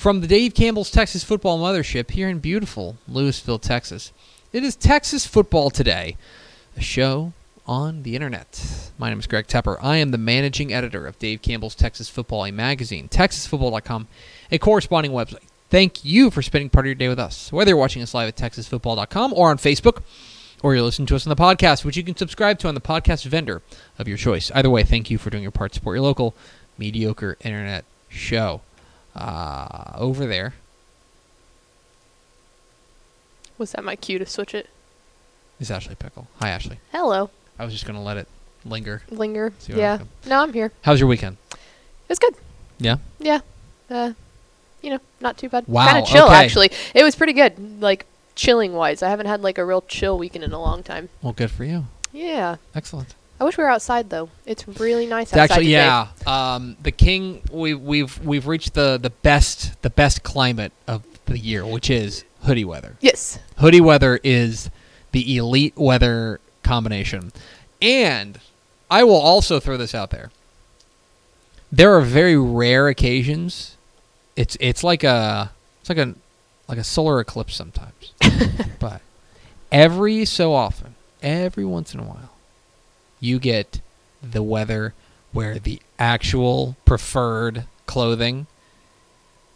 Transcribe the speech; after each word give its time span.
From 0.00 0.22
the 0.22 0.26
Dave 0.26 0.54
Campbell's 0.54 0.90
Texas 0.90 1.22
Football 1.22 1.58
Mothership 1.58 2.12
here 2.12 2.26
in 2.26 2.38
beautiful 2.38 2.96
Lewisville, 3.06 3.60
Texas, 3.60 4.14
it 4.50 4.64
is 4.64 4.74
Texas 4.74 5.26
Football 5.26 5.68
Today, 5.68 6.16
a 6.74 6.80
show 6.80 7.34
on 7.66 8.02
the 8.02 8.14
internet. 8.14 8.90
My 8.96 9.10
name 9.10 9.18
is 9.18 9.26
Greg 9.26 9.46
Tepper. 9.46 9.76
I 9.82 9.98
am 9.98 10.10
the 10.10 10.16
managing 10.16 10.72
editor 10.72 11.06
of 11.06 11.18
Dave 11.18 11.42
Campbell's 11.42 11.74
Texas 11.74 12.08
Football, 12.08 12.46
a 12.46 12.50
magazine, 12.50 13.10
TexasFootball.com, 13.10 14.08
a 14.50 14.56
corresponding 14.56 15.12
website. 15.12 15.44
Thank 15.68 16.02
you 16.02 16.30
for 16.30 16.40
spending 16.40 16.70
part 16.70 16.86
of 16.86 16.88
your 16.88 16.94
day 16.94 17.08
with 17.08 17.20
us, 17.20 17.52
whether 17.52 17.72
you're 17.72 17.76
watching 17.76 18.00
us 18.00 18.14
live 18.14 18.28
at 18.28 18.36
TexasFootball.com 18.36 19.34
or 19.34 19.50
on 19.50 19.58
Facebook, 19.58 20.00
or 20.62 20.74
you're 20.74 20.82
listening 20.82 21.08
to 21.08 21.16
us 21.16 21.26
on 21.26 21.28
the 21.28 21.36
podcast, 21.36 21.84
which 21.84 21.98
you 21.98 22.04
can 22.04 22.16
subscribe 22.16 22.58
to 22.60 22.68
on 22.68 22.74
the 22.74 22.80
podcast 22.80 23.26
vendor 23.26 23.60
of 23.98 24.08
your 24.08 24.16
choice. 24.16 24.50
Either 24.54 24.70
way, 24.70 24.82
thank 24.82 25.10
you 25.10 25.18
for 25.18 25.28
doing 25.28 25.42
your 25.42 25.52
part 25.52 25.72
to 25.72 25.76
support 25.76 25.96
your 25.96 26.04
local 26.04 26.34
mediocre 26.78 27.36
internet 27.44 27.84
show. 28.08 28.62
Uh, 29.14 29.92
over 29.96 30.26
there, 30.26 30.54
Was 33.60 33.72
that 33.72 33.84
my 33.84 33.94
cue 33.94 34.18
to 34.18 34.24
switch 34.24 34.54
it? 34.54 34.66
it? 34.66 34.70
is 35.62 35.70
Ashley 35.70 35.94
Pickle. 35.94 36.28
Hi, 36.40 36.48
Ashley. 36.48 36.78
Hello. 36.92 37.28
I 37.58 37.64
was 37.64 37.74
just 37.74 37.84
going 37.84 37.96
to 37.96 38.00
let 38.00 38.16
it 38.16 38.26
linger. 38.64 39.02
Linger. 39.10 39.52
See 39.58 39.74
what 39.74 39.78
yeah. 39.80 39.90
happens. 39.92 40.10
No, 40.26 40.40
I'm 40.42 40.54
here. 40.54 40.72
How's 40.80 40.98
your 40.98 41.08
weekend? 41.10 41.36
It 41.52 42.08
was 42.08 42.18
good. 42.18 42.34
Yeah? 42.78 42.96
Yeah. 43.18 43.40
Uh, 43.90 44.12
you 44.80 44.88
know, 44.88 44.98
not 45.20 45.36
too 45.36 45.50
bad. 45.50 45.68
Wow, 45.68 45.86
Kind 45.88 45.98
of 45.98 46.06
chill, 46.06 46.24
okay. 46.24 46.34
actually. 46.36 46.70
It 46.94 47.04
was 47.04 47.14
pretty 47.14 47.34
good. 47.34 47.82
Like, 47.82 48.06
chilling 48.34 48.72
wise. 48.72 49.02
I 49.02 49.10
haven't 49.10 49.26
had, 49.26 49.42
like, 49.42 49.58
a 49.58 49.64
real 49.66 49.82
chill 49.82 50.16
weekend 50.16 50.42
in 50.42 50.52
a 50.52 50.60
long 50.60 50.82
time. 50.82 51.10
Well, 51.20 51.34
good 51.34 51.50
for 51.50 51.64
you. 51.64 51.84
Yeah. 52.14 52.56
Excellent. 52.74 53.14
I 53.40 53.44
wish 53.44 53.56
we 53.56 53.64
were 53.64 53.70
outside, 53.70 54.10
though. 54.10 54.28
It's 54.44 54.68
really 54.68 55.06
nice 55.06 55.28
It's 55.28 55.32
outside 55.32 55.54
actually, 55.54 55.64
today. 55.66 55.86
yeah. 55.86 56.08
Um, 56.26 56.76
the 56.82 56.92
King, 56.92 57.40
we, 57.50 57.72
we've 57.72 58.22
we've 58.22 58.46
reached 58.46 58.74
the, 58.74 58.98
the 59.00 59.08
best 59.10 59.80
the 59.82 59.88
best 59.90 60.22
climate 60.22 60.72
of 60.86 61.02
the 61.24 61.38
year, 61.38 61.64
which 61.64 61.88
is 61.88 62.24
hoodie 62.42 62.64
weather. 62.66 62.96
Yes. 63.00 63.38
Hoodie 63.58 63.80
weather 63.80 64.20
is 64.22 64.68
the 65.12 65.36
elite 65.36 65.74
weather 65.76 66.38
combination. 66.62 67.32
And 67.80 68.38
I 68.90 69.04
will 69.04 69.14
also 69.20 69.58
throw 69.58 69.76
this 69.78 69.94
out 69.94 70.10
there. 70.10 70.30
There 71.72 71.96
are 71.96 72.02
very 72.02 72.36
rare 72.36 72.88
occasions. 72.88 73.76
It's 74.36 74.56
it's 74.60 74.84
like 74.84 75.02
a 75.02 75.52
it's 75.80 75.88
like 75.88 75.98
a 75.98 76.14
like 76.68 76.78
a 76.78 76.84
solar 76.84 77.20
eclipse 77.20 77.54
sometimes. 77.54 78.12
but 78.78 79.00
every 79.72 80.24
so 80.26 80.52
often, 80.52 80.94
every 81.22 81.64
once 81.64 81.94
in 81.94 82.00
a 82.00 82.04
while, 82.04 82.30
you 83.20 83.38
get 83.38 83.80
the 84.22 84.42
weather 84.42 84.94
where 85.32 85.58
the 85.58 85.80
actual 85.98 86.76
preferred 86.84 87.64
clothing 87.86 88.46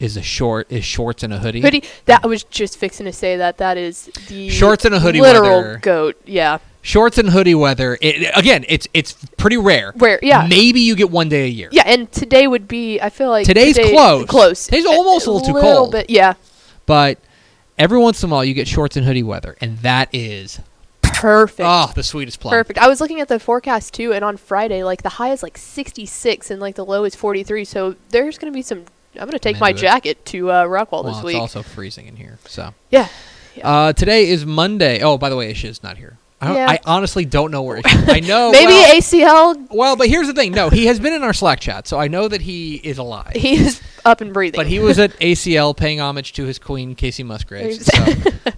is 0.00 0.16
a 0.16 0.22
short 0.22 0.70
is 0.70 0.84
shorts 0.84 1.22
and 1.22 1.32
a 1.32 1.38
hoodie. 1.38 1.60
Hoodie. 1.60 1.82
That 2.06 2.20
I 2.24 2.26
was 2.26 2.44
just 2.44 2.76
fixing 2.78 3.06
to 3.06 3.12
say 3.12 3.36
that. 3.36 3.58
That 3.58 3.76
is 3.78 4.06
the 4.28 4.48
Shorts 4.50 4.84
and 4.84 4.94
a 4.94 5.00
hoodie 5.00 5.20
literal 5.20 5.58
weather. 5.62 5.78
goat. 5.78 6.20
Yeah. 6.26 6.58
shorts 6.82 7.16
and 7.16 7.30
hoodie 7.30 7.54
weather. 7.54 7.96
It, 8.02 8.30
again, 8.36 8.64
it's 8.68 8.86
it's 8.92 9.12
pretty 9.38 9.56
rare. 9.56 9.92
Where? 9.96 10.18
Yeah. 10.22 10.46
Maybe 10.48 10.80
you 10.80 10.94
get 10.96 11.10
one 11.10 11.28
day 11.28 11.44
a 11.44 11.48
year. 11.48 11.68
Yeah, 11.72 11.84
and 11.86 12.10
today 12.12 12.46
would 12.46 12.68
be. 12.68 13.00
I 13.00 13.08
feel 13.08 13.30
like 13.30 13.46
Today's 13.46 13.76
today- 13.76 13.92
close. 13.92 14.26
Close. 14.26 14.64
Today's 14.66 14.84
almost 14.86 15.26
a 15.26 15.30
little 15.30 15.46
too 15.54 15.60
cold. 15.60 15.92
Bit, 15.92 16.10
yeah. 16.10 16.34
But 16.86 17.18
every 17.78 17.98
once 17.98 18.22
in 18.22 18.30
a 18.30 18.32
while, 18.32 18.44
you 18.44 18.52
get 18.52 18.68
shorts 18.68 18.96
and 18.96 19.06
hoodie 19.06 19.22
weather, 19.22 19.56
and 19.60 19.78
that 19.78 20.08
is 20.12 20.58
Perfect. 21.14 21.66
oh 21.68 21.90
the 21.94 22.02
sweetest 22.02 22.40
plum. 22.40 22.52
Perfect. 22.52 22.78
I 22.78 22.88
was 22.88 23.00
looking 23.00 23.20
at 23.20 23.28
the 23.28 23.38
forecast 23.38 23.94
too, 23.94 24.12
and 24.12 24.24
on 24.24 24.36
Friday, 24.36 24.82
like 24.84 25.02
the 25.02 25.08
high 25.10 25.32
is 25.32 25.42
like 25.42 25.56
66 25.58 26.50
and 26.50 26.60
like 26.60 26.74
the 26.74 26.84
low 26.84 27.04
is 27.04 27.14
43. 27.14 27.64
So 27.64 27.96
there's 28.10 28.38
going 28.38 28.52
to 28.52 28.56
be 28.56 28.62
some. 28.62 28.84
I'm 29.14 29.20
going 29.26 29.32
to 29.32 29.38
take 29.38 29.60
my 29.60 29.70
it. 29.70 29.76
jacket 29.76 30.24
to 30.26 30.50
uh, 30.50 30.64
Rockwell 30.64 31.04
Well, 31.04 31.12
this 31.12 31.18
it's 31.20 31.24
week. 31.26 31.36
also 31.36 31.62
freezing 31.62 32.06
in 32.06 32.16
here. 32.16 32.38
So 32.46 32.74
yeah. 32.90 33.08
Yeah. 33.54 33.68
uh, 33.68 33.92
today 33.92 34.28
is 34.28 34.44
Monday. 34.44 35.00
Oh, 35.02 35.16
by 35.16 35.28
the 35.30 35.36
way, 35.36 35.50
Ish 35.50 35.64
is 35.64 35.82
not 35.82 35.96
here. 35.98 36.18
I, 36.44 36.54
Yeah. 36.54 36.70
I 36.70 36.78
honestly 36.84 37.24
don't 37.24 37.50
know 37.50 37.62
where 37.62 37.78
is. 37.78 37.84
I 37.86 38.20
know. 38.20 38.50
Maybe 38.52 38.72
well, 38.72 38.94
ACL. 38.94 39.70
well, 39.70 39.96
but 39.96 40.08
here's 40.08 40.26
the 40.26 40.32
thing. 40.34 40.52
No, 40.52 40.70
he 40.70 40.86
has 40.86 41.00
been 41.00 41.12
in 41.12 41.22
our 41.22 41.32
Slack 41.32 41.60
chat, 41.60 41.86
so 41.88 41.98
I 41.98 42.08
know 42.08 42.28
that 42.28 42.40
he 42.42 42.76
is 42.76 42.98
alive. 42.98 43.32
He 43.34 43.54
is 43.56 43.80
up 44.04 44.20
and 44.20 44.32
breathing. 44.32 44.58
But 44.58 44.66
he 44.66 44.78
was 44.78 44.98
at 44.98 45.12
ACL 45.20 45.76
paying 45.76 46.00
homage 46.00 46.32
to 46.34 46.44
his 46.44 46.58
queen, 46.58 46.94
Kacey 46.94 47.24
Musgraves. 47.24 47.86
So, 47.86 48.04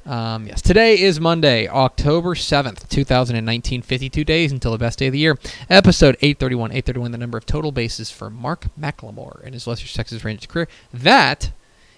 um, 0.10 0.47
yes. 0.47 0.60
Today 0.62 1.00
is 1.00 1.20
Monday, 1.20 1.69
October 1.69 2.34
7th, 2.34 2.88
2019. 2.88 3.82
52 3.82 4.24
days 4.24 4.53
until 4.53 4.72
the 4.72 4.78
best 4.78 4.98
day 4.98 5.06
of 5.06 5.12
the 5.12 5.18
year. 5.18 5.38
Episode 5.70 6.16
831. 6.20 6.70
831, 6.72 7.12
the 7.12 7.18
number 7.18 7.38
of 7.38 7.47
total 7.47 7.72
bases 7.72 8.10
for 8.10 8.28
Mark 8.30 8.66
McLemore 8.78 9.42
in 9.44 9.53
his 9.53 9.66
Lester 9.66 9.86
Texas 9.92 10.24
Rangers 10.24 10.47
career. 10.47 10.68
That 10.92 11.53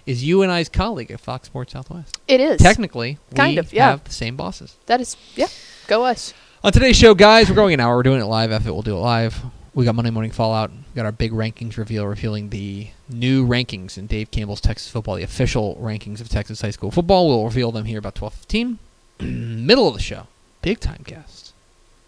is 0.06 0.24
you 0.24 0.42
and 0.42 0.50
I's 0.50 0.68
colleague 0.68 1.10
at 1.10 1.20
Fox 1.20 1.46
Sports 1.46 1.72
Southwest. 1.74 2.18
it 2.26 2.40
is. 2.40 2.60
Technically, 2.60 3.18
Kind 3.34 3.54
we 3.54 3.58
of, 3.58 3.72
yeah. 3.72 3.90
have 3.90 4.04
the 4.04 4.12
same 4.12 4.36
bosses. 4.36 4.76
That 4.86 5.00
is. 5.00 5.16
Yeah. 5.36 5.48
Go 5.88 6.04
us. 6.04 6.34
On 6.62 6.70
today's 6.70 6.96
show, 6.96 7.14
guys, 7.14 7.48
we're 7.48 7.54
going 7.54 7.72
an 7.72 7.80
hour. 7.80 7.96
We're 7.96 8.02
doing 8.02 8.20
it 8.20 8.26
live. 8.26 8.52
If 8.52 8.66
it 8.66 8.70
will 8.70 8.82
do 8.82 8.94
it 8.94 9.00
live. 9.00 9.40
We 9.72 9.86
got 9.86 9.94
Monday 9.94 10.10
Morning 10.10 10.30
Fallout. 10.30 10.70
We 10.70 10.76
got 10.94 11.06
our 11.06 11.12
big 11.12 11.32
rankings 11.32 11.78
reveal, 11.78 12.06
revealing 12.06 12.50
the 12.50 12.88
new 13.08 13.46
rankings 13.48 13.96
in 13.96 14.06
Dave 14.06 14.30
Campbell's 14.30 14.60
Texas 14.60 14.90
football, 14.90 15.14
the 15.14 15.22
official 15.22 15.76
rankings 15.80 16.20
of 16.20 16.28
Texas 16.28 16.60
high 16.60 16.72
school 16.72 16.90
football. 16.90 17.26
We'll 17.26 17.46
reveal 17.46 17.72
them 17.72 17.86
here 17.86 17.98
about 17.98 18.16
twelve 18.16 18.34
fifteen. 18.34 18.78
Middle 19.20 19.88
of 19.88 19.94
the 19.94 20.02
show, 20.02 20.26
big 20.60 20.78
time 20.78 21.04
guest, 21.06 21.54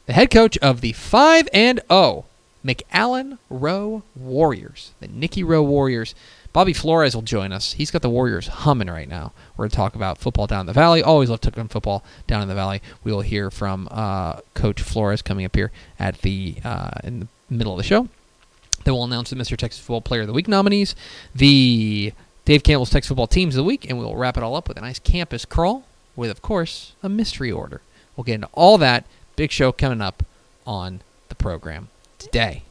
the 0.05 0.13
head 0.13 0.31
coach 0.31 0.59
of 0.59 0.83
the 0.83 0.93
five 0.93 1.49
and 1.55 1.81
O 1.89 2.27
McAllen 2.63 3.39
Rowe 3.49 4.03
Warriors, 4.15 4.93
the 5.01 5.09
Nikki 5.09 5.43
Rowe 5.43 5.63
Warriors. 5.63 6.15
Bobby 6.53 6.73
Flores 6.73 7.15
will 7.15 7.23
join 7.23 7.53
us. 7.53 7.75
He's 7.75 7.91
got 7.91 8.03
the 8.03 8.11
Warriors 8.11 8.49
humming 8.49 8.89
right 8.89 9.09
now. 9.09 9.33
We're 9.57 9.65
going 9.65 9.71
to 9.71 9.77
talk 9.77 9.95
about 9.95 10.19
football 10.19 10.47
down 10.47 10.61
in 10.61 10.67
the 10.67 10.73
valley. 10.73 11.03
Always 11.03 11.31
love 11.31 11.41
talking 11.41 11.69
football 11.69 12.05
down 12.27 12.43
in 12.43 12.49
the 12.49 12.55
valley. 12.55 12.83
We 13.05 13.13
will 13.13 13.21
hear 13.21 13.51
from 13.51 13.89
uh, 13.91 14.41
Coach 14.55 14.83
Flores 14.83 15.23
coming 15.23 15.45
up 15.45 15.55
here 15.55 15.71
at 15.99 16.23
the 16.23 16.57
uh, 16.65 16.91
in 17.05 17.21
the 17.21 17.29
middle 17.49 17.73
of 17.73 17.79
the 17.79 17.85
show. 17.85 18.09
Then 18.85 18.95
we'll 18.95 19.05
announce 19.05 19.31
the 19.31 19.37
Mr. 19.37 19.57
Texas 19.57 19.81
Football 19.81 20.01
Player 20.01 20.23
of 20.23 20.27
the 20.27 20.33
Week 20.33 20.49
nominees, 20.49 20.97
the 21.35 22.13
Dave 22.45 22.63
Campbell's 22.63 22.91
Texas 22.91 23.09
Football 23.09 23.27
Teams 23.27 23.55
of 23.55 23.59
the 23.59 23.65
Week, 23.65 23.89
and 23.89 23.99
we'll 23.99 24.17
wrap 24.17 24.37
it 24.37 24.43
all 24.43 24.57
up 24.57 24.69
with 24.69 24.79
a 24.79 24.81
nice 24.81 24.99
campus 24.99 25.45
crawl 25.45 25.85
with, 26.17 26.31
of 26.31 26.43
course, 26.43 26.95
a 27.03 27.09
mystery 27.09 27.53
order. 27.53 27.81
We'll 28.17 28.25
get 28.25 28.37
into 28.37 28.49
all 28.53 28.79
that. 28.79 29.05
Big 29.37 29.53
show 29.53 29.71
coming 29.71 30.01
up 30.01 30.25
on 30.67 31.03
the 31.29 31.35
program 31.35 31.89
today. 32.19 32.65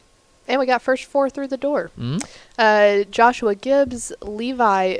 And 0.50 0.58
we 0.58 0.66
got 0.66 0.82
first 0.82 1.04
four 1.04 1.30
through 1.30 1.46
the 1.46 1.56
door. 1.56 1.90
Mm? 1.98 2.22
Uh, 2.58 3.04
Joshua 3.10 3.54
Gibbs, 3.54 4.12
Levi. 4.20 4.98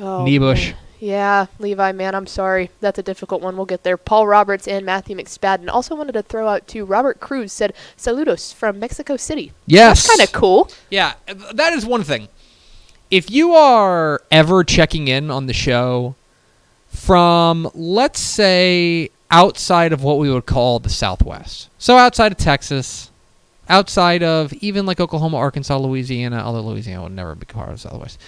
Oh, 0.00 0.24
man. 0.26 0.74
Yeah, 0.98 1.46
Levi, 1.58 1.92
man, 1.92 2.14
I'm 2.14 2.26
sorry. 2.26 2.70
That's 2.80 2.98
a 2.98 3.02
difficult 3.02 3.42
one. 3.42 3.56
We'll 3.56 3.66
get 3.66 3.82
there. 3.82 3.98
Paul 3.98 4.26
Roberts 4.26 4.66
and 4.66 4.86
Matthew 4.86 5.16
McSpadden. 5.16 5.68
Also 5.68 5.94
wanted 5.94 6.12
to 6.12 6.22
throw 6.22 6.48
out 6.48 6.66
to 6.68 6.84
Robert 6.86 7.20
Cruz 7.20 7.52
said 7.52 7.74
saludos 7.98 8.54
from 8.54 8.78
Mexico 8.78 9.18
City. 9.18 9.52
Yes. 9.66 10.06
That's 10.06 10.16
kind 10.16 10.26
of 10.26 10.32
cool. 10.32 10.70
Yeah, 10.88 11.12
that 11.52 11.74
is 11.74 11.84
one 11.84 12.02
thing. 12.02 12.28
If 13.10 13.30
you 13.30 13.52
are 13.52 14.22
ever 14.30 14.64
checking 14.64 15.08
in 15.08 15.30
on 15.30 15.46
the 15.46 15.52
show 15.52 16.14
from, 16.88 17.70
let's 17.74 18.18
say, 18.18 19.10
outside 19.30 19.92
of 19.92 20.02
what 20.02 20.18
we 20.18 20.30
would 20.30 20.46
call 20.46 20.78
the 20.78 20.88
Southwest, 20.88 21.68
so 21.78 21.98
outside 21.98 22.32
of 22.32 22.38
Texas, 22.38 23.10
outside 23.68 24.22
of 24.22 24.52
even 24.54 24.86
like 24.86 25.00
Oklahoma, 25.00 25.36
Arkansas, 25.38 25.76
Louisiana, 25.78 26.42
although 26.44 26.62
Louisiana 26.62 27.02
would 27.04 27.12
never 27.12 27.34
be 27.34 27.46
part 27.46 27.68
of 27.70 27.74
the 27.76 27.88
Southwest, 27.88 28.20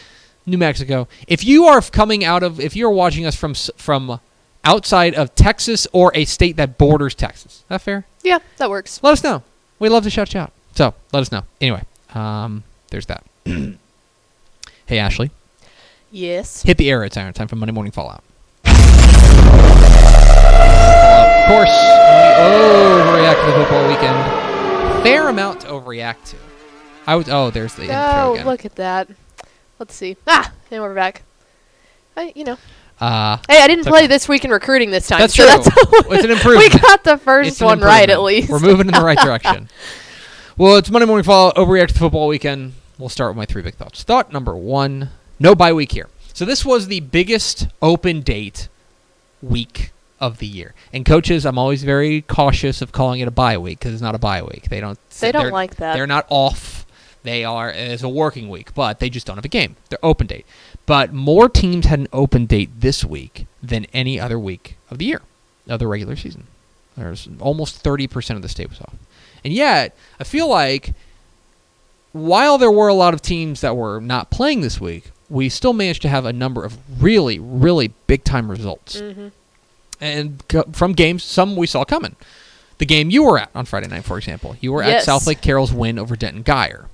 New 0.46 0.58
Mexico. 0.58 1.06
If 1.26 1.44
you 1.44 1.64
are 1.67 1.81
coming 1.81 2.25
out 2.25 2.43
of, 2.43 2.58
if 2.61 2.75
you're 2.76 2.90
watching 2.90 3.26
us 3.26 3.35
from 3.37 3.55
from 3.55 4.20
outside 4.64 5.14
of 5.14 5.35
Texas 5.35 5.87
or 5.93 6.11
a 6.14 6.25
state 6.25 6.56
that 6.56 6.76
borders 6.79 7.14
Texas, 7.14 7.52
is 7.58 7.64
that 7.69 7.81
fair? 7.82 8.05
Yeah, 8.23 8.38
that 8.58 8.69
works. 8.70 9.00
let 9.02 9.12
us 9.12 9.23
know. 9.25 9.43
We'd 9.79 9.90
love 9.90 10.05
to 10.05 10.11
shout 10.11 10.35
you 10.35 10.40
out. 10.40 10.52
So 10.75 10.94
let 11.12 11.20
us 11.20 11.31
know. 11.32 11.43
Anyway, 11.61 11.82
um, 12.14 12.64
there's 12.90 13.06
that. 13.06 13.25
hey, 13.44 14.99
Ashley, 14.99 15.31
Yes. 16.11 16.62
hit 16.62 16.76
the 16.79 16.90
air. 16.90 17.05
It's 17.05 17.17
iron 17.17 17.32
time 17.32 17.49
for 17.49 17.56
Monday 17.56 17.73
Morning 17.73 17.93
Fallout. 17.93 18.23
of 18.64 18.73
course, 21.49 21.70
we 21.70 22.29
overreact 22.44 23.40
to 23.40 23.46
the 23.46 23.52
football 23.58 23.88
weekend. 23.88 24.47
Fair 25.02 25.28
amount 25.28 25.60
to 25.62 25.68
overreact 25.68 26.24
to. 26.30 26.36
I 27.06 27.16
was. 27.16 27.28
Oh, 27.28 27.50
there's 27.50 27.74
the 27.74 27.82
intro 27.82 27.96
Oh, 27.96 28.42
look 28.44 28.64
at 28.64 28.74
that. 28.76 29.08
Let's 29.78 29.94
see. 29.94 30.16
Ah, 30.26 30.52
and 30.70 30.82
we're 30.82 30.94
back. 30.94 31.22
I, 32.16 32.32
you 32.34 32.44
know, 32.44 32.58
Uh, 33.00 33.38
Hey, 33.48 33.62
I 33.62 33.68
didn't 33.68 33.84
play 33.84 34.00
okay. 34.00 34.06
this 34.08 34.28
week 34.28 34.44
in 34.44 34.50
recruiting 34.50 34.90
this 34.90 35.06
time. 35.06 35.20
That's 35.20 35.34
so 35.34 35.44
true. 35.44 35.62
That's 35.62 35.68
It's 36.12 36.24
an 36.24 36.30
improvement. 36.32 36.74
we 36.74 36.80
got 36.80 37.04
the 37.04 37.16
first 37.16 37.62
one 37.62 37.80
right 37.80 38.10
at 38.10 38.20
least. 38.22 38.50
We're 38.50 38.58
moving 38.58 38.88
in 38.88 38.92
the 38.92 39.00
right 39.00 39.18
direction. 39.24 39.68
Well, 40.56 40.76
it's 40.76 40.90
Monday 40.90 41.06
Morning 41.06 41.24
Fall. 41.24 41.52
Overreact 41.52 41.88
to 41.88 41.94
football 41.94 42.26
weekend. 42.28 42.74
We'll 42.98 43.08
start 43.08 43.30
with 43.30 43.36
my 43.38 43.46
three 43.46 43.62
big 43.62 43.76
thoughts. 43.76 44.02
Thought 44.02 44.32
number 44.32 44.56
one: 44.56 45.10
no 45.38 45.54
bye 45.54 45.72
week 45.72 45.92
here. 45.92 46.08
So 46.34 46.44
this 46.44 46.64
was 46.64 46.88
the 46.88 47.00
biggest 47.00 47.68
open 47.80 48.20
date 48.20 48.68
week 49.40 49.92
of 50.20 50.38
the 50.38 50.46
year. 50.46 50.74
And 50.92 51.04
coaches, 51.04 51.44
I'm 51.46 51.58
always 51.58 51.84
very 51.84 52.22
cautious 52.22 52.82
of 52.82 52.92
calling 52.92 53.20
it 53.20 53.28
a 53.28 53.32
bye 53.32 53.58
week 53.58 53.78
because 53.78 53.92
it's 53.92 54.02
not 54.02 54.14
a 54.14 54.18
bye 54.18 54.42
week. 54.42 54.68
They 54.68 54.80
don't. 54.80 54.98
They 55.20 55.32
don't 55.32 55.52
like 55.52 55.76
that. 55.76 55.94
They're 55.94 56.06
not 56.06 56.26
off. 56.28 56.86
They 57.24 57.44
are 57.44 57.70
as 57.70 58.02
a 58.02 58.08
working 58.08 58.48
week, 58.48 58.74
but 58.74 59.00
they 59.00 59.10
just 59.10 59.26
don't 59.26 59.36
have 59.36 59.44
a 59.44 59.48
game. 59.48 59.76
They're 59.88 59.98
open 60.02 60.26
date. 60.26 60.46
But 60.86 61.12
more 61.12 61.48
teams 61.48 61.86
had 61.86 61.98
an 61.98 62.08
open 62.12 62.46
date 62.46 62.70
this 62.80 63.04
week 63.04 63.46
than 63.62 63.86
any 63.92 64.18
other 64.18 64.38
week 64.38 64.76
of 64.90 64.98
the 64.98 65.04
year 65.04 65.22
of 65.68 65.78
the 65.80 65.86
regular 65.86 66.16
season. 66.16 66.46
There's 66.96 67.28
almost 67.40 67.82
30% 67.84 68.36
of 68.36 68.42
the 68.42 68.48
state 68.48 68.70
was 68.70 68.80
off. 68.80 68.94
And 69.44 69.52
yet, 69.52 69.96
I 70.18 70.24
feel 70.24 70.48
like 70.48 70.94
while 72.12 72.58
there 72.58 72.70
were 72.70 72.88
a 72.88 72.94
lot 72.94 73.14
of 73.14 73.22
teams 73.22 73.60
that 73.60 73.76
were 73.76 74.00
not 74.00 74.30
playing 74.30 74.62
this 74.62 74.80
week, 74.80 75.10
we 75.28 75.48
still 75.48 75.72
managed 75.72 76.02
to 76.02 76.08
have 76.08 76.24
a 76.24 76.32
number 76.32 76.64
of 76.64 76.78
really, 77.02 77.38
really 77.38 77.88
big 78.06 78.24
time 78.24 78.50
results. 78.50 79.00
Mhm. 79.00 79.32
And 80.00 80.42
from 80.72 80.92
games, 80.92 81.24
some 81.24 81.56
we 81.56 81.66
saw 81.66 81.84
coming. 81.84 82.16
The 82.78 82.86
game 82.86 83.10
you 83.10 83.24
were 83.24 83.38
at 83.38 83.50
on 83.54 83.64
Friday 83.64 83.88
night, 83.88 84.04
for 84.04 84.16
example, 84.18 84.56
you 84.60 84.72
were 84.72 84.82
at 84.82 84.88
Yes. 84.90 85.06
Southlake 85.06 85.40
Carroll's 85.40 85.72
win 85.72 85.98
over 85.98 86.14
Denton 86.14 86.44
Guyer. 86.44 86.86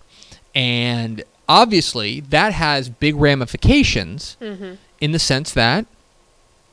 And 0.55 1.23
obviously, 1.49 2.21
that 2.21 2.53
has 2.55 2.89
big 2.89 3.17
ramifications 3.17 4.37
Mhm. 4.41 4.79
in 5.01 5.13
the 5.13 5.19
sense 5.19 5.51
that, 5.53 5.85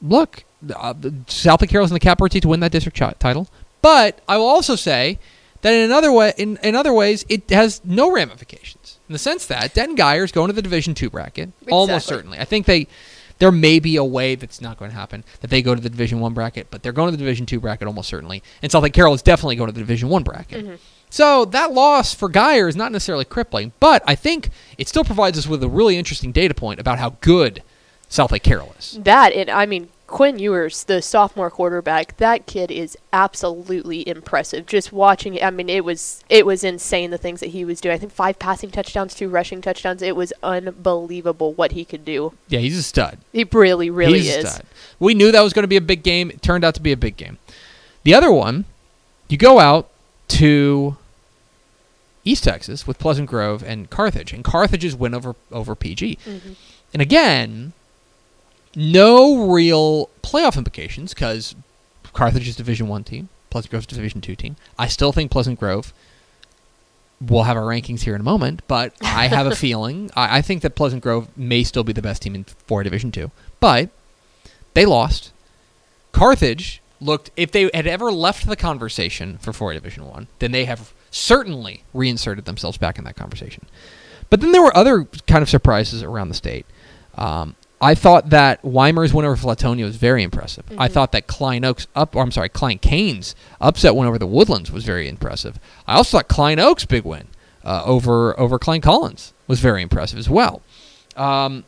look, 0.02 0.44
uh, 0.76 0.94
Southlake 0.94 1.70
Carroll's 1.70 1.92
in 1.92 1.96
the 1.96 2.00
capital 2.00 2.30
to 2.30 2.48
win 2.48 2.60
that 2.62 2.72
district 2.72 2.98
chi- 2.98 3.14
title. 3.20 3.48
But 3.82 4.20
I 4.30 4.38
will 4.38 4.46
also 4.48 4.76
say 4.76 5.20
that 5.62 5.74
in 5.74 5.82
another 5.82 6.12
way, 6.12 6.34
in, 6.38 6.58
in 6.64 6.76
other 6.76 6.94
ways, 6.94 7.26
it 7.28 7.50
has 7.50 7.82
no 7.84 8.12
ramifications 8.12 8.98
in 9.10 9.14
the 9.14 9.20
sense 9.20 9.46
that 9.48 9.74
Denton 9.74 9.98
Guyer's 9.98 10.32
going 10.32 10.48
to 10.48 10.54
the 10.54 10.62
Division 10.62 10.94
Two 10.94 11.10
bracket 11.10 11.50
almost 11.70 12.06
certainly. 12.08 12.40
I 12.40 12.46
think 12.46 12.66
they. 12.66 12.88
There 13.42 13.52
may 13.52 13.80
be 13.80 13.96
a 13.96 14.04
way 14.04 14.36
that's 14.36 14.62
not 14.62 14.78
going 14.78 14.92
to 14.92 14.96
happen 14.96 15.24
that 15.40 15.50
they 15.50 15.64
go 15.64 15.74
to 15.74 15.82
the 15.82 15.90
Division 15.90 16.20
One 16.20 16.36
bracket, 16.36 16.68
but 16.70 16.84
they're 16.84 16.92
going 16.92 17.08
to 17.08 17.12
the 17.12 17.18
Division 17.18 17.48
Two 17.48 17.60
bracket 17.60 17.88
almost 17.88 18.08
certainly. 18.08 18.44
And 18.62 18.72
Southlake 18.72 18.94
Carroll 18.94 19.16
is 19.16 19.24
definitely 19.24 19.56
going 19.56 19.68
to 19.68 19.74
the 19.74 19.80
Division 19.80 20.10
One 20.10 20.22
bracket. 20.22 20.64
Mm-hmm. 20.64 20.76
So 21.10 21.46
that 21.46 21.72
loss 21.74 22.14
for 22.14 22.30
Guyer 22.30 22.70
is 22.70 22.76
not 22.76 22.92
necessarily 22.92 23.26
crippling, 23.26 23.74
but 23.80 24.04
I 24.06 24.14
think 24.14 24.52
it 24.78 24.88
still 24.88 25.04
provides 25.04 25.40
us 25.40 25.48
with 25.48 25.64
a 25.64 25.68
really 25.68 25.98
interesting 25.98 26.32
data 26.32 26.54
point 26.54 26.80
about 26.80 27.00
how 27.00 27.18
good 27.20 27.64
Southlake 28.12 28.44
Carroll 28.44 28.76
is. 28.78 29.00
That 29.02 29.34
and 29.34 29.50
I 29.50 29.66
mean 29.66 29.90
Quinn 30.12 30.38
Ewers, 30.40 30.84
the 30.84 31.02
sophomore 31.02 31.50
quarterback, 31.50 32.18
that 32.18 32.46
kid 32.46 32.70
is 32.70 32.98
absolutely 33.14 34.06
impressive. 34.08 34.66
Just 34.66 34.92
watching, 34.92 35.42
I 35.42 35.50
mean, 35.52 35.70
it 35.70 35.86
was 35.86 36.24
it 36.30 36.46
was 36.46 36.66
insane 36.66 37.12
the 37.12 37.18
things 37.18 37.40
that 37.40 37.48
he 37.52 37.64
was 37.64 37.80
doing. 37.80 37.96
I 37.96 37.98
think 37.98 38.12
five 38.12 38.38
passing 38.38 38.72
touchdowns, 38.72 39.16
two 39.16 39.30
rushing 39.30 39.62
touchdowns. 39.62 40.02
It 40.02 40.18
was 40.18 40.34
unbelievable 40.44 41.54
what 41.54 41.72
he 41.72 41.86
could 41.86 42.04
do. 42.04 42.34
Yeah, 42.50 42.60
he's 42.60 42.78
a 42.78 42.84
stud. 42.84 43.20
He 43.32 43.46
really, 43.46 43.90
really 43.90 44.20
he's 44.20 44.36
is. 44.36 44.44
a 44.44 44.48
stud. 44.50 44.66
We 45.00 45.14
knew 45.14 45.32
that 45.32 45.42
was 45.42 45.54
going 45.54 45.64
to 45.64 45.70
be 45.70 45.78
a 45.78 45.82
big 45.82 46.04
game. 46.04 46.30
It 46.30 46.42
turned 46.42 46.66
out 46.66 46.76
to 46.76 46.82
be 46.82 46.92
a 46.92 46.98
big 46.98 47.16
game. 47.16 47.38
The 48.04 48.14
other 48.14 48.34
one, 48.34 48.66
you 49.30 49.38
go 49.38 49.60
out 49.60 49.90
to 50.28 50.98
East 52.26 52.44
Texas 52.44 52.86
with 52.86 53.00
Pleasant 53.00 53.30
Grove 53.30 53.64
and 53.64 53.90
Carthage, 53.90 54.34
and 54.34 54.44
Carthage's 54.44 54.96
win 54.96 55.14
over 55.14 55.36
over 55.54 55.74
PG. 55.74 56.18
Mhm. 56.28 56.56
And 56.94 57.02
again, 57.02 57.72
no 58.76 59.48
real 59.52 60.10
playoff 60.24 60.58
implications 60.58 61.14
because 61.14 61.56
Carthage 62.14 62.48
is 62.48 62.56
Division 62.56 62.88
One 62.88 63.04
team, 63.04 63.30
Pleasant 63.50 63.72
Grove 63.72 63.84
is 63.84 63.88
Division 63.88 64.22
Two 64.22 64.36
team. 64.36 64.56
I 64.78 64.88
still 64.88 65.12
think 65.12 65.32
Pleasant 65.32 65.60
Grove. 65.60 65.94
We'll 67.20 67.44
have 67.44 67.58
our 67.58 67.64
rankings 67.64 68.02
here 68.02 68.16
in 68.16 68.22
a 68.22 68.24
moment, 68.24 68.62
but 68.68 68.94
I 69.02 69.28
have 69.28 69.46
a 69.46 69.56
feeling. 69.56 70.10
I, 70.16 70.38
I 70.38 70.42
think 70.42 70.64
that 70.64 70.76
Pleasant 70.76 71.04
Grove 71.04 71.28
may 71.38 71.64
still 71.64 71.84
be 71.84 71.94
the 71.94 72.02
best 72.02 72.22
team 72.24 72.34
in 72.34 72.46
four 72.46 72.84
Division 72.84 73.12
Two, 73.12 73.32
but 73.60 73.90
they 74.74 74.86
lost. 74.86 75.32
Carthage 76.12 76.82
looked. 77.00 77.30
If 77.38 77.52
they 77.52 77.70
had 77.74 77.88
ever 77.88 78.12
left 78.12 78.48
the 78.48 78.56
conversation 78.56 79.38
for 79.38 79.54
four 79.54 79.74
Division 79.74 80.08
One, 80.08 80.28
then 80.40 80.52
they 80.52 80.66
have 80.66 80.94
certainly 81.12 81.84
reinserted 81.94 82.46
themselves 82.46 82.78
back 82.78 82.98
in 82.98 83.04
that 83.04 83.16
conversation. 83.16 83.66
But 84.30 84.40
then 84.40 84.54
there 84.54 84.64
were 84.64 84.76
other 84.76 85.04
kind 85.28 85.44
of 85.44 85.50
surprises 85.50 86.02
around 86.02 86.30
the 86.30 86.36
state. 86.36 86.66
Um, 87.16 87.56
I 87.84 87.96
thought 87.96 88.30
that 88.30 88.62
Weimar's 88.62 89.12
win 89.14 89.26
over 89.26 89.36
Flatonia 89.36 89.84
was 89.86 89.96
very 89.96 90.22
impressive. 90.22 90.64
I 90.78 90.88
Mhm. 90.88 90.92
thought 90.92 91.12
that 91.14 91.26
Klein 91.26 91.66
Oaks 91.66 91.88
up, 91.96 92.16
or 92.16 92.22
I'm 92.22 92.32
sorry, 92.32 92.48
Klein 92.50 92.78
Cain's 92.78 93.34
upset 93.60 93.96
win 93.96 94.08
over 94.08 94.20
the 94.20 94.28
Woodlands 94.28 94.72
was 94.72 94.84
very 94.84 95.10
impressive. 95.10 95.58
I 95.88 95.96
also 95.96 96.18
thought 96.20 96.28
Klein 96.28 96.60
Oaks 96.60 96.86
big 96.86 97.04
win 97.04 97.28
uh, 97.66 97.82
over 97.86 98.40
over 98.40 98.60
Klein 98.60 98.82
Collins 98.82 99.34
was 99.48 99.60
very 99.60 99.82
impressive 99.82 100.20
as 100.20 100.30
well. 100.30 100.62
Um, 101.18 101.64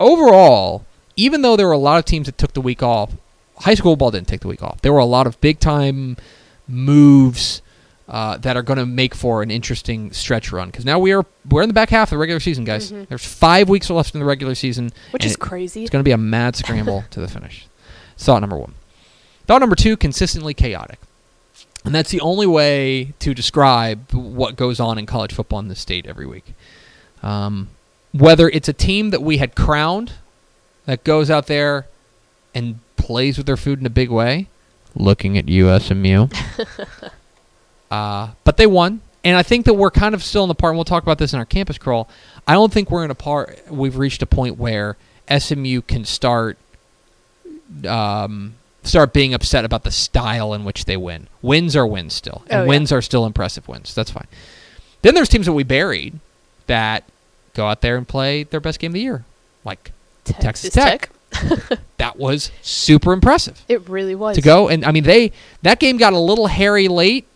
overall, 0.00 0.84
even 1.16 1.42
though 1.42 1.56
there 1.56 1.66
were 1.66 1.72
a 1.72 1.78
lot 1.78 1.98
of 1.98 2.04
teams 2.04 2.26
that 2.26 2.38
took 2.38 2.52
the 2.54 2.60
week 2.60 2.82
off, 2.82 3.12
high 3.60 3.74
school 3.74 3.96
ball 3.96 4.10
didn't 4.10 4.28
take 4.28 4.40
the 4.40 4.48
week 4.48 4.62
off. 4.62 4.80
There 4.82 4.92
were 4.92 4.98
a 4.98 5.04
lot 5.04 5.26
of 5.26 5.40
big 5.40 5.60
time 5.60 6.16
moves 6.68 7.62
uh, 8.08 8.36
that 8.38 8.56
are 8.56 8.62
going 8.62 8.78
to 8.78 8.86
make 8.86 9.14
for 9.14 9.42
an 9.42 9.50
interesting 9.50 10.12
stretch 10.12 10.52
run 10.52 10.68
because 10.68 10.84
now 10.84 10.98
we 10.98 11.12
are 11.12 11.24
we're 11.50 11.62
in 11.62 11.68
the 11.68 11.74
back 11.74 11.90
half 11.90 12.08
of 12.08 12.10
the 12.10 12.18
regular 12.18 12.38
season, 12.40 12.64
guys. 12.64 12.92
Mhm. 12.92 13.08
There's 13.08 13.24
five 13.24 13.68
weeks 13.68 13.90
left 13.90 14.14
in 14.14 14.20
the 14.20 14.26
regular 14.26 14.54
season, 14.54 14.92
Which 15.10 15.24
is 15.24 15.32
it- 15.34 15.40
crazy. 15.40 15.82
it's 15.82 15.90
going 15.90 16.00
to 16.02 16.08
be 16.08 16.12
a 16.12 16.18
mad 16.18 16.54
scramble 16.56 17.04
to 17.10 17.20
the 17.20 17.28
finish. 17.28 17.66
Thought 18.16 18.40
number 18.40 18.56
one. 18.56 18.74
Thought 19.46 19.58
number 19.60 19.76
two: 19.76 19.96
consistently 19.96 20.54
chaotic, 20.54 20.98
and 21.84 21.94
that's 21.94 22.10
the 22.10 22.20
only 22.20 22.46
way 22.46 23.12
to 23.18 23.34
describe 23.34 24.12
what 24.12 24.56
goes 24.56 24.78
on 24.80 24.98
in 24.98 25.06
college 25.06 25.32
football 25.32 25.58
in 25.58 25.68
this 25.68 25.80
state 25.80 26.06
every 26.06 26.26
week. 26.26 26.54
Um, 27.22 27.68
whether 28.12 28.48
it's 28.48 28.68
a 28.68 28.72
team 28.72 29.10
that 29.10 29.20
we 29.22 29.38
had 29.38 29.54
crowned 29.56 30.12
that 30.86 31.02
goes 31.04 31.28
out 31.30 31.46
there 31.48 31.86
and 32.54 32.78
plays 32.96 33.36
with 33.36 33.46
their 33.46 33.56
food 33.56 33.80
in 33.80 33.86
a 33.86 33.90
big 33.90 34.10
way, 34.10 34.46
looking 34.94 35.36
at 35.36 35.46
USMU. 35.46 36.32
uh, 37.90 38.30
but 38.44 38.56
they 38.56 38.66
won, 38.66 39.00
and 39.24 39.36
I 39.36 39.42
think 39.42 39.64
that 39.66 39.74
we're 39.74 39.90
kind 39.90 40.14
of 40.14 40.22
still 40.22 40.42
in 40.44 40.48
the 40.48 40.54
part. 40.54 40.72
And 40.72 40.78
we'll 40.78 40.84
talk 40.84 41.02
about 41.02 41.18
this 41.18 41.32
in 41.32 41.38
our 41.38 41.44
campus 41.44 41.78
crawl. 41.78 42.08
I 42.46 42.52
don't 42.54 42.72
think 42.72 42.90
we're 42.90 43.04
in 43.04 43.10
a 43.10 43.14
part. 43.16 43.58
We've 43.70 43.96
reached 43.96 44.22
a 44.22 44.26
point 44.26 44.56
where 44.58 44.96
SMU 45.36 45.80
can 45.82 46.04
start 46.04 46.58
um, 47.88 48.54
start 48.82 49.12
being 49.12 49.34
upset 49.34 49.64
about 49.64 49.82
the 49.84 49.90
style 49.90 50.54
in 50.54 50.64
which 50.64 50.84
they 50.84 50.96
win. 50.96 51.28
Wins 51.42 51.74
are 51.76 51.86
wins 51.86 52.14
still, 52.14 52.42
and 52.48 52.60
Oh, 52.60 52.62
yeah. 52.62 52.68
wins 52.68 52.92
are 52.92 53.02
still 53.02 53.26
impressive 53.26 53.66
wins. 53.68 53.94
That's 53.94 54.10
fine. 54.10 54.26
Then 55.02 55.14
there's 55.14 55.28
teams 55.28 55.46
that 55.46 55.52
we 55.52 55.62
buried 55.64 56.18
that 56.66 57.04
go 57.54 57.66
out 57.66 57.80
there 57.80 57.96
and 57.96 58.06
play 58.06 58.42
their 58.44 58.60
best 58.60 58.78
game 58.78 58.90
of 58.90 58.94
the 58.94 59.00
year, 59.00 59.24
like 59.64 59.92
Texas 60.24 60.70
Tech. 60.72 61.10
that 61.98 62.16
was 62.18 62.50
super 62.62 63.12
impressive 63.12 63.62
It 63.68 63.86
really 63.88 64.14
was. 64.14 64.36
to 64.36 64.42
go. 64.42 64.68
And 64.68 64.84
I 64.84 64.92
mean, 64.92 65.02
they 65.04 65.32
that 65.62 65.80
game 65.80 65.96
got 65.96 66.12
a 66.12 66.18
little 66.18 66.46
hairy 66.46 66.88
late, 66.88 67.26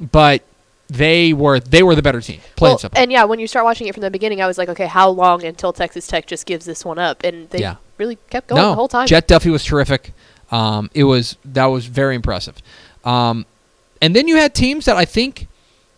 but 0.00 0.42
they 0.88 1.32
were 1.32 1.60
they 1.60 1.82
were 1.82 1.94
the 1.94 2.02
better 2.02 2.20
team. 2.20 2.40
Plain 2.56 2.68
Well, 2.68 2.72
and 2.72 2.80
simple. 2.80 2.98
and 3.02 3.12
yeah, 3.12 3.24
when 3.24 3.38
you 3.38 3.46
start 3.46 3.64
watching 3.64 3.86
it 3.88 3.94
from 3.94 4.00
the 4.02 4.10
beginning, 4.10 4.40
I 4.40 4.46
was 4.46 4.56
like, 4.58 4.68
okay, 4.70 4.86
how 4.86 5.08
long 5.10 5.44
until 5.44 5.72
Texas 5.72 6.06
Tech 6.06 6.26
just 6.26 6.46
gives 6.46 6.64
this 6.64 6.84
one 6.84 6.98
up? 6.98 7.22
And 7.24 7.50
they 7.50 7.60
Yeah. 7.60 7.76
really 7.98 8.16
kept 8.30 8.48
going 8.48 8.60
no, 8.62 8.70
the 8.70 8.74
whole 8.74 8.88
time. 8.88 9.06
Jett 9.06 9.28
Duffey 9.28 9.50
was 9.50 9.64
terrific. 9.64 10.12
Um, 10.50 10.90
it 10.94 11.04
was 11.04 11.36
that 11.44 11.66
was 11.66 11.86
very 11.86 12.14
impressive. 12.14 12.56
Um, 13.04 13.44
and 14.00 14.16
then 14.16 14.28
you 14.28 14.36
had 14.36 14.54
teams 14.54 14.86
that 14.86 14.96
I 14.96 15.04
think, 15.04 15.46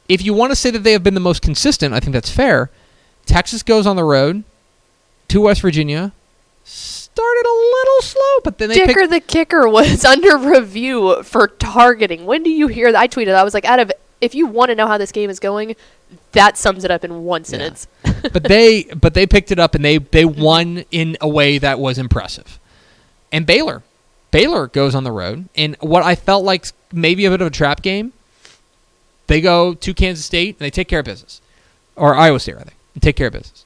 if 0.08 0.24
you 0.24 0.34
want 0.34 0.50
to 0.50 0.56
say 0.56 0.70
that 0.70 0.80
they 0.80 0.92
have 0.92 1.04
been 1.04 1.14
the 1.14 1.20
most 1.20 1.40
consistent, 1.42 1.94
I 1.94 2.00
think 2.00 2.12
that's 2.14 2.30
fair. 2.30 2.70
Texas 3.26 3.62
goes 3.62 3.86
on 3.86 3.94
the 3.96 4.02
road 4.04 4.42
to 5.28 5.42
West 5.42 5.60
Virginia. 5.60 6.12
Started 7.20 7.46
a 7.46 7.56
little 7.76 8.02
slow, 8.02 8.40
but 8.44 8.58
then 8.58 8.68
they 8.70 8.86
picked 8.86 9.10
the 9.10 9.20
kicker 9.20 9.68
was 9.68 10.04
under 10.06 10.38
review 10.38 11.22
for 11.22 11.48
targeting. 11.48 12.24
When 12.24 12.42
do 12.42 12.50
you 12.50 12.68
hear 12.68 12.90
that? 12.92 12.98
I 12.98 13.08
tweeted. 13.08 13.34
I 13.34 13.44
was 13.44 13.52
like, 13.52 13.66
out 13.66 13.78
of 13.78 13.92
if 14.20 14.34
you 14.34 14.46
want 14.46 14.70
to 14.70 14.74
know 14.74 14.86
how 14.86 14.96
this 14.96 15.12
game 15.12 15.28
is 15.28 15.38
going, 15.38 15.76
that 16.32 16.56
sums 16.56 16.84
it 16.84 16.90
up 16.90 17.04
in 17.04 17.24
one 17.24 17.44
sentence. 17.44 17.88
but 18.32 18.42
they 18.44 18.84
but 18.84 19.14
they 19.14 19.26
picked 19.26 19.50
it 19.50 19.58
up 19.58 19.74
and 19.74 19.84
they 19.84 19.98
they 19.98 20.24
won 20.24 20.84
in 20.90 21.18
a 21.20 21.28
way 21.28 21.58
that 21.58 21.78
was 21.78 21.98
impressive. 21.98 22.58
And 23.30 23.44
Baylor, 23.46 23.82
Baylor 24.30 24.66
goes 24.66 24.94
on 24.94 25.04
the 25.04 25.12
road 25.12 25.48
in 25.54 25.76
what 25.80 26.02
I 26.02 26.14
felt 26.14 26.44
like 26.44 26.66
maybe 26.92 27.26
a 27.26 27.30
bit 27.30 27.40
of 27.40 27.48
a 27.48 27.50
trap 27.50 27.82
game. 27.82 28.12
They 29.26 29.40
go 29.40 29.74
to 29.74 29.94
Kansas 29.94 30.24
State 30.24 30.56
and 30.56 30.60
they 30.60 30.70
take 30.70 30.88
care 30.88 31.00
of 31.00 31.04
business, 31.04 31.40
or 31.96 32.14
Iowa 32.14 32.40
State 32.40 32.56
rather, 32.56 32.72
and 32.94 33.02
take 33.02 33.16
care 33.16 33.28
of 33.28 33.34
business. 33.34 33.64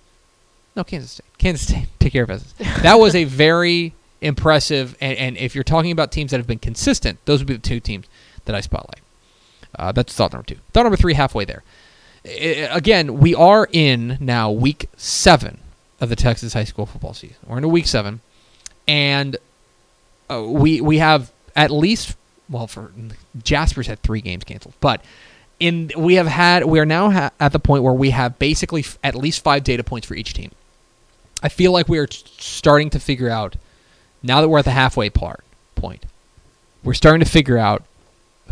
No, 0.77 0.85
Kansas 0.85 1.13
State, 1.13 1.27
Kansas 1.39 1.69
State, 1.69 1.87
take 2.01 2.13
care 2.13 2.25
of 2.25 2.29
business. 2.29 2.53
That 2.83 2.95
was 2.95 3.15
a 3.15 3.25
very 3.25 3.95
impressive. 4.21 4.97
And, 5.01 5.17
and 5.19 5.37
if 5.37 5.55
you're 5.55 5.65
talking 5.65 5.91
about 5.93 6.11
teams 6.11 6.31
that 6.33 6.39
have 6.39 6.47
been 6.47 6.59
consistent, 6.59 7.19
those 7.27 7.41
would 7.41 7.47
be 7.47 7.55
the 7.55 7.61
two 7.61 7.81
teams 7.81 8.07
that 8.47 8.55
I 8.57 8.61
spotlight. 8.61 9.01
Uh, 9.79 9.93
that's 9.93 10.15
thought 10.15 10.33
number 10.33 10.47
two. 10.47 10.59
Thought 10.73 10.85
number 10.85 10.97
three, 10.97 11.15
halfway 11.15 11.45
there 11.45 11.63
again, 12.25 13.19
we 13.19 13.35
are 13.35 13.69
in 13.73 14.17
now 14.21 14.51
week 14.51 14.89
seven 14.97 15.61
of 16.01 16.09
the 16.09 16.17
Texas 16.17 16.55
high 16.55 16.65
school 16.65 16.87
football 16.87 17.15
season. 17.15 17.37
We're 17.47 17.59
into 17.59 17.69
week 17.69 17.87
seven, 17.87 18.21
and 18.89 19.37
uh, 20.31 20.43
we 20.43 20.81
we 20.81 20.99
have 20.99 21.31
at 21.55 21.71
least 21.71 22.17
well 22.49 22.67
for 22.67 22.93
Jasper's 23.43 23.87
had 23.87 24.01
three 24.03 24.21
games 24.21 24.45
canceled, 24.45 24.75
but 24.81 25.05
in 25.61 25.91
we 25.97 26.15
have 26.15 26.27
had 26.27 26.65
we 26.65 26.81
are 26.81 26.87
now 26.87 27.11
ha- 27.11 27.31
at 27.39 27.53
the 27.53 27.61
point 27.61 27.83
where 27.83 27.93
we 27.93 28.11
have 28.11 28.39
basically 28.39 28.81
f- 28.81 28.99
at 29.05 29.15
least 29.15 29.43
five 29.43 29.63
data 29.63 29.85
points 29.85 30.07
for 30.07 30.15
each 30.15 30.33
team. 30.33 30.51
I 31.43 31.49
feel 31.49 31.73
like 31.73 31.89
we 31.89 31.99
are 31.99 32.09
starting 32.11 32.91
to 32.91 32.99
figure 32.99 33.29
out 33.29 33.57
now 34.23 34.41
that 34.41 34.49
we're 34.49 34.61
at 34.61 34.65
the 34.65 34.71
halfway 34.71 35.11
part 35.11 35.45
point. 35.75 36.07
We're 36.83 36.95
starting 36.95 37.25
to 37.25 37.31
figure 37.31 37.59
out 37.59 37.83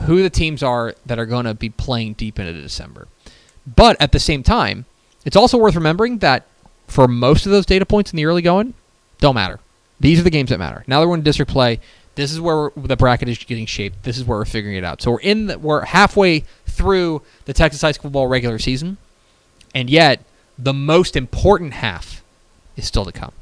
who 0.01 0.23
the 0.23 0.31
teams 0.31 0.63
are 0.63 0.95
that 1.07 1.19
are 1.19 1.27
going 1.27 1.45
to 1.45 1.55
be 1.55 1.69
playing 1.71 2.15
deep 2.15 2.39
into 2.39 2.53
December. 2.53 3.09
But 3.67 4.01
at 4.01 4.13
the 4.13 4.19
same 4.19 4.43
time, 4.43 4.87
it's 5.25 5.37
also 5.37 5.59
worth 5.59 5.75
remembering 5.75 6.19
that 6.19 6.47
for 6.87 7.07
most 7.07 7.47
of 7.47 7.53
those 7.53 7.67
data 7.67 7.87
points 7.87 8.13
in 8.13 8.17
the 8.17 8.27
early 8.27 8.43
going, 8.43 8.75
don't 9.19 9.35
matter. 9.35 9.61
These 10.01 10.19
are 10.19 10.25
the 10.25 10.31
games 10.31 10.51
that 10.51 10.59
matter. 10.59 10.85
Now 10.87 11.01
that 11.01 11.09
we're 11.09 11.15
in 11.15 11.23
district 11.23 11.51
play, 11.51 11.79
this 12.15 12.33
is 12.33 12.41
where 12.41 12.71
the 12.77 12.97
bracket 12.97 13.29
is 13.29 13.39
getting 13.39 13.67
shaped. 13.67 14.03
This 14.03 14.19
is 14.19 14.25
where 14.25 14.39
we're 14.39 14.45
figuring 14.45 14.77
it 14.77 14.85
out. 14.85 15.01
So 15.01 15.13
we're 15.13 15.21
in 15.21 15.47
the, 15.47 15.59
we're 15.59 15.85
halfway 15.85 16.41
through 16.67 17.23
the 17.45 17.53
Texas 17.53 17.81
high 17.81 17.93
school 17.93 18.11
football 18.11 18.27
regular 18.27 18.59
season, 18.59 18.99
and 19.75 19.89
yet 19.89 20.25
the 20.59 20.75
most 20.75 21.17
important 21.17 21.75
half 21.75 22.22
is 22.77 22.87
still 22.87 23.05
to 23.05 23.13
come. 23.13 23.33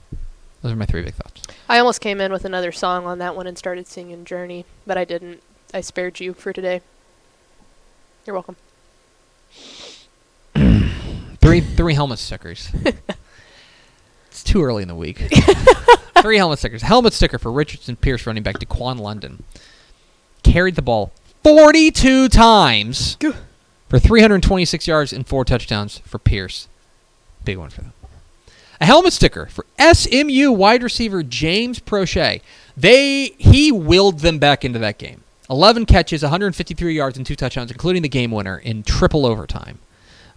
Those 0.63 0.73
are 0.73 0.77
my 0.77 0.87
three 0.87 1.03
big 1.03 1.15
thoughts. 1.15 1.43
I 1.69 1.79
almost 1.79 2.01
came 2.01 2.21
in 2.21 2.33
with 2.33 2.45
another 2.45 2.73
song 2.73 3.07
on 3.07 3.19
that 3.19 3.35
one 3.35 3.47
and 3.47 3.57
started 3.57 3.87
singing 3.87 4.25
Journey, 4.25 4.67
but 4.87 4.99
I 4.99 5.05
didn't. 5.05 5.43
I 5.73 5.81
spared 5.81 6.21
you 6.21 6.35
for 6.35 6.53
today. 6.53 6.83
You're 8.27 8.35
welcome. 8.35 8.57
Three 11.41 11.61
three 11.61 11.95
helmet 11.95 12.19
stickers. 12.19 12.71
it's 14.27 14.45
too 14.45 14.63
early 14.63 14.83
in 14.83 14.89
the 14.89 14.95
week. 14.95 15.19
three 16.21 16.37
helmet 16.37 16.59
stickers. 16.59 16.83
Helmet 16.83 17.15
sticker 17.15 17.39
for 17.39 17.51
Richardson 17.51 17.97
Pearce 17.97 18.27
running 18.27 18.43
back 18.43 18.59
Daquan 18.59 18.99
London. 19.01 19.45
Carried 20.43 20.75
the 20.75 20.83
ball 20.83 21.13
42 21.43 22.29
times 22.29 23.17
for 23.89 23.99
326 23.99 24.87
yards 24.87 25.13
and 25.13 25.27
four 25.27 25.45
touchdowns 25.45 25.99
for 25.99 26.19
Pearce. 26.19 26.69
Big 27.45 27.57
one 27.57 27.71
for 27.71 27.81
them. 27.81 27.93
A 28.81 28.87
helmet 28.87 29.13
sticker 29.13 29.47
for 29.47 29.67
SMU 29.79 30.53
wide 30.53 30.83
receiver 30.83 31.23
James 31.23 31.81
Proche. 31.81 32.41
They 32.77 33.27
he 33.37 33.71
willed 33.71 34.21
them 34.21 34.39
back 34.39 34.65
into 34.65 34.79
that 34.79 34.97
game. 34.99 35.23
11 35.51 35.85
catches, 35.85 36.23
153 36.23 36.95
yards, 36.95 37.17
and 37.17 37.27
two 37.27 37.37
touchdowns, 37.37 37.71
including 37.71 38.03
the 38.03 38.09
game 38.09 38.31
winner 38.31 38.57
in 38.57 38.83
triple 38.83 39.27
overtime. 39.27 39.81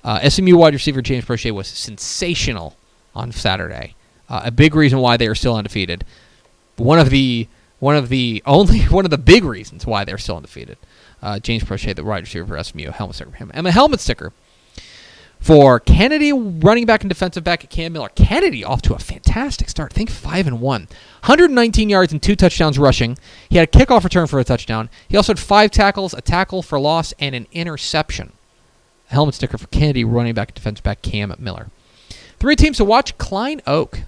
Uh, 0.03 0.27
SMU 0.27 0.57
wide 0.57 0.73
receiver 0.73 1.01
James 1.01 1.23
Proche 1.23 1.51
was 1.51 1.67
sensational 1.67 2.75
on 3.15 3.31
Saturday. 3.31 3.95
Uh, 4.27 4.41
a 4.45 4.51
big 4.51 4.75
reason 4.75 4.99
why 4.99 5.15
they 5.15 5.27
are 5.27 5.35
still 5.35 5.55
undefeated. 5.55 6.03
One 6.75 6.99
of 6.99 7.11
the 7.11 7.47
one 7.79 7.95
of 7.95 8.09
the 8.09 8.43
only 8.45 8.79
one 8.89 9.05
of 9.05 9.11
the 9.11 9.17
big 9.17 9.45
reasons 9.45 9.85
why 9.85 10.03
they're 10.03 10.17
still 10.17 10.37
undefeated. 10.37 10.77
Uh, 11.21 11.39
James 11.39 11.63
Proche, 11.63 11.95
the 11.95 12.03
wide 12.03 12.23
receiver 12.23 12.45
for 12.45 12.61
SMU, 12.61 12.91
helmet 12.91 13.15
sticker 13.15 13.31
for 13.31 13.37
him, 13.37 13.51
and 13.53 13.65
a 13.65 13.71
helmet 13.71 14.01
sticker 14.01 14.33
for 15.43 15.77
Kennedy, 15.81 16.31
running 16.31 16.85
back 16.85 17.01
and 17.01 17.09
defensive 17.09 17.43
back 17.43 17.65
at 17.65 17.69
Cam 17.69 17.91
Miller. 17.91 18.09
Kennedy 18.15 18.63
off 18.63 18.81
to 18.83 18.93
a 18.93 18.99
fantastic 18.99 19.67
start. 19.67 19.91
I 19.93 19.95
think 19.95 20.09
five 20.09 20.47
and 20.47 20.61
one, 20.61 20.83
119 21.25 21.89
yards 21.89 22.13
and 22.13 22.23
two 22.23 22.37
touchdowns 22.37 22.79
rushing. 22.79 23.17
He 23.49 23.57
had 23.57 23.67
a 23.67 23.71
kickoff 23.71 24.05
return 24.05 24.27
for 24.27 24.39
a 24.39 24.45
touchdown. 24.45 24.89
He 25.09 25.17
also 25.17 25.33
had 25.33 25.39
five 25.39 25.69
tackles, 25.69 26.13
a 26.13 26.21
tackle 26.21 26.61
for 26.63 26.79
loss, 26.79 27.13
and 27.19 27.35
an 27.35 27.47
interception 27.51 28.31
A 29.09 29.13
helmet 29.15 29.35
sticker 29.35 29.57
for 29.57 29.67
Kennedy, 29.67 30.05
running 30.05 30.33
back, 30.33 30.53
defensive 30.53 30.83
back 30.83 31.01
Cam 31.01 31.35
Miller. 31.37 31.67
Three 32.39 32.55
teams 32.55 32.77
to 32.77 32.85
watch 32.85 33.17
Klein 33.17 33.61
Oak. 33.67 33.99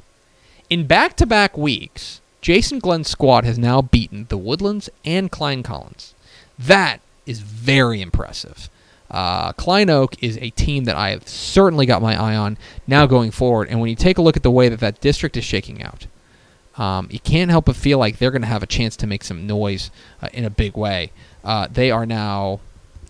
In 0.69 0.87
back 0.87 1.17
to 1.17 1.25
back 1.25 1.57
weeks, 1.57 2.21
Jason 2.39 2.79
Glenn's 2.79 3.09
squad 3.09 3.43
has 3.43 3.59
now 3.59 3.81
beaten 3.81 4.27
the 4.29 4.37
Woodlands 4.37 4.89
and 5.03 5.29
Klein 5.29 5.63
Collins. 5.63 6.13
That 6.57 7.01
is 7.25 7.41
very 7.41 8.01
impressive. 8.01 8.69
Uh, 9.09 9.53
Klein 9.53 9.89
Oak 9.89 10.21
is 10.23 10.37
a 10.37 10.49
team 10.51 10.85
that 10.85 10.95
I 10.95 11.11
have 11.11 11.27
certainly 11.27 11.85
got 11.85 12.01
my 12.01 12.19
eye 12.19 12.35
on 12.35 12.57
now 12.87 13.05
going 13.05 13.31
forward. 13.31 13.69
And 13.69 13.79
when 13.79 13.89
you 13.89 13.95
take 13.95 14.17
a 14.17 14.21
look 14.21 14.35
at 14.35 14.43
the 14.43 14.51
way 14.51 14.69
that 14.69 14.79
that 14.79 14.99
district 14.99 15.37
is 15.37 15.43
shaking 15.43 15.83
out, 15.83 16.07
um, 16.77 17.07
you 17.09 17.19
can't 17.19 17.51
help 17.51 17.65
but 17.65 17.75
feel 17.75 17.97
like 17.97 18.17
they're 18.17 18.31
going 18.31 18.41
to 18.41 18.47
have 18.47 18.63
a 18.63 18.67
chance 18.67 18.95
to 18.97 19.07
make 19.07 19.23
some 19.23 19.47
noise 19.47 19.91
uh, 20.21 20.29
in 20.33 20.43
a 20.43 20.49
big 20.49 20.75
way. 20.75 21.11
Uh, 21.43 21.67
they 21.71 21.91
are 21.91 22.05
now, 22.05 22.59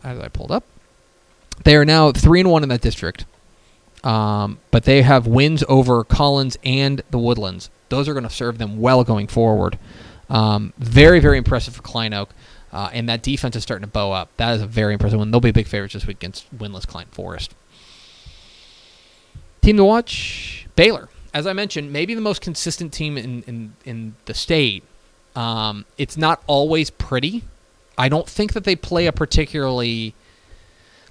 as 0.04 0.20
I 0.20 0.28
pulled 0.28 0.52
up, 0.52 0.64
they 1.64 1.76
are 1.76 1.86
now 1.86 2.12
three 2.12 2.42
and 2.42 2.52
one 2.52 2.64
in 2.64 2.70
that 2.70 2.82
district, 2.82 3.26
um, 4.04 4.60
but 4.72 4.84
they 4.84 5.02
have 5.02 5.26
wins 5.26 5.64
over 5.68 6.04
Collins 6.04 6.58
and 6.64 7.02
the 7.10 7.18
Woodlands. 7.18 7.70
Those 7.90 8.08
are 8.10 8.14
going 8.14 8.28
to 8.28 8.30
serve 8.30 8.58
them 8.58 8.80
well 8.80 9.04
going 9.04 9.28
forward. 9.28 9.80
Um, 10.30 10.74
very, 10.78 11.20
very 11.20 11.38
impressive 11.38 11.76
for 11.76 11.82
Klein 11.82 12.14
Oak, 12.14 12.30
uh, 12.76 12.90
and 12.92 13.08
that 13.08 13.24
defense 13.24 13.56
is 13.56 13.64
starting 13.64 13.88
to 13.88 13.92
bow 13.92 14.12
up. 14.12 14.30
That 14.36 14.54
is 14.54 14.62
a 14.62 14.68
very 14.68 14.92
impressive 14.92 15.18
one. 15.18 15.32
They'll 15.32 15.40
be 15.40 15.52
big 15.52 15.66
favorites 15.66 15.94
this 15.94 16.06
week 16.06 16.18
against 16.18 16.54
winless 16.56 16.86
Klein 16.86 17.08
Forest. 17.10 17.56
Team 19.62 19.78
to 19.78 19.86
watch: 19.86 20.68
Baylor. 20.76 21.08
As 21.34 21.48
I 21.48 21.54
mentioned, 21.54 21.94
maybe 21.94 22.14
the 22.14 22.22
most 22.22 22.42
consistent 22.42 22.92
team 22.92 23.18
in 23.18 23.44
in, 23.44 23.74
in 23.86 24.16
the 24.26 24.34
state. 24.34 24.84
Um, 25.38 25.86
it's 25.98 26.18
not 26.18 26.44
always 26.48 26.90
pretty. 26.90 27.44
I 27.98 28.10
don't 28.10 28.28
think 28.28 28.52
that 28.54 28.66
they 28.66 28.76
play 28.76 29.08
a 29.08 29.14
particularly 29.14 30.14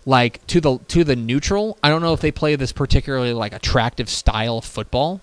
like 0.04 0.46
to 0.48 0.60
the 0.60 0.78
to 0.88 1.02
the 1.02 1.16
neutral. 1.16 1.78
I 1.82 1.88
don't 1.88 2.02
know 2.02 2.12
if 2.12 2.20
they 2.20 2.30
play 2.30 2.56
this 2.56 2.72
particularly 2.72 3.32
like 3.32 3.54
attractive 3.54 4.10
style 4.10 4.58
of 4.58 4.66
football. 4.66 5.22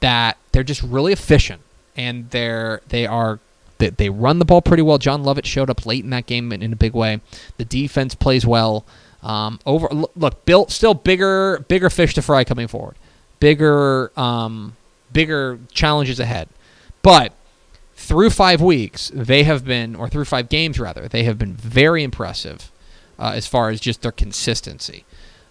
That 0.00 0.38
they're 0.52 0.64
just 0.64 0.82
really 0.82 1.12
efficient 1.12 1.60
and 1.94 2.30
they're 2.30 2.80
they 2.88 3.06
are 3.06 3.40
they, 3.82 3.90
they 3.90 4.10
run 4.10 4.38
the 4.38 4.44
ball 4.44 4.62
pretty 4.62 4.82
well. 4.82 4.98
John 4.98 5.24
Lovett 5.24 5.46
showed 5.46 5.68
up 5.68 5.84
late 5.84 6.04
in 6.04 6.10
that 6.10 6.26
game 6.26 6.52
in, 6.52 6.62
in 6.62 6.72
a 6.72 6.76
big 6.76 6.94
way. 6.94 7.20
The 7.56 7.64
defense 7.64 8.14
plays 8.14 8.46
well. 8.46 8.84
Um, 9.22 9.58
over 9.66 9.88
look, 10.16 10.44
Bill 10.44 10.68
still 10.68 10.94
bigger 10.94 11.64
bigger 11.68 11.90
fish 11.90 12.14
to 12.14 12.22
fry 12.22 12.44
coming 12.44 12.68
forward. 12.68 12.96
Bigger 13.40 14.12
um, 14.18 14.76
bigger 15.12 15.58
challenges 15.72 16.20
ahead. 16.20 16.48
But 17.02 17.34
through 17.94 18.30
five 18.30 18.60
weeks, 18.60 19.10
they 19.14 19.44
have 19.44 19.64
been, 19.64 19.94
or 19.96 20.08
through 20.08 20.24
five 20.24 20.48
games 20.48 20.78
rather, 20.78 21.08
they 21.08 21.24
have 21.24 21.38
been 21.38 21.54
very 21.54 22.02
impressive 22.02 22.70
uh, 23.18 23.32
as 23.34 23.46
far 23.46 23.70
as 23.70 23.80
just 23.80 24.02
their 24.02 24.12
consistency. 24.12 25.04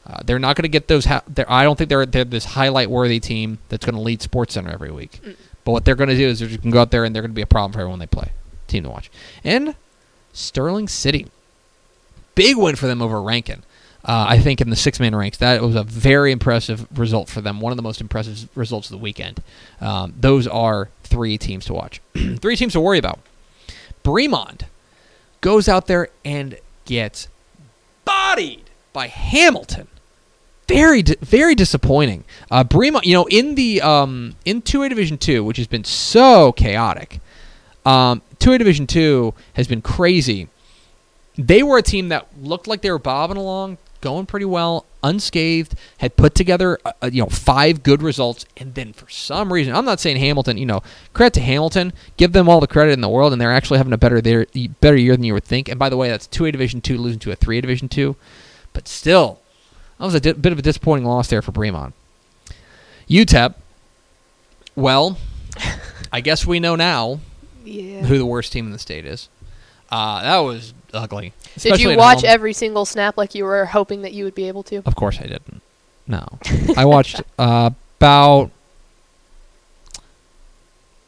Uh, 0.06 0.22
they're 0.26 0.40
not 0.40 0.56
going 0.56 0.64
to 0.64 0.70
get 0.70 0.88
those. 0.88 1.06
Ha- 1.06 1.24
I 1.48 1.64
don't 1.64 1.78
think 1.78 1.90
they're 1.90 2.06
they're 2.06 2.26
this 2.26 2.46
highlight 2.46 2.90
worthy 2.90 3.20
team 3.20 3.60
that's 3.70 3.86
going 3.86 3.96
to 3.96 4.02
lead 4.02 4.22
Sports 4.22 4.56
Center 4.56 4.72
every 4.72 4.92
week. 4.92 5.20
But 5.64 5.72
what 5.72 5.86
they're 5.86 5.96
going 5.96 6.10
to 6.10 6.16
do 6.16 6.28
is 6.28 6.40
they're 6.40 6.48
just 6.48 6.62
going 6.62 6.72
to 6.72 6.76
go 6.76 6.82
out 6.82 6.92
there 6.92 7.04
and 7.04 7.16
they're 7.16 7.22
going 7.22 7.32
to 7.32 7.36
be 7.36 7.42
a 7.42 7.48
problem 7.48 7.72
for 7.72 7.80
everyone 7.80 8.00
they 8.00 8.08
play. 8.08 8.32
Team 8.68 8.84
to 8.84 8.90
watch. 8.90 9.12
And 9.44 9.76
Sterling 10.34 10.88
City, 10.88 11.28
big 12.36 12.58
win 12.58 12.76
for 12.76 12.88
them 12.88 13.02
over 13.02 13.22
Rankin. 13.22 13.64
Uh, 14.04 14.26
I 14.30 14.40
think 14.40 14.62
in 14.62 14.72
the 14.72 14.76
six 14.76 15.00
man 15.00 15.16
ranks, 15.16 15.38
that 15.38 15.62
was 15.62 15.76
a 15.76 15.84
very 15.84 16.32
impressive 16.32 16.88
result 16.98 17.30
for 17.30 17.42
them. 17.42 17.60
One 17.60 17.72
of 17.72 17.78
the 17.78 17.84
most 17.84 18.02
impressive 18.02 18.50
results 18.56 18.88
of 18.88 18.92
the 18.92 18.98
weekend. 18.98 19.44
Um, 19.80 20.14
those 20.20 20.48
are 20.48 20.90
three 21.04 21.38
teams 21.38 21.66
to 21.66 21.74
watch. 21.74 22.02
three 22.40 22.56
teams 22.56 22.74
to 22.74 22.80
worry 22.80 22.98
about. 22.98 23.20
Bremond 24.04 24.64
goes 25.42 25.70
out 25.70 25.86
there 25.86 26.10
and 26.26 26.58
gets 26.86 27.28
bodied 28.04 28.72
by 28.92 29.08
Hamilton. 29.08 29.88
Very, 30.74 31.02
very 31.02 31.54
disappointing. 31.54 32.24
Uh, 32.50 32.64
Bremond, 32.64 33.04
you 33.04 33.14
know, 33.14 33.26
in 33.30 33.56
the 33.56 33.82
um, 33.82 34.36
in 34.46 34.62
two 34.62 34.84
A 34.84 34.90
Division 34.90 35.18
Two, 35.18 35.44
which 35.44 35.58
has 35.58 35.68
been 35.68 35.84
so 35.84 36.54
chaotic, 36.54 37.20
um, 37.86 38.22
two 38.40 38.54
A 38.54 38.58
Division 38.58 38.88
Two 38.88 39.34
has 39.54 39.68
been 39.68 39.82
crazy. 39.82 40.48
They 41.38 41.62
were 41.62 41.78
a 41.78 41.82
team 41.82 42.08
that 42.10 42.28
looked 42.42 42.68
like 42.68 42.82
they 42.82 42.92
were 42.92 43.00
bobbing 43.00 43.36
along, 43.36 43.80
going 44.00 44.26
pretty 44.26 44.46
well, 44.46 44.86
unscathed. 45.04 45.76
Had 45.98 46.16
put 46.16 46.36
together, 46.36 46.80
uh, 46.86 46.94
uh, 47.02 47.10
you 47.12 47.22
know, 47.22 47.30
five 47.30 47.84
good 47.84 48.02
results, 48.02 48.46
and 48.56 48.74
then 48.74 48.94
for 48.94 49.10
some 49.10 49.52
reason, 49.52 49.76
I'm 49.76 49.86
not 49.86 50.00
saying 50.00 50.18
Hamilton. 50.18 50.58
You 50.58 50.68
know, 50.68 50.84
credit 51.14 51.34
to 51.34 51.42
Hamilton. 51.42 51.92
Give 52.16 52.32
them 52.32 52.48
all 52.48 52.62
the 52.62 52.68
credit 52.68 52.94
in 52.94 53.02
the 53.02 53.10
world, 53.10 53.34
and 53.34 53.42
they're 53.42 53.52
actually 53.52 53.78
having 53.78 53.94
a 53.94 53.98
better 53.98 54.22
their, 54.22 54.46
better 54.80 54.96
year 54.96 55.18
than 55.18 55.26
you 55.26 55.34
would 55.34 55.44
think. 55.44 55.68
And 55.68 55.78
by 55.78 55.90
the 55.90 55.98
way, 55.98 56.08
that's 56.08 56.28
two 56.28 56.46
A 56.46 56.52
Division 56.52 56.80
Two 56.80 56.98
losing 56.98 57.20
to 57.20 57.32
a 57.32 57.36
three 57.36 57.58
A 57.58 57.62
Division 57.62 57.90
Two, 57.90 58.16
but 58.72 58.88
still, 58.88 59.40
that 60.02 60.06
was 60.08 60.16
a 60.16 60.20
di- 60.20 60.32
bit 60.34 60.52
of 60.52 60.58
a 60.58 60.64
disappointing 60.64 61.06
loss 61.06 61.28
there 61.28 61.44
for 61.44 61.52
Bremond. 61.52 61.94
UTEP. 63.08 63.54
Well, 64.76 65.18
I 66.12 66.22
guess 66.22 66.44
we 66.44 66.60
know 66.60 66.76
now 66.76 67.20
Yeah. 67.64 68.02
who 68.02 68.18
the 68.18 68.26
worst 68.26 68.52
team 68.52 68.66
in 68.66 68.72
the 68.72 68.80
state 68.80 69.06
is. 69.06 69.30
Uh, 69.92 70.24
that 70.24 70.38
was 70.40 70.74
ugly. 70.92 71.34
Did 71.60 71.80
you 71.80 71.96
watch 71.98 72.24
every 72.24 72.54
single 72.54 72.86
snap 72.86 73.16
like 73.16 73.36
you 73.36 73.44
were 73.44 73.66
hoping 73.66 74.02
that 74.02 74.12
you 74.14 74.24
would 74.24 74.34
be 74.34 74.48
able 74.48 74.64
to? 74.64 74.78
Of 74.88 74.96
course 74.96 75.20
I 75.20 75.28
didn't. 75.28 75.62
No, 76.08 76.26
I 76.76 76.86
watched 76.86 77.22
uh, 77.38 77.70
about 78.00 78.50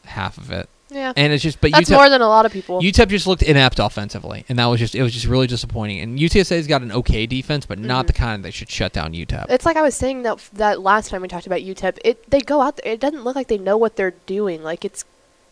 half 0.06 0.38
of 0.38 0.52
it, 0.52 0.70
Yeah. 0.94 1.14
and 1.16 1.34
it's 1.34 1.44
just. 1.44 1.60
But 1.60 1.72
That's 1.72 1.90
UTEP, 1.90 1.96
more 1.96 2.10
than 2.10 2.22
a 2.22 2.28
lot 2.28 2.46
of 2.46 2.52
people. 2.52 2.82
UTEP 2.82 3.08
just 3.10 3.28
looked 3.28 3.42
inept 3.44 3.80
offensively, 3.80 4.46
and 4.48 4.60
that 4.60 4.66
was 4.68 4.80
just 4.80 4.96
it 4.96 5.04
was 5.04 5.14
just 5.14 5.26
really 5.26 5.48
disappointing. 5.48 6.00
And 6.02 6.20
UTSA's 6.20 6.68
got 6.68 6.82
an 6.82 6.92
okay 6.92 7.26
defense, 7.26 7.66
but 7.66 7.80
not 7.80 8.06
Mhm. 8.06 8.08
the 8.08 8.14
kind 8.14 8.46
that 8.46 8.54
should 8.54 8.70
shut 8.70 8.94
down 8.94 9.14
UTEP. 9.14 9.48
It's 9.50 9.66
like 9.66 9.78
I 9.78 9.82
was 9.82 9.96
saying 9.96 10.24
that 10.24 10.40
that 10.54 10.82
last 10.82 11.10
time 11.10 11.22
we 11.22 11.28
talked 11.28 11.48
about 11.48 11.62
UTEP. 11.62 11.98
It 12.06 12.30
they 12.30 12.42
go 12.42 12.62
out 12.62 12.78
there. 12.78 12.94
It 12.94 13.00
doesn't 13.00 13.24
look 13.24 13.36
like 13.36 13.48
they 13.48 13.58
know 13.58 13.78
what 13.78 13.96
they're 13.96 14.14
doing. 14.26 14.64
Like 14.64 14.86
it's 14.86 15.04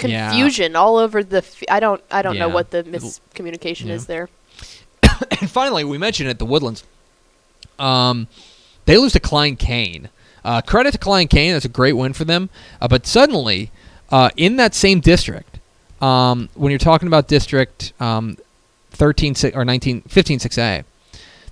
Yeah. 0.03 0.29
confusion 0.29 0.75
all 0.75 0.97
over 0.97 1.23
the. 1.23 1.37
F- 1.37 1.63
I 1.69 1.79
don't. 1.79 2.01
I 2.11 2.21
don't 2.21 2.37
know 2.37 2.49
what 2.49 2.71
the 2.71 2.83
miscommunication 2.83 3.87
yeah. 3.87 3.93
is 3.95 4.05
there. 4.07 4.29
and 5.39 5.49
finally, 5.49 5.83
we 5.83 5.97
mentioned 5.97 6.29
at 6.29 6.39
the 6.39 6.45
Woodlands, 6.45 6.83
um, 7.79 8.27
they 8.85 8.97
lose 8.97 9.13
to 9.13 9.19
Klein 9.19 9.55
Cain. 9.55 10.09
Uh, 10.43 10.59
credit 10.61 10.91
to 10.91 10.97
Klein 10.97 11.27
Cain, 11.27 11.53
that's 11.53 11.65
a 11.65 11.69
great 11.69 11.93
win 11.93 12.13
for 12.13 12.25
them. 12.25 12.49
Uh, 12.81 12.87
but 12.87 13.05
suddenly, 13.05 13.69
uh, 14.11 14.29
in 14.37 14.57
that 14.57 14.75
same 14.75 14.99
district, 14.99 15.59
um, 16.01 16.49
when 16.55 16.71
you're 16.71 16.79
talking 16.79 17.07
about 17.07 17.27
district 17.27 17.93
um, 17.99 18.37
13 18.91 19.35
si- 19.35 19.51
or 19.51 19.63
19, 19.63 20.01
15 20.01 20.39
6A, 20.39 20.83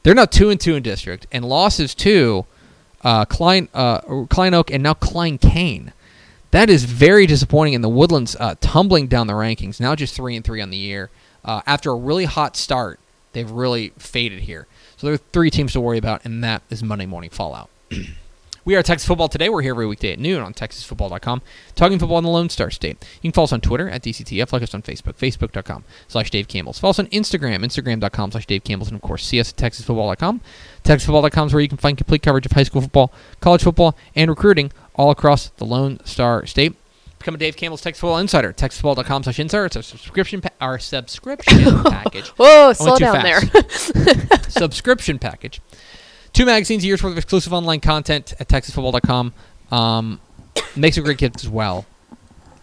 they're 0.04 0.16
now 0.16 0.26
two 0.26 0.50
and 0.50 0.60
two 0.60 0.76
in 0.76 0.84
district, 0.84 1.28
and 1.32 1.46
losses 1.46 1.94
to 1.96 2.46
uh, 3.04 3.26
Klein 3.26 3.68
uh, 3.74 4.26
Klein 4.26 4.54
Oak 4.54 4.72
and 4.72 4.84
now 4.84 4.94
Klein 4.94 5.38
Cain. 5.38 5.94
That 6.52 6.70
is 6.70 6.86
very 6.86 7.28
disappointing. 7.28 7.74
In 7.74 7.82
the 7.82 7.90
Woodlands, 7.90 8.36
uh, 8.40 8.56
tumbling 8.60 9.08
down 9.08 9.28
the 9.28 9.34
rankings, 9.34 9.80
now 9.80 9.96
just 9.96 10.16
three 10.16 10.36
and 10.36 10.44
three 10.44 10.62
on 10.62 10.70
the 10.70 10.78
year. 10.78 11.10
Uh, 11.46 11.62
after 11.66 11.92
a 11.92 11.96
really 11.96 12.26
hot 12.26 12.58
start, 12.58 13.00
they've 13.34 13.50
really 13.50 13.90
faded 13.98 14.42
here. 14.42 14.68
So 14.98 15.08
there 15.08 15.14
are 15.14 15.18
three 15.18 15.50
teams 15.50 15.74
to 15.74 15.82
worry 15.82 15.98
about, 15.98 16.26
and 16.26 16.44
that 16.44 16.62
is 16.70 16.84
Monday 16.84 17.06
Morning 17.06 17.30
Fallout. 17.30 17.70
we 18.70 18.76
are 18.76 18.84
Texas 18.84 19.08
Football 19.08 19.30
Today. 19.30 19.50
We're 19.50 19.64
here 19.64 19.72
every 19.72 19.88
weekday 19.88 20.14
at 20.14 20.20
noon 20.20 20.44
on 20.44 20.54
TexasFootball.com, 20.54 21.42
talking 21.74 21.98
football 21.98 22.20
in 22.20 22.24
the 22.24 22.30
Lone 22.30 22.50
Star 22.50 22.70
State. 22.70 23.04
You 23.20 23.32
can 23.32 23.32
follow 23.32 23.46
us 23.46 23.52
on 23.52 23.62
Twitter 23.62 23.90
at 23.90 24.04
DCTF, 24.04 24.54
like 24.54 24.62
us 24.62 24.76
on 24.76 24.84
Facebook, 24.84 25.16
Facebook.com 25.16 25.84
slash 26.08 26.30
Dave 26.30 26.48
Campbell's. 26.48 26.78
Follow 26.78 26.92
us 26.92 27.00
on 27.00 27.08
Instagram, 27.08 27.66
Instagram.com 27.66 28.32
slash 28.32 28.46
Dave 28.46 28.64
Campbell's, 28.64 28.90
and 28.90 28.96
of 28.96 29.02
course, 29.02 29.26
see 29.26 29.40
us 29.40 29.50
at 29.50 29.58
TexasFootball.com. 29.58 30.42
TexasFootball.com 30.84 31.48
is 31.48 31.54
where 31.56 31.64
you 31.64 31.68
can 31.68 31.80
find 31.80 31.98
complete 31.98 32.22
coverage 32.22 32.46
of 32.46 32.52
high 32.52 32.62
school 32.62 32.84
football, 32.84 33.12
college 33.40 33.64
football, 33.64 33.98
and 34.14 34.30
recruiting 34.30 34.72
all 34.94 35.10
across 35.10 35.50
the 35.50 35.66
Lone 35.66 36.00
Star 36.06 36.46
State. 36.46 36.76
Become 37.18 37.34
a 37.34 37.38
Dave 37.40 37.58
Campbell's 37.58 37.82
Texas 37.82 38.02
Football 38.02 38.20
Insider. 38.20 38.54
TexasFootball.com 38.54 39.24
slash 39.24 39.40
insider. 39.40 39.66
It's 39.66 39.78
our 39.78 39.82
subscription, 39.82 40.42
pa- 40.42 40.50
our 40.62 40.78
subscription 40.78 41.84
package. 41.86 42.28
Whoa, 42.38 42.74
slow 42.74 42.98
down 42.98 43.24
there. 43.24 43.42
subscription 44.48 45.18
package. 45.18 45.60
Two 46.34 46.46
magazines, 46.46 46.84
a 46.84 46.88
year's 46.88 47.04
worth 47.04 47.12
of 47.14 47.18
exclusive 47.18 47.54
online 47.54 47.80
content 47.80 48.34
at 48.40 48.48
TexasFootball.com. 48.48 49.34
Um, 49.72 50.20
makes 50.76 50.98
a 50.98 51.02
great 51.02 51.18
gift 51.18 51.38
as 51.38 51.50
well. 51.50 51.86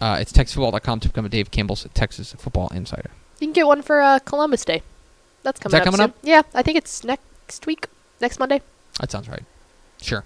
Uh, 0.01 0.17
it's 0.21 0.31
TexasFootball.com 0.31 0.99
to 1.01 1.07
become 1.09 1.25
a 1.25 1.29
Dave 1.29 1.51
Campbell's 1.51 1.87
Texas 1.93 2.33
Football 2.37 2.69
Insider. 2.69 3.09
you 3.39 3.47
can 3.47 3.53
get 3.53 3.67
one 3.67 3.81
for 3.81 4.01
uh, 4.01 4.19
Columbus 4.19 4.63
Day. 4.65 4.81
That's 5.43 5.59
coming 5.59 5.71
that 5.73 5.81
up. 5.81 5.85
coming 5.85 5.97
soon. 5.99 6.09
up? 6.09 6.15
Yeah, 6.23 6.41
I 6.53 6.61
think 6.61 6.77
it's 6.77 7.03
next 7.03 7.65
week, 7.65 7.87
next 8.21 8.39
Monday. 8.39 8.61
That 8.99 9.11
sounds 9.11 9.29
right. 9.29 9.43
Sure. 10.01 10.23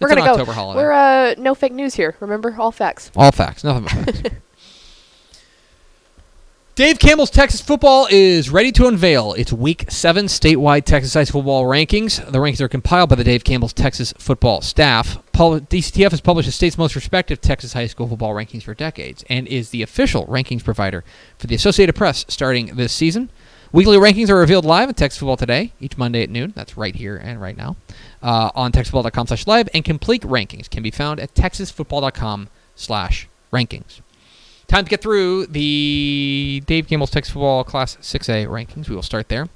We're 0.00 0.08
It's 0.08 0.16
gonna 0.16 0.30
October 0.30 0.52
go. 0.52 0.54
holiday. 0.56 0.80
We're 0.80 0.92
uh, 0.92 1.34
no 1.38 1.54
fake 1.54 1.72
news 1.72 1.94
here. 1.94 2.16
Remember, 2.20 2.56
all 2.58 2.72
facts. 2.72 3.10
All 3.16 3.30
facts, 3.30 3.62
nothing 3.62 3.84
but 3.84 4.14
facts. 4.16 4.22
Dave 6.76 6.98
Campbell's 6.98 7.30
Texas 7.30 7.60
football 7.60 8.08
is 8.10 8.50
ready 8.50 8.72
to 8.72 8.88
unveil 8.88 9.32
its 9.34 9.52
Week 9.52 9.84
7 9.88 10.26
statewide 10.26 10.82
Texas 10.82 11.14
high 11.14 11.22
school 11.22 11.42
football 11.42 11.62
rankings. 11.66 12.16
The 12.32 12.38
rankings 12.38 12.60
are 12.60 12.68
compiled 12.68 13.10
by 13.10 13.14
the 13.14 13.22
Dave 13.22 13.44
Campbell's 13.44 13.72
Texas 13.72 14.12
football 14.18 14.60
staff. 14.60 15.18
DCTF 15.32 16.10
has 16.10 16.20
published 16.20 16.48
the 16.48 16.52
state's 16.52 16.76
most 16.76 16.96
respected 16.96 17.40
Texas 17.40 17.74
high 17.74 17.86
school 17.86 18.08
football 18.08 18.34
rankings 18.34 18.64
for 18.64 18.74
decades 18.74 19.24
and 19.30 19.46
is 19.46 19.70
the 19.70 19.82
official 19.82 20.26
rankings 20.26 20.64
provider 20.64 21.04
for 21.38 21.46
the 21.46 21.54
Associated 21.54 21.94
Press 21.94 22.24
starting 22.28 22.74
this 22.74 22.92
season. 22.92 23.30
Weekly 23.70 23.96
rankings 23.96 24.28
are 24.28 24.36
revealed 24.36 24.64
live 24.64 24.88
at 24.88 24.96
Texas 24.96 25.20
Football 25.20 25.36
Today 25.36 25.70
each 25.78 25.96
Monday 25.96 26.24
at 26.24 26.30
noon. 26.30 26.54
That's 26.56 26.76
right 26.76 26.96
here 26.96 27.16
and 27.16 27.40
right 27.40 27.56
now 27.56 27.76
uh, 28.20 28.50
on 28.56 28.72
texasfootball.com 28.72 29.28
slash 29.28 29.46
live. 29.46 29.68
And 29.72 29.84
complete 29.84 30.22
rankings 30.22 30.68
can 30.68 30.82
be 30.82 30.90
found 30.90 31.20
at 31.20 31.34
texasfootball.com 31.34 32.48
slash 32.74 33.28
rankings. 33.52 34.00
Time 34.68 34.84
to 34.84 34.90
get 34.90 35.02
through 35.02 35.46
the 35.46 36.62
Dave 36.66 36.88
Campbell's 36.88 37.10
Texas 37.10 37.32
Football 37.32 37.64
Class 37.64 37.96
6A 37.96 38.46
rankings. 38.46 38.88
We 38.88 38.94
will 38.94 39.02
start 39.02 39.28
there. 39.28 39.48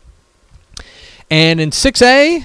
And 1.31 1.61
in 1.61 1.71
6A, 1.71 2.45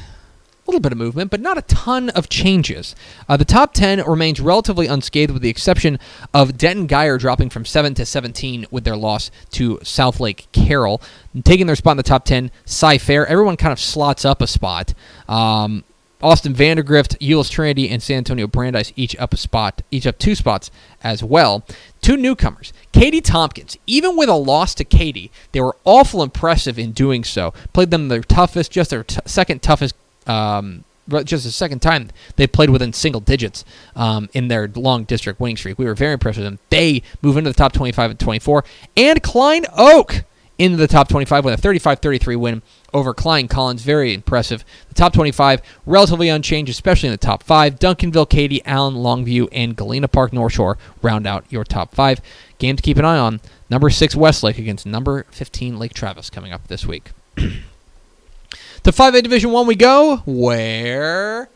a 0.65 0.71
little 0.71 0.79
bit 0.79 0.93
of 0.93 0.97
movement, 0.97 1.29
but 1.29 1.41
not 1.41 1.57
a 1.57 1.61
ton 1.63 2.09
of 2.11 2.29
changes. 2.29 2.95
Uh, 3.27 3.35
the 3.35 3.45
top 3.45 3.73
10 3.73 4.01
remains 4.03 4.39
relatively 4.39 4.87
unscathed, 4.87 5.31
with 5.31 5.41
the 5.41 5.49
exception 5.49 5.99
of 6.33 6.57
Denton 6.57 6.87
Guyer 6.87 7.19
dropping 7.19 7.49
from 7.49 7.65
7 7.65 7.93
to 7.95 8.05
17 8.05 8.67
with 8.71 8.85
their 8.85 8.95
loss 8.95 9.29
to 9.51 9.77
Southlake 9.79 10.49
Carroll. 10.53 11.01
Taking 11.43 11.67
their 11.67 11.75
spot 11.75 11.91
in 11.91 11.97
the 11.97 12.03
top 12.03 12.23
10, 12.23 12.49
Cy 12.65 12.97
Fair. 12.97 13.27
Everyone 13.27 13.57
kind 13.57 13.73
of 13.73 13.79
slots 13.79 14.23
up 14.23 14.41
a 14.41 14.47
spot. 14.47 14.93
Um, 15.27 15.83
Austin 16.21 16.53
Vandegrift, 16.53 17.19
Euless 17.19 17.49
Trinity, 17.49 17.89
and 17.89 18.01
San 18.01 18.19
Antonio 18.19 18.47
Brandeis 18.47 18.93
each 18.95 19.13
up 19.17 19.33
a 19.33 19.37
spot, 19.37 19.81
each 19.91 20.07
up 20.07 20.17
two 20.17 20.35
spots 20.35 20.71
as 21.03 21.21
well. 21.21 21.65
Two 22.03 22.17
newcomers, 22.17 22.73
Katy 22.91 23.21
Tompkins. 23.21 23.77
Even 23.87 24.17
with 24.17 24.27
a 24.27 24.33
loss 24.33 24.75
to 24.75 24.83
Katy, 24.83 25.31
they 25.53 25.61
were 25.61 25.77
awful 25.85 26.21
impressive 26.21 26.77
in 26.77 26.91
doing 26.91 27.23
so. 27.23 27.53
Played 27.71 27.91
them 27.91 28.09
their 28.09 28.21
toughest, 28.21 28.71
just 28.71 28.89
their 28.89 29.05
t- 29.05 29.21
second 29.25 29.61
toughest, 29.61 29.95
um, 30.27 30.83
just 31.23 31.45
the 31.45 31.51
second 31.51 31.81
time 31.81 32.09
they 32.35 32.45
played 32.45 32.69
within 32.69 32.91
single 32.91 33.21
digits 33.21 33.63
um, 33.95 34.29
in 34.33 34.49
their 34.49 34.67
long 34.75 35.05
district 35.05 35.39
winning 35.39 35.55
streak. 35.55 35.79
We 35.79 35.85
were 35.85 35.95
very 35.95 36.11
impressed 36.11 36.39
with 36.39 36.45
them. 36.45 36.59
They 36.69 37.03
move 37.21 37.37
into 37.37 37.49
the 37.49 37.55
top 37.55 37.71
25 37.71 38.11
and 38.11 38.19
24, 38.19 38.65
and 38.97 39.23
Klein 39.23 39.65
Oak 39.73 40.25
into 40.57 40.75
the 40.75 40.87
top 40.87 41.07
25 41.07 41.45
with 41.45 41.65
a 41.65 41.67
35-33 41.67 42.35
win 42.35 42.61
over 42.93 43.13
Klein 43.13 43.47
Collins. 43.47 43.81
Very 43.81 44.13
impressive. 44.13 44.63
The 44.89 44.95
top 44.95 45.13
25 45.13 45.61
relatively 45.85 46.29
unchanged, 46.29 46.71
especially 46.71 47.07
in 47.07 47.13
the 47.13 47.17
top 47.17 47.43
five. 47.43 47.79
Duncanville, 47.79 48.29
Katy, 48.29 48.63
Allen, 48.65 48.95
Longview, 48.95 49.49
and 49.51 49.75
Galena 49.75 50.07
Park 50.07 50.33
North 50.33 50.53
Shore 50.53 50.77
round 51.01 51.27
out 51.27 51.45
your 51.49 51.63
top 51.63 51.93
five. 51.95 52.21
Game 52.57 52.75
to 52.75 52.81
keep 52.81 52.97
an 52.97 53.05
eye 53.05 53.17
on: 53.17 53.41
number 53.69 53.89
six 53.89 54.15
Westlake 54.15 54.57
against 54.57 54.85
number 54.85 55.25
15 55.31 55.77
Lake 55.77 55.93
Travis 55.93 56.29
coming 56.29 56.53
up 56.53 56.67
this 56.67 56.85
week. 56.85 57.11
to 57.35 58.91
5A 58.91 59.23
Division 59.23 59.51
One 59.51 59.67
we 59.67 59.75
go, 59.75 60.17
where 60.25 61.49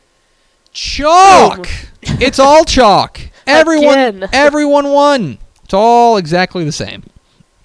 chalk. 0.71 1.67
Oh. 1.67 2.17
it's 2.19 2.39
all 2.39 2.65
chalk. 2.65 3.21
Everyone, 3.47 4.28
everyone 4.34 4.89
won. 4.89 5.38
It's 5.63 5.73
all 5.73 6.17
exactly 6.17 6.65
the 6.65 6.71
same. 6.73 7.04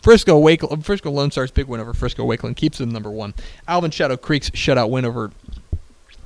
Frisco 0.02 0.38
Wake 0.38 0.62
Frisco 0.82 1.10
Lone 1.10 1.30
Star's 1.30 1.50
big 1.50 1.66
win 1.66 1.80
over 1.80 1.94
Frisco 1.94 2.26
Wakeland 2.26 2.56
keeps 2.56 2.78
them 2.78 2.90
number 2.90 3.10
one. 3.10 3.34
Alvin 3.68 3.90
Shadow 3.90 4.16
Creek's 4.16 4.50
shutout 4.50 4.90
win 4.90 5.04
over 5.04 5.30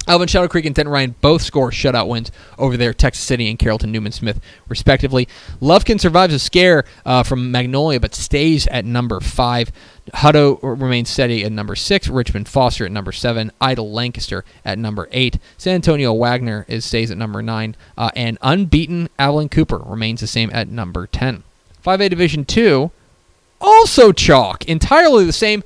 Alvin 0.09 0.29
Shadow 0.29 0.47
Creek 0.47 0.65
and 0.65 0.75
Denton 0.75 0.93
Ryan 0.93 1.17
both 1.21 1.43
score 1.43 1.71
shutout 1.71 2.07
wins 2.07 2.31
over 2.59 2.77
their 2.77 2.95
Texas 2.95 3.25
City 3.25 3.51
and 3.51 3.59
Carrollton 3.59 3.91
Newman 3.91 4.13
Smith, 4.13 4.41
respectively. 4.69 5.27
Lufkin 5.61 6.01
survives 6.01 6.33
a 6.33 6.39
scare 6.39 6.85
uh, 7.05 7.25
from 7.25 7.51
Magnolia 7.51 7.99
but 7.99 8.15
stays 8.15 8.69
at 8.69 8.85
number 8.85 9.21
five. 9.21 9.73
Hutto 10.15 10.61
remains 10.63 11.11
steady 11.11 11.45
at 11.45 11.51
number 11.51 11.75
six. 11.75 12.09
Richmond 12.09 12.49
Foster 12.49 12.87
at 12.87 12.93
number 12.93 13.11
seven. 13.11 13.51
Idle 13.61 13.91
Lancaster 13.91 14.45
at 14.65 14.79
number 14.79 15.09
eight. 15.11 15.39
San 15.59 15.75
Antonio 15.75 16.13
Wagner 16.15 16.65
is 16.69 16.85
stays 16.85 17.11
at 17.11 17.19
number 17.19 17.43
nine, 17.43 17.75
uh, 17.99 18.11
and 18.15 18.39
unbeaten 18.43 19.09
Abilene 19.19 19.49
Cooper 19.49 19.79
remains 19.79 20.21
the 20.21 20.29
same 20.29 20.51
at 20.53 20.69
number 20.69 21.09
ten. 21.09 21.43
5A 21.85 22.09
Division 22.09 22.45
two 22.45 22.93
also 23.61 24.13
chalk, 24.13 24.65
entirely 24.67 25.25
the 25.25 25.33
same. 25.33 25.63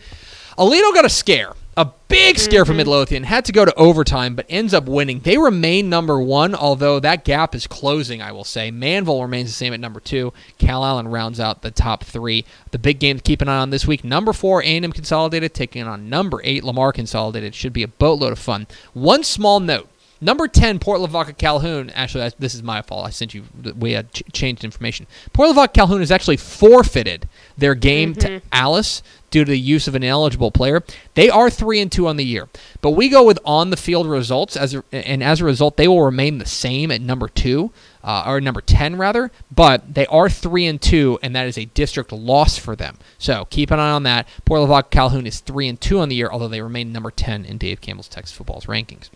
Aledo 0.59 0.92
got 0.92 1.05
a 1.05 1.11
scare, 1.11 1.55
a 1.76 1.90
big 2.09 2.38
scare 2.38 2.64
from 2.64 2.72
mm-hmm. 2.72 2.79
Midlothian, 2.79 3.22
had 3.24 3.44
to 3.46 3.53
go 3.53 3.64
to 3.64 3.74
overtime, 3.76 4.35
but 4.35 4.44
ends 4.50 4.74
up 4.74 4.85
winning. 4.85 5.20
They 5.20 5.38
remain 5.38 5.88
number 5.88 6.20
one, 6.20 6.55
although 6.55 7.00
that 7.00 7.24
gap 7.24 7.55
is 7.55 7.66
closing, 7.66 8.20
I 8.20 8.33
will 8.33 8.44
say. 8.44 8.70
Manvel 8.70 9.22
remains 9.22 9.48
the 9.48 9.55
same 9.55 9.72
at 9.72 9.81
number 9.81 10.00
two. 10.00 10.33
Calallen 10.59 11.09
rounds 11.09 11.40
out 11.40 11.62
the 11.62 11.70
top 11.70 12.05
three. 12.05 12.44
The 12.72 12.79
big 12.79 12.98
game 12.98 13.16
to 13.16 13.22
keep 13.22 13.40
an 13.40 13.48
eye 13.48 13.61
on 13.61 13.70
this 13.70 13.87
week, 13.87 14.05
number 14.05 14.33
four, 14.33 14.62
A&M 14.62 14.92
Consolidated, 14.92 15.55
taking 15.55 15.87
on 15.87 16.11
number 16.11 16.40
eight, 16.44 16.64
Lamar 16.64 16.92
Consolidated. 16.92 17.55
Should 17.55 17.72
be 17.72 17.83
a 17.83 17.88
boatload 17.88 18.33
of 18.33 18.38
fun. 18.38 18.66
One 18.92 19.24
small 19.24 19.61
note. 19.61 19.88
Number 20.22 20.46
10, 20.46 20.81
Port 20.81 21.00
Lavaca 21.00 21.33
Calhoun. 21.33 21.88
Actually, 21.90 22.24
I, 22.24 22.33
this 22.38 22.55
is 22.55 22.62
my 22.62 22.83
fault. 22.83 23.07
I 23.07 23.11
sent 23.11 23.33
you, 23.33 23.44
we 23.79 23.92
had 23.92 24.12
ch- 24.12 24.22
changed 24.33 24.64
information. 24.64 25.07
Port 25.33 25.48
Lavaca 25.48 25.72
Calhoun 25.72 26.03
is 26.03 26.11
actually 26.11 26.37
forfeited 26.37 27.26
their 27.61 27.75
game 27.75 28.14
to 28.16 28.40
Alice 28.53 29.03
due 29.31 29.44
to 29.44 29.51
the 29.51 29.59
use 29.59 29.87
of 29.87 29.94
an 29.94 30.03
ineligible 30.03 30.51
player. 30.51 30.83
They 31.14 31.31
are 31.31 31.49
3 31.49 31.81
and 31.81 31.92
2 31.92 32.07
on 32.09 32.16
the 32.16 32.25
year. 32.25 32.49
But 32.81 32.90
we 32.90 33.09
go 33.09 33.25
with 33.25 33.38
on 33.44 33.70
the 33.70 33.77
field 33.77 34.07
results, 34.07 34.57
as 34.57 34.75
a, 34.75 34.83
and 34.90 35.23
as 35.23 35.40
a 35.40 35.44
result, 35.44 35.77
they 35.77 35.87
will 35.87 36.03
remain 36.03 36.38
the 36.38 36.46
same 36.46 36.90
at 36.90 37.01
number 37.01 37.29
2, 37.29 37.70
uh, 38.03 38.25
or 38.27 38.40
number 38.40 38.61
10 38.61 38.96
rather. 38.96 39.31
But 39.55 39.94
they 39.94 40.07
are 40.07 40.29
3 40.29 40.66
and 40.66 40.83
2, 40.83 41.20
and 41.23 41.35
that 41.37 41.46
is 41.46 41.57
a 41.57 41.66
district 41.66 42.12
loss 42.12 42.59
for 42.59 42.75
them. 42.75 42.99
So 43.18 43.46
keep 43.51 43.70
an 43.70 43.79
eye 43.79 43.92
on 43.92 44.03
that. 44.03 44.27
Port 44.44 44.62
Lavaca 44.62 44.90
Calhoun 44.90 45.27
is 45.27 45.40
3 45.40 45.68
and 45.68 45.81
2 45.81 46.01
on 46.01 46.09
the 46.09 46.16
year, 46.16 46.29
although 46.31 46.49
they 46.49 46.62
remain 46.62 46.92
number 46.92 47.11
10 47.11 47.44
in 47.44 47.59
Dave 47.59 47.81
Campbell's 47.81 48.09
Texas 48.09 48.37
football's 48.37 48.66
rankings. 48.66 49.11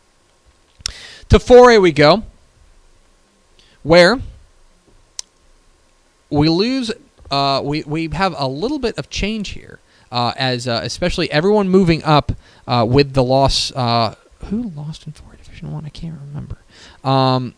To 1.31 1.39
4A 1.39 1.81
we 1.81 1.91
go, 1.93 2.23
where 3.83 4.21
we 6.31 6.49
lose. 6.49 6.93
Uh, 7.35 7.61
we 7.63 7.83
we 7.85 8.09
have 8.13 8.35
a 8.39 8.47
little 8.47 8.79
bit 8.79 8.97
of 8.99 9.11
change 9.11 9.51
here, 9.51 9.81
uh, 10.13 10.33
as 10.37 10.69
uh, 10.69 10.81
especially 10.85 11.31
everyone 11.33 11.69
moving 11.69 12.03
up 12.05 12.33
uh, 12.69 12.85
with 12.89 13.13
the 13.15 13.25
loss. 13.25 13.73
Uh, 13.73 14.15
who 14.51 14.71
lost 14.77 15.07
in 15.07 15.13
4A 15.13 15.43
Division 15.43 15.73
One? 15.73 15.85
I? 15.85 15.89
can't 15.89 16.15
remember. 16.29 16.59
Um, 17.03 17.55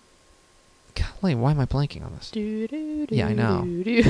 golly, 0.94 1.34
why 1.34 1.50
am 1.50 1.60
I 1.60 1.66
blanking 1.66 2.04
on 2.06 2.14
this? 2.14 2.30
Do, 2.30 2.66
do, 2.68 3.06
Yeah, 3.10 3.26
I 3.28 3.32
know. 3.34 3.62
do, 3.64 3.84
do. 3.84 4.02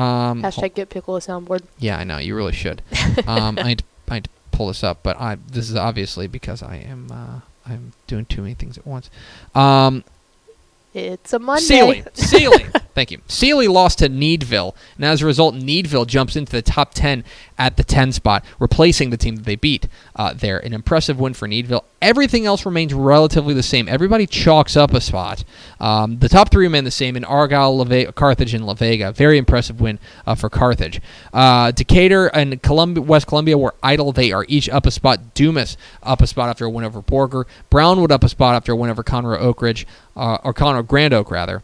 Um, 0.00 0.42
Hashtag 0.42 0.74
get 0.74 0.90
pickle 0.90 1.16
a 1.16 1.20
soundboard. 1.20 1.62
Yeah, 1.78 1.98
I 1.98 2.04
know. 2.04 2.18
You 2.18 2.36
really 2.36 2.52
should. 2.52 2.82
um, 3.26 3.58
I 3.58 3.62
need, 3.68 3.78
to, 3.78 3.84
I 4.08 4.14
need 4.16 4.24
to 4.24 4.30
pull 4.52 4.68
this 4.68 4.84
up, 4.84 5.02
but 5.02 5.18
I 5.20 5.36
this 5.50 5.68
is 5.70 5.76
obviously 5.76 6.26
because 6.28 6.62
I 6.62 6.76
am 6.76 7.08
uh, 7.10 7.40
I'm 7.66 7.92
doing 8.06 8.24
too 8.26 8.42
many 8.42 8.54
things 8.54 8.78
at 8.78 8.86
once. 8.86 9.10
Um, 9.54 10.04
It's 10.94 11.32
a 11.32 11.38
Monday. 11.38 11.62
Sealy, 11.64 12.04
Sealy. 12.14 12.66
Thank 12.98 13.12
you. 13.12 13.20
Sealy 13.28 13.68
lost 13.68 14.00
to 14.00 14.08
Needville, 14.08 14.74
and 14.96 15.04
as 15.04 15.22
a 15.22 15.26
result, 15.26 15.54
Needville 15.54 16.04
jumps 16.04 16.34
into 16.34 16.50
the 16.50 16.62
top 16.62 16.94
10 16.94 17.22
at 17.56 17.76
the 17.76 17.84
10 17.84 18.10
spot, 18.10 18.44
replacing 18.58 19.10
the 19.10 19.16
team 19.16 19.36
that 19.36 19.44
they 19.44 19.54
beat 19.54 19.86
uh, 20.16 20.34
there. 20.34 20.58
An 20.58 20.72
impressive 20.72 21.20
win 21.20 21.32
for 21.32 21.46
Needville. 21.46 21.84
Everything 22.02 22.44
else 22.44 22.66
remains 22.66 22.92
relatively 22.92 23.54
the 23.54 23.62
same. 23.62 23.88
Everybody 23.88 24.26
chalks 24.26 24.76
up 24.76 24.94
a 24.94 25.00
spot. 25.00 25.44
Um, 25.78 26.18
the 26.18 26.28
top 26.28 26.50
three 26.50 26.66
remain 26.66 26.82
the 26.82 26.90
same 26.90 27.16
in 27.16 27.24
Argyle, 27.24 27.78
Lave- 27.78 28.16
Carthage, 28.16 28.52
and 28.52 28.66
La 28.66 28.74
Vega. 28.74 29.12
Very 29.12 29.38
impressive 29.38 29.80
win 29.80 30.00
uh, 30.26 30.34
for 30.34 30.50
Carthage. 30.50 31.00
Uh, 31.32 31.70
Decatur 31.70 32.26
and 32.26 32.60
Columbia, 32.64 33.04
West 33.04 33.28
Columbia 33.28 33.56
were 33.56 33.76
idle. 33.80 34.10
They 34.10 34.32
are 34.32 34.44
each 34.48 34.68
up 34.70 34.86
a 34.86 34.90
spot. 34.90 35.34
Dumas 35.34 35.76
up 36.02 36.20
a 36.20 36.26
spot 36.26 36.48
after 36.48 36.64
a 36.64 36.70
win 36.70 36.84
over 36.84 37.00
Borger. 37.00 37.44
Brownwood 37.70 38.10
up 38.10 38.24
a 38.24 38.28
spot 38.28 38.56
after 38.56 38.72
a 38.72 38.76
win 38.76 38.90
over 38.90 39.04
Conroe 39.04 39.38
Oak 39.38 39.62
Ridge, 39.62 39.86
uh, 40.16 40.38
or 40.42 40.52
Conroe 40.52 40.84
Grand 40.84 41.14
Oak, 41.14 41.30
rather 41.30 41.62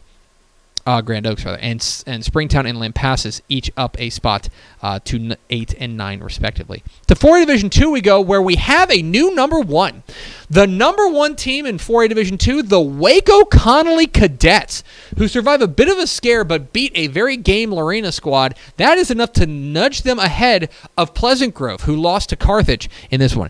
uh, 0.85 1.01
Grand 1.01 1.25
Oaks 1.25 1.43
rather, 1.45 1.57
and 1.57 2.03
and 2.05 2.23
Springtown 2.23 2.65
and 2.65 2.77
Lampasas 2.77 3.41
each 3.49 3.71
up 3.75 3.99
a 3.99 4.09
spot 4.09 4.49
uh, 4.81 4.99
to 5.05 5.17
n- 5.17 5.37
eight 5.49 5.73
and 5.79 5.97
nine 5.97 6.21
respectively. 6.21 6.83
To 7.07 7.15
4A 7.15 7.45
Division 7.45 7.69
Two 7.69 7.89
we 7.91 8.01
go, 8.01 8.21
where 8.21 8.41
we 8.41 8.55
have 8.55 8.91
a 8.91 9.01
new 9.01 9.33
number 9.33 9.59
one, 9.59 10.03
the 10.49 10.67
number 10.67 11.07
one 11.07 11.35
team 11.35 11.65
in 11.65 11.77
4A 11.77 12.09
Division 12.09 12.37
Two, 12.37 12.61
the 12.61 12.81
Waco 12.81 13.45
Connolly 13.45 14.05
Cadets, 14.07 14.83
who 15.17 15.27
survive 15.27 15.61
a 15.61 15.67
bit 15.67 15.89
of 15.89 15.97
a 15.97 16.05
scare 16.07 16.43
but 16.43 16.71
beat 16.71 16.91
a 16.95 17.07
very 17.07 17.37
game 17.37 17.73
Lorena 17.73 18.11
squad. 18.11 18.55
That 18.77 18.97
is 18.97 19.09
enough 19.09 19.33
to 19.33 19.47
nudge 19.47 20.03
them 20.03 20.19
ahead 20.19 20.69
of 20.97 21.15
Pleasant 21.15 21.55
Grove, 21.55 21.81
who 21.81 21.95
lost 21.95 22.29
to 22.29 22.35
Carthage 22.35 22.89
in 23.09 23.19
this 23.19 23.35
one. 23.35 23.49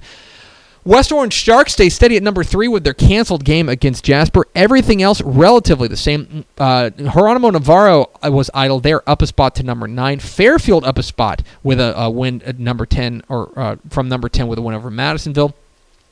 West 0.85 1.11
Orange 1.11 1.33
Sharks 1.33 1.73
stay 1.73 1.89
steady 1.89 2.15
at 2.15 2.21
number 2.21 2.43
three 2.43 2.67
with 2.67 2.83
their 2.83 2.93
canceled 2.93 3.43
game 3.43 3.69
against 3.69 4.03
Jasper. 4.03 4.45
Everything 4.53 5.01
else 5.01 5.19
relatively 5.21 5.87
the 5.87 5.97
same. 5.97 6.45
Uh, 6.59 6.91
Geronimo 6.91 7.49
Navarro 7.49 8.11
uh, 8.23 8.31
was 8.31 8.51
idle 8.53 8.79
there, 8.79 9.07
up 9.09 9.23
a 9.23 9.27
spot 9.27 9.55
to 9.55 9.63
number 9.63 9.87
nine. 9.87 10.19
Fairfield 10.19 10.85
up 10.85 10.99
a 10.99 11.03
spot 11.03 11.41
with 11.63 11.79
a, 11.79 11.99
a 11.99 12.11
win 12.11 12.43
at 12.43 12.59
number 12.59 12.85
ten, 12.85 13.23
or 13.29 13.51
uh, 13.57 13.75
from 13.89 14.07
number 14.07 14.29
ten 14.29 14.47
with 14.47 14.59
a 14.59 14.61
win 14.61 14.75
over 14.75 14.91
Madisonville. 14.91 15.55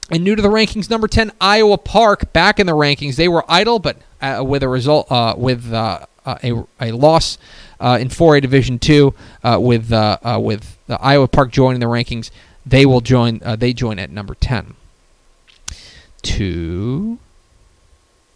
And 0.10 0.24
new 0.24 0.36
to 0.36 0.42
the 0.42 0.50
rankings, 0.50 0.90
number 0.90 1.08
ten 1.08 1.32
Iowa 1.40 1.78
Park 1.78 2.34
back 2.34 2.60
in 2.60 2.66
the 2.66 2.74
rankings. 2.74 3.16
They 3.16 3.28
were 3.28 3.46
idle, 3.48 3.78
but 3.78 3.98
uh, 4.24 4.44
with 4.44 4.64
a 4.64 4.68
result 4.68 5.12
uh, 5.12 5.36
with 5.38 5.72
uh, 5.72 6.08
a, 6.26 6.64
a 6.82 6.92
loss 6.94 7.38
in 7.80 8.08
4A 8.08 8.42
Division 8.42 8.80
Two 8.80 9.14
with 9.44 9.92
with 9.92 10.78
Iowa 10.90 11.28
Park 11.28 11.52
joining 11.52 11.80
the 11.80 11.86
rankings. 11.86 12.32
They 12.66 12.86
will 12.86 13.02
join. 13.02 13.42
Uh, 13.44 13.56
they 13.56 13.74
join 13.74 14.00
at 14.00 14.10
number 14.10 14.36
ten. 14.36 14.76
Two. 16.22 17.20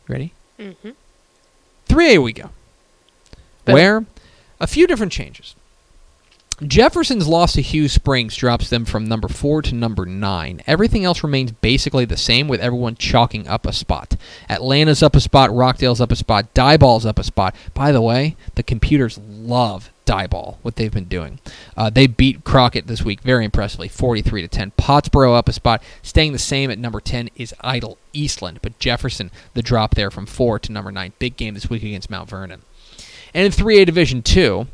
Ready? 0.08 0.34
Mm-hmm. 0.60 0.92
3A 1.88 2.24
we 2.24 2.34
go. 2.34 2.50
Boom. 3.66 3.74
Where 3.74 4.06
a 4.60 4.68
few 4.68 4.88
different 4.88 5.12
changes. 5.12 5.56
Jefferson's 6.66 7.28
loss 7.28 7.54
to 7.54 7.62
Hughes 7.62 7.94
Springs 7.94 8.36
drops 8.36 8.70
them 8.70 8.84
from 8.84 9.06
number 9.06 9.28
4 9.28 9.62
to 9.64 9.76
number 9.76 10.08
9. 10.08 10.64
Everything 10.66 11.06
else 11.06 11.22
remains 11.22 11.52
basically 11.52 12.04
the 12.04 12.18
same 12.18 12.48
with 12.48 12.60
everyone 12.60 12.96
chalking 12.96 13.48
up 13.48 13.68
a 13.68 13.74
spot. 13.74 14.16
Atlanta's 14.50 15.04
up 15.04 15.16
a 15.16 15.20
spot, 15.20 15.54
Rockdale's 15.54 16.02
up 16.02 16.12
a 16.12 16.16
spot, 16.16 16.52
Diboll's 16.56 17.06
up 17.06 17.20
a 17.20 17.24
spot. 17.24 17.56
By 17.76 17.92
the 17.92 18.02
way, 18.02 18.36
the 18.56 18.64
computers 18.64 19.20
love 19.20 19.92
Diboll, 20.08 20.56
what 20.64 20.78
they've 20.78 20.92
been 20.92 21.06
doing. 21.06 21.40
Uh, 21.76 21.90
they 21.90 22.08
beat 22.08 22.44
Crockett 22.44 22.88
this 22.88 23.04
week 23.04 23.22
very 23.22 23.46
impressively, 23.46 23.88
43 23.88 24.42
to 24.42 24.48
10. 24.48 24.72
Pottsboro 24.72 25.38
up 25.38 25.50
a 25.50 25.54
spot, 25.54 25.84
staying 26.02 26.32
the 26.32 26.40
same 26.40 26.72
at 26.72 26.80
number 26.80 27.00
10 27.00 27.30
is 27.36 27.54
Idle 27.62 27.98
Eastland, 28.14 28.60
but 28.64 28.80
Jefferson 28.80 29.30
the 29.54 29.62
drop 29.62 29.96
there 29.96 30.10
from 30.10 30.26
4 30.26 30.60
to 30.60 30.72
number 30.72 30.92
9. 30.92 31.14
Big 31.20 31.38
game 31.38 31.54
this 31.54 31.70
week 31.70 31.84
against 31.84 32.10
Mount 32.10 32.30
Vernon. 32.30 32.62
And 33.34 33.46
in 33.46 33.52
3A 33.52 33.86
Division 33.86 34.22
2, 34.24 34.68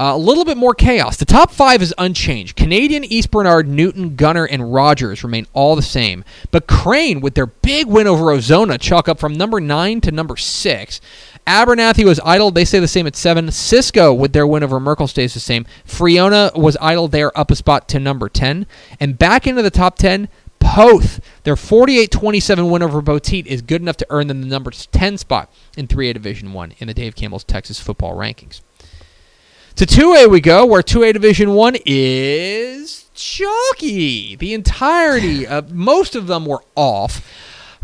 uh, 0.00 0.14
a 0.14 0.18
little 0.18 0.46
bit 0.46 0.56
more 0.56 0.74
chaos. 0.74 1.18
The 1.18 1.26
top 1.26 1.50
five 1.50 1.82
is 1.82 1.92
unchanged. 1.98 2.56
Canadian, 2.56 3.04
East 3.04 3.30
Bernard, 3.30 3.68
Newton, 3.68 4.16
Gunter, 4.16 4.46
and 4.46 4.72
Rogers 4.72 5.22
remain 5.22 5.46
all 5.52 5.76
the 5.76 5.82
same. 5.82 6.24
But 6.50 6.66
Crane, 6.66 7.20
with 7.20 7.34
their 7.34 7.44
big 7.44 7.86
win 7.86 8.06
over 8.06 8.24
Ozona, 8.24 8.80
chalk 8.80 9.10
up 9.10 9.18
from 9.18 9.34
number 9.34 9.60
9 9.60 10.00
to 10.00 10.10
number 10.10 10.38
6. 10.38 11.00
Abernathy 11.46 12.06
was 12.06 12.18
idle. 12.24 12.50
They 12.50 12.64
stay 12.64 12.78
the 12.78 12.88
same 12.88 13.06
at 13.06 13.14
7. 13.14 13.50
Cisco, 13.50 14.14
with 14.14 14.32
their 14.32 14.46
win 14.46 14.62
over 14.62 14.80
Merkel, 14.80 15.06
stays 15.06 15.34
the 15.34 15.40
same. 15.40 15.66
Friona 15.84 16.50
was 16.54 16.78
idle 16.80 17.06
there, 17.06 17.36
up 17.38 17.50
a 17.50 17.56
spot 17.56 17.86
to 17.88 18.00
number 18.00 18.30
10. 18.30 18.66
And 19.00 19.18
back 19.18 19.46
into 19.46 19.60
the 19.60 19.70
top 19.70 19.98
10, 19.98 20.30
Poth, 20.60 21.20
their 21.42 21.56
48-27 21.56 22.70
win 22.70 22.82
over 22.82 23.02
Poteet 23.02 23.44
is 23.44 23.60
good 23.60 23.82
enough 23.82 23.98
to 23.98 24.06
earn 24.08 24.28
them 24.28 24.40
the 24.40 24.46
number 24.46 24.70
10 24.70 25.18
spot 25.18 25.52
in 25.76 25.86
3A 25.86 26.14
Division 26.14 26.54
1 26.54 26.72
in 26.78 26.86
the 26.88 26.94
Dave 26.94 27.14
Campbell's 27.14 27.44
Texas 27.44 27.78
football 27.78 28.16
rankings. 28.16 28.62
To 29.80 29.86
2A 29.86 30.28
we 30.28 30.42
go, 30.42 30.66
where 30.66 30.82
2A 30.82 31.14
Division 31.14 31.54
1 31.54 31.78
is 31.86 33.08
chalky. 33.14 34.36
The 34.36 34.52
entirety, 34.52 35.46
of 35.46 35.72
most 35.72 36.14
of 36.14 36.26
them 36.26 36.44
were 36.44 36.62
off. 36.76 37.26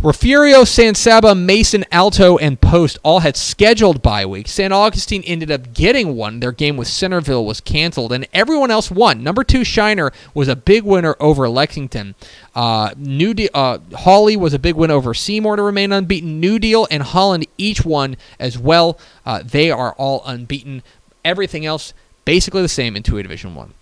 Refugio, 0.02 0.64
San 0.64 0.94
Saba, 0.94 1.35
Mason, 1.35 1.87
Alto, 1.90 2.37
and 2.37 2.61
Post 2.61 2.98
all 3.02 3.20
had 3.20 3.35
scheduled 3.35 4.02
bye 4.02 4.26
weeks. 4.26 4.50
San 4.50 4.72
Augustine 4.72 5.22
ended 5.24 5.50
up 5.50 5.72
getting 5.72 6.16
one. 6.16 6.40
Their 6.40 6.52
game 6.52 6.76
with 6.76 6.87
Centerville 6.87 7.46
was 7.46 7.62
canceled, 7.62 8.12
and 8.12 8.28
everyone 8.35 8.70
else 8.70 8.90
won. 8.90 9.22
Number 9.22 9.42
two, 9.42 9.64
Shiner 9.64 10.12
was 10.35 10.48
a 10.48 10.54
big 10.54 10.82
winner 10.82 11.16
over 11.18 11.48
Lexington. 11.48 12.14
Uh, 12.54 12.90
New 12.98 13.32
De- 13.32 13.48
uh, 13.54 13.78
Hawley 13.94 14.37
was 14.37 14.52
a 14.52 14.59
big 14.59 14.74
win 14.74 14.90
over 14.90 15.14
Seymour 15.14 15.56
to 15.56 15.62
remain 15.62 15.92
unbeaten. 15.92 16.40
New 16.40 16.59
Deal 16.59 16.87
and 16.90 17.02
Holland 17.02 17.46
each 17.56 17.87
won 17.87 18.18
as 18.38 18.59
well. 18.59 18.98
Uh, 19.24 19.42
they 19.42 19.70
are 19.70 19.94
all 19.94 20.22
unbeaten. 20.26 20.82
Everything 21.26 21.66
else 21.66 21.92
basically 22.24 22.62
the 22.62 22.68
same 22.68 22.94
in 22.94 23.02
2A 23.02 23.22
Division 23.22 23.54
1. 23.54 23.74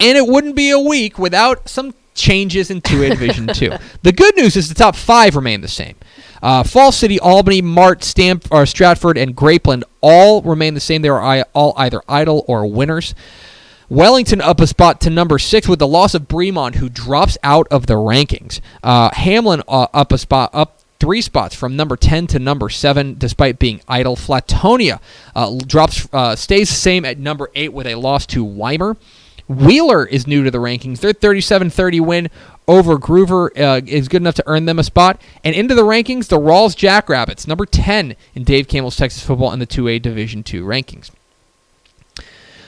And 0.00 0.16
it 0.16 0.26
wouldn't 0.26 0.54
be 0.54 0.70
a 0.70 0.78
week 0.78 1.18
without 1.18 1.68
some 1.68 1.94
changes 2.14 2.70
in 2.70 2.80
2A 2.80 3.10
Division 3.18 3.48
2. 3.48 3.72
The 4.02 4.12
good 4.12 4.36
news 4.36 4.56
is 4.56 4.68
the 4.68 4.74
top 4.74 4.94
five 4.94 5.34
remain 5.34 5.60
the 5.60 5.68
same. 5.68 5.96
Uh, 6.40 6.62
Falls 6.62 6.96
City, 6.96 7.18
Albany, 7.18 7.62
Mart, 7.62 8.04
Stamp, 8.04 8.46
or 8.50 8.64
Stratford, 8.64 9.18
and 9.18 9.36
Grapeland 9.36 9.82
all 10.00 10.42
remain 10.42 10.74
the 10.74 10.80
same. 10.80 11.02
They 11.02 11.08
are 11.08 11.44
all 11.52 11.74
either 11.76 12.00
idle 12.08 12.44
or 12.46 12.66
winners. 12.66 13.14
Wellington 13.88 14.40
up 14.40 14.60
a 14.60 14.66
spot 14.66 15.00
to 15.02 15.10
number 15.10 15.38
six 15.38 15.68
with 15.68 15.78
the 15.78 15.86
loss 15.86 16.14
of 16.14 16.22
Bremond, 16.22 16.76
who 16.76 16.88
drops 16.88 17.36
out 17.42 17.66
of 17.70 17.86
the 17.86 17.94
rankings. 17.94 18.60
Uh, 18.82 19.10
Hamlin 19.12 19.62
uh, 19.68 19.88
up 19.92 20.12
a 20.12 20.18
spot, 20.18 20.50
up 20.54 20.81
three 21.02 21.20
spots 21.20 21.52
from 21.52 21.74
number 21.74 21.96
10 21.96 22.28
to 22.28 22.38
number 22.38 22.68
7 22.68 23.16
despite 23.18 23.58
being 23.58 23.80
idle. 23.88 24.14
Flatonia 24.14 25.00
uh, 25.34 25.58
drops 25.66 26.08
uh, 26.12 26.36
stays 26.36 26.68
the 26.68 26.76
same 26.76 27.04
at 27.04 27.18
number 27.18 27.50
8 27.56 27.72
with 27.72 27.88
a 27.88 27.96
loss 27.96 28.24
to 28.26 28.44
weimar 28.44 28.96
wheeler 29.48 30.06
is 30.06 30.28
new 30.28 30.44
to 30.44 30.50
the 30.52 30.58
rankings. 30.58 31.00
Their 31.00 31.12
37-30 31.12 32.00
win 32.06 32.30
over 32.68 32.98
gruver 32.98 33.50
uh, 33.58 33.80
is 33.84 34.06
good 34.06 34.22
enough 34.22 34.36
to 34.36 34.44
earn 34.46 34.66
them 34.66 34.78
a 34.78 34.84
spot. 34.84 35.20
And 35.42 35.56
into 35.56 35.74
the 35.74 35.82
rankings 35.82 36.28
the 36.28 36.38
rawls 36.38 36.76
jackrabbits 36.76 37.48
number 37.48 37.66
10 37.66 38.14
in 38.36 38.44
dave 38.44 38.68
campbell's 38.68 38.96
texas 38.96 39.24
football 39.24 39.52
in 39.52 39.58
the 39.58 39.66
2a 39.66 40.00
division 40.00 40.44
2 40.44 40.64
rankings 40.64 41.10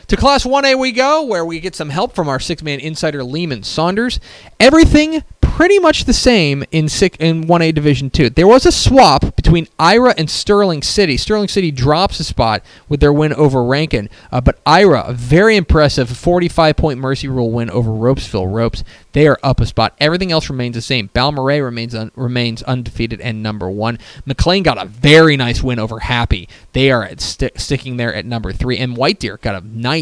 to 0.09 0.17
Class 0.17 0.45
1A 0.45 0.79
we 0.79 0.93
go, 0.93 1.23
where 1.23 1.45
we 1.45 1.61
get 1.61 1.75
some 1.75 1.91
help 1.91 2.15
from 2.15 2.29
our 2.29 2.41
six-man 2.41 2.81
insider 2.81 3.25
Lehman 3.25 3.63
Saunders. 3.63 4.21
Everything 4.61 5.23
pretty 5.55 5.79
much 5.79 6.05
the 6.05 6.13
same 6.13 6.65
in 6.73 6.89
six, 6.89 7.17
in 7.21 7.45
1A 7.45 7.73
Division 7.73 8.11
2. 8.11 8.31
There 8.31 8.47
was 8.49 8.67
a 8.67 8.73
swap 8.73 9.37
between 9.37 9.69
Ira 9.79 10.13
and 10.19 10.29
Sterling 10.29 10.83
City. 10.83 11.17
Sterling 11.17 11.47
City 11.47 11.71
drops 11.71 12.19
a 12.19 12.25
spot 12.25 12.65
with 12.89 12.99
their 12.99 13.13
win 13.13 13.33
over 13.33 13.63
Rankin, 13.63 14.11
uh, 14.33 14.41
but 14.41 14.59
Ira, 14.67 15.05
a 15.07 15.13
very 15.13 15.57
impressive 15.57 16.09
45-point 16.09 16.99
Mercy 16.99 17.29
Rule 17.29 17.53
win 17.53 17.71
over 17.71 17.91
Ropesville 17.91 18.53
Ropes. 18.53 18.83
They 19.13 19.29
are 19.29 19.39
up 19.45 19.61
a 19.61 19.67
spot. 19.67 19.95
Everything 20.01 20.33
else 20.33 20.51
remains 20.51 20.75
the 20.75 20.83
same. 20.83 21.09
Balmorhea 21.15 21.63
remains 21.63 21.95
un- 21.95 22.11
remains 22.17 22.65
undefeated 22.65 23.21
and 23.21 23.41
number 23.41 23.71
one. 23.71 24.01
McLean 24.27 24.65
got 24.65 24.83
a 24.83 24.87
very 24.87 25.37
nice 25.37 25.63
win 25.63 25.79
over 25.79 26.01
Happy. 26.01 26.49
They 26.73 26.91
are 26.91 27.09
sti- 27.19 27.53
sticking 27.55 27.97
there 27.97 28.13
at 28.13 28.27
number 28.27 28.53
three. 28.53 28.77
And 28.77 28.97
White 28.97 29.21
Deer 29.21 29.37
got 29.37 29.63
a 29.63 29.65
nice 29.65 29.94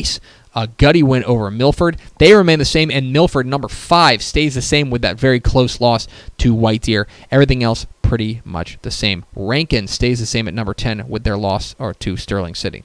uh, 0.55 0.67
gutty 0.77 1.03
win 1.03 1.25
over 1.25 1.51
Milford. 1.51 1.97
They 2.19 2.35
remain 2.35 2.59
the 2.59 2.65
same, 2.65 2.91
and 2.91 3.13
Milford, 3.13 3.47
number 3.47 3.69
five, 3.69 4.23
stays 4.23 4.55
the 4.55 4.63
same 4.63 4.91
with 4.91 5.03
that 5.03 5.19
very 5.19 5.41
close 5.41 5.81
loss 5.81 6.09
to 6.39 6.55
White 6.55 6.83
Deer. 6.83 7.07
Everything 7.31 7.63
else 7.63 7.87
pretty 8.03 8.43
much 8.45 8.79
the 8.83 8.91
same. 8.91 9.25
Rankin 9.35 9.87
stays 9.87 10.21
the 10.21 10.27
same 10.27 10.47
at 10.49 10.55
number 10.55 10.75
10 10.75 11.09
with 11.09 11.25
their 11.25 11.39
loss 11.39 11.75
or 11.79 11.95
to 11.95 12.17
Sterling 12.17 12.55
City. 12.55 12.85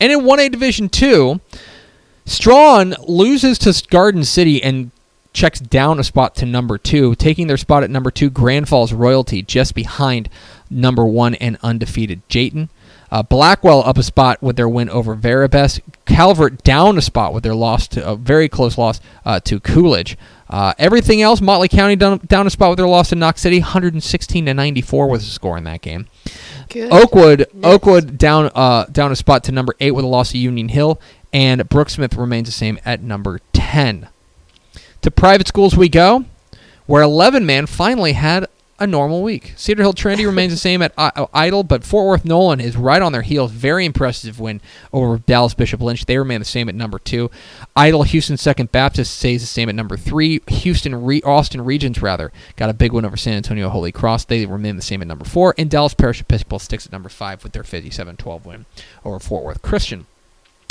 And 0.00 0.12
in 0.12 0.20
1A 0.20 0.50
Division 0.50 0.88
2, 0.88 1.40
Strawn 2.26 2.94
loses 3.06 3.58
to 3.60 3.86
Garden 3.88 4.24
City 4.24 4.62
and 4.62 4.90
checks 5.32 5.60
down 5.60 5.98
a 5.98 6.04
spot 6.04 6.34
to 6.36 6.46
number 6.46 6.78
two, 6.78 7.14
taking 7.16 7.48
their 7.48 7.56
spot 7.56 7.82
at 7.82 7.90
number 7.90 8.10
two, 8.10 8.30
Grand 8.30 8.68
Falls 8.68 8.92
Royalty, 8.92 9.42
just 9.42 9.74
behind 9.74 10.30
number 10.70 11.04
one 11.04 11.34
and 11.34 11.58
undefeated 11.62 12.26
Jayton. 12.28 12.70
Uh, 13.14 13.22
Blackwell 13.22 13.80
up 13.86 13.96
a 13.96 14.02
spot 14.02 14.42
with 14.42 14.56
their 14.56 14.68
win 14.68 14.90
over 14.90 15.14
Veribest. 15.14 15.78
Calvert 16.04 16.64
down 16.64 16.98
a 16.98 17.00
spot 17.00 17.32
with 17.32 17.44
their 17.44 17.54
loss 17.54 17.86
to 17.86 18.04
a 18.04 18.16
very 18.16 18.48
close 18.48 18.76
loss 18.76 19.00
uh, 19.24 19.38
to 19.38 19.60
Coolidge. 19.60 20.18
Uh, 20.50 20.74
everything 20.78 21.22
else, 21.22 21.40
Motley 21.40 21.68
County 21.68 21.94
down, 21.94 22.18
down 22.26 22.48
a 22.48 22.50
spot 22.50 22.70
with 22.70 22.78
their 22.78 22.88
loss 22.88 23.10
to 23.10 23.14
Knox 23.14 23.40
City, 23.40 23.60
116 23.60 24.46
to 24.46 24.52
94 24.52 25.08
was 25.08 25.24
the 25.24 25.30
score 25.30 25.56
in 25.56 25.62
that 25.62 25.80
game. 25.80 26.08
Good. 26.68 26.92
Oakwood. 26.92 27.46
Oakwood 27.62 28.18
down 28.18 28.50
uh, 28.52 28.86
down 28.86 29.12
a 29.12 29.16
spot 29.16 29.44
to 29.44 29.52
number 29.52 29.76
eight 29.78 29.92
with 29.92 30.04
a 30.04 30.08
loss 30.08 30.32
to 30.32 30.38
Union 30.38 30.68
Hill, 30.68 31.00
and 31.32 31.60
Brooksmith 31.68 32.18
remains 32.18 32.48
the 32.48 32.52
same 32.52 32.80
at 32.84 33.00
number 33.00 33.38
10. 33.52 34.08
To 35.02 35.10
private 35.12 35.46
schools 35.46 35.76
we 35.76 35.88
go, 35.88 36.24
where 36.86 37.02
11 37.04 37.46
man 37.46 37.66
finally 37.66 38.14
had 38.14 38.48
a 38.84 38.86
normal 38.86 39.22
week. 39.22 39.52
Cedar 39.56 39.82
Hill 39.82 39.92
Trinity 39.92 40.24
remains 40.26 40.52
the 40.52 40.58
same 40.58 40.80
at 40.82 40.92
I- 40.96 41.26
Idle, 41.34 41.64
but 41.64 41.82
Fort 41.84 42.06
Worth 42.06 42.24
Nolan 42.24 42.60
is 42.60 42.76
right 42.76 43.02
on 43.02 43.12
their 43.12 43.22
heels. 43.22 43.50
Very 43.50 43.84
impressive 43.84 44.38
win 44.38 44.60
over 44.92 45.18
Dallas 45.18 45.54
Bishop 45.54 45.80
Lynch. 45.80 46.06
They 46.06 46.18
remain 46.18 46.38
the 46.38 46.44
same 46.44 46.68
at 46.68 46.74
number 46.74 46.98
two. 46.98 47.30
Idle 47.74 48.04
Houston 48.04 48.36
Second 48.36 48.70
Baptist 48.70 49.16
stays 49.18 49.40
the 49.40 49.46
same 49.46 49.68
at 49.68 49.74
number 49.74 49.96
three. 49.96 50.40
Houston 50.48 51.04
Re- 51.04 51.22
Austin 51.22 51.64
Regents 51.64 52.00
rather 52.00 52.30
got 52.56 52.70
a 52.70 52.74
big 52.74 52.92
win 52.92 53.04
over 53.04 53.16
San 53.16 53.34
Antonio 53.34 53.68
Holy 53.68 53.90
Cross. 53.92 54.26
They 54.26 54.46
remain 54.46 54.76
the 54.76 54.82
same 54.82 55.02
at 55.02 55.08
number 55.08 55.24
four. 55.24 55.54
And 55.58 55.70
Dallas 55.70 55.94
Parish 55.94 56.20
Episcopal 56.20 56.58
sticks 56.58 56.86
at 56.86 56.92
number 56.92 57.08
five 57.08 57.42
with 57.42 57.52
their 57.52 57.62
57-12 57.64 58.44
win 58.44 58.66
over 59.04 59.18
Fort 59.18 59.44
Worth 59.44 59.62
Christian. 59.62 60.06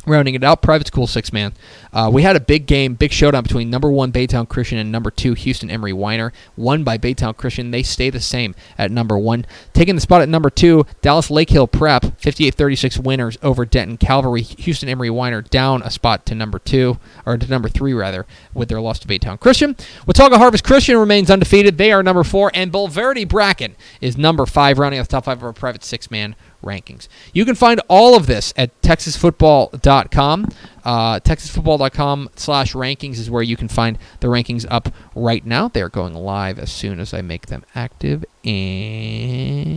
Rounding 0.06 0.36
it 0.36 0.44
out, 0.44 0.62
private 0.62 0.88
school 0.88 1.08
six 1.08 1.32
man. 1.32 1.54
Uh, 1.94 2.10
we 2.12 2.24
had 2.24 2.36
a 2.36 2.42
big 2.42 2.66
game, 2.66 2.96
big 2.96 3.14
showdown 3.14 3.44
between 3.44 3.70
number 3.70 3.90
one 3.90 4.12
Baytown 4.12 4.50
Christian 4.50 4.78
and 4.78 4.92
number 4.92 5.10
two 5.10 5.34
Houston 5.34 5.72
Emery 5.72 5.94
Weiner. 5.94 6.34
Won 6.58 6.84
by 6.84 6.98
Baytown 6.98 7.38
Christian. 7.38 7.72
They 7.72 7.84
stay 7.84 8.10
the 8.10 8.20
same 8.20 8.54
at 8.78 8.92
number 8.92 9.18
one. 9.18 9.46
Taking 9.72 9.96
the 9.96 10.02
spot 10.02 10.22
at 10.22 10.28
number 10.28 10.50
two, 10.50 10.86
Dallas 11.02 11.30
Lakehill 11.30 11.72
Prep, 11.72 12.04
58-36 12.20 13.00
winners 13.00 13.38
over 13.42 13.64
Denton 13.64 13.96
Calvary. 13.96 14.42
Houston 14.42 14.90
Emery 14.90 15.10
Weiner 15.10 15.42
down 15.42 15.82
a 15.84 15.90
spot 15.90 16.26
to 16.26 16.36
number 16.36 16.60
two, 16.60 16.98
or 17.26 17.38
to 17.38 17.48
number 17.48 17.70
three 17.70 17.94
rather, 17.94 18.26
with 18.54 18.68
their 18.68 18.82
loss 18.82 19.00
to 19.00 19.08
Baytown 19.08 19.40
Christian. 19.40 19.78
Watauga 20.06 20.38
Harvest 20.38 20.66
Christian 20.66 20.98
remains 20.98 21.32
undefeated. 21.32 21.78
They 21.78 21.94
are 21.94 22.04
number 22.04 22.26
four, 22.26 22.52
and 22.54 22.74
Bulverde 22.74 23.26
Bracken 23.30 23.78
is 24.02 24.18
number 24.18 24.46
five, 24.46 24.80
rounding 24.80 25.00
out 25.00 25.08
the 25.08 25.12
top 25.12 25.26
five 25.26 25.38
of 25.38 25.44
our 25.46 25.54
private 25.54 25.86
six 25.86 26.12
man 26.12 26.36
rankings. 26.64 27.08
You 27.34 27.46
can 27.46 27.56
find 27.56 27.80
all 27.88 28.16
of 28.16 28.26
this 28.26 28.54
at 28.58 28.82
texasfootball.com. 28.82 30.50
Uh, 30.84 31.20
texasfootball.com 31.20 32.30
slash 32.36 32.74
rankings 32.74 33.20
is 33.20 33.30
where 33.30 33.44
you 33.44 33.56
can 33.56 33.68
find 33.68 33.98
the 34.20 34.28
rankings 34.28 34.66
up 34.70 34.90
right 35.16 35.46
now. 35.46 35.68
They 35.68 35.82
are 35.82 35.90
going 35.90 36.14
live 36.16 36.58
as 36.60 36.72
soon 36.72 37.00
as 37.00 37.14
I 37.14 37.22
make 37.22 37.46
them 37.48 37.64
active 37.76 38.26
and 38.44 39.74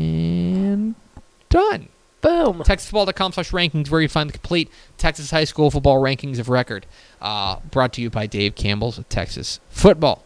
done. 1.49 1.89
Boom. 2.23 2.59
TexasFootball.com 2.61 3.33
slash 3.33 3.51
rankings 3.53 3.91
where 3.91 4.01
you 4.01 4.09
find 4.09 4.29
the 4.29 4.33
complete 4.33 4.71
Texas 4.99 5.31
high 5.31 5.45
school 5.45 5.71
football 5.71 6.03
rankings 6.03 6.39
of 6.39 6.49
record. 6.49 6.87
Uh, 7.21 7.61
brought 7.71 7.93
to 7.93 8.03
you 8.03 8.11
by 8.11 8.27
Dave 8.27 8.55
Campbell's 8.55 8.99
of 8.99 9.09
Texas 9.09 9.61
Football. 9.71 10.25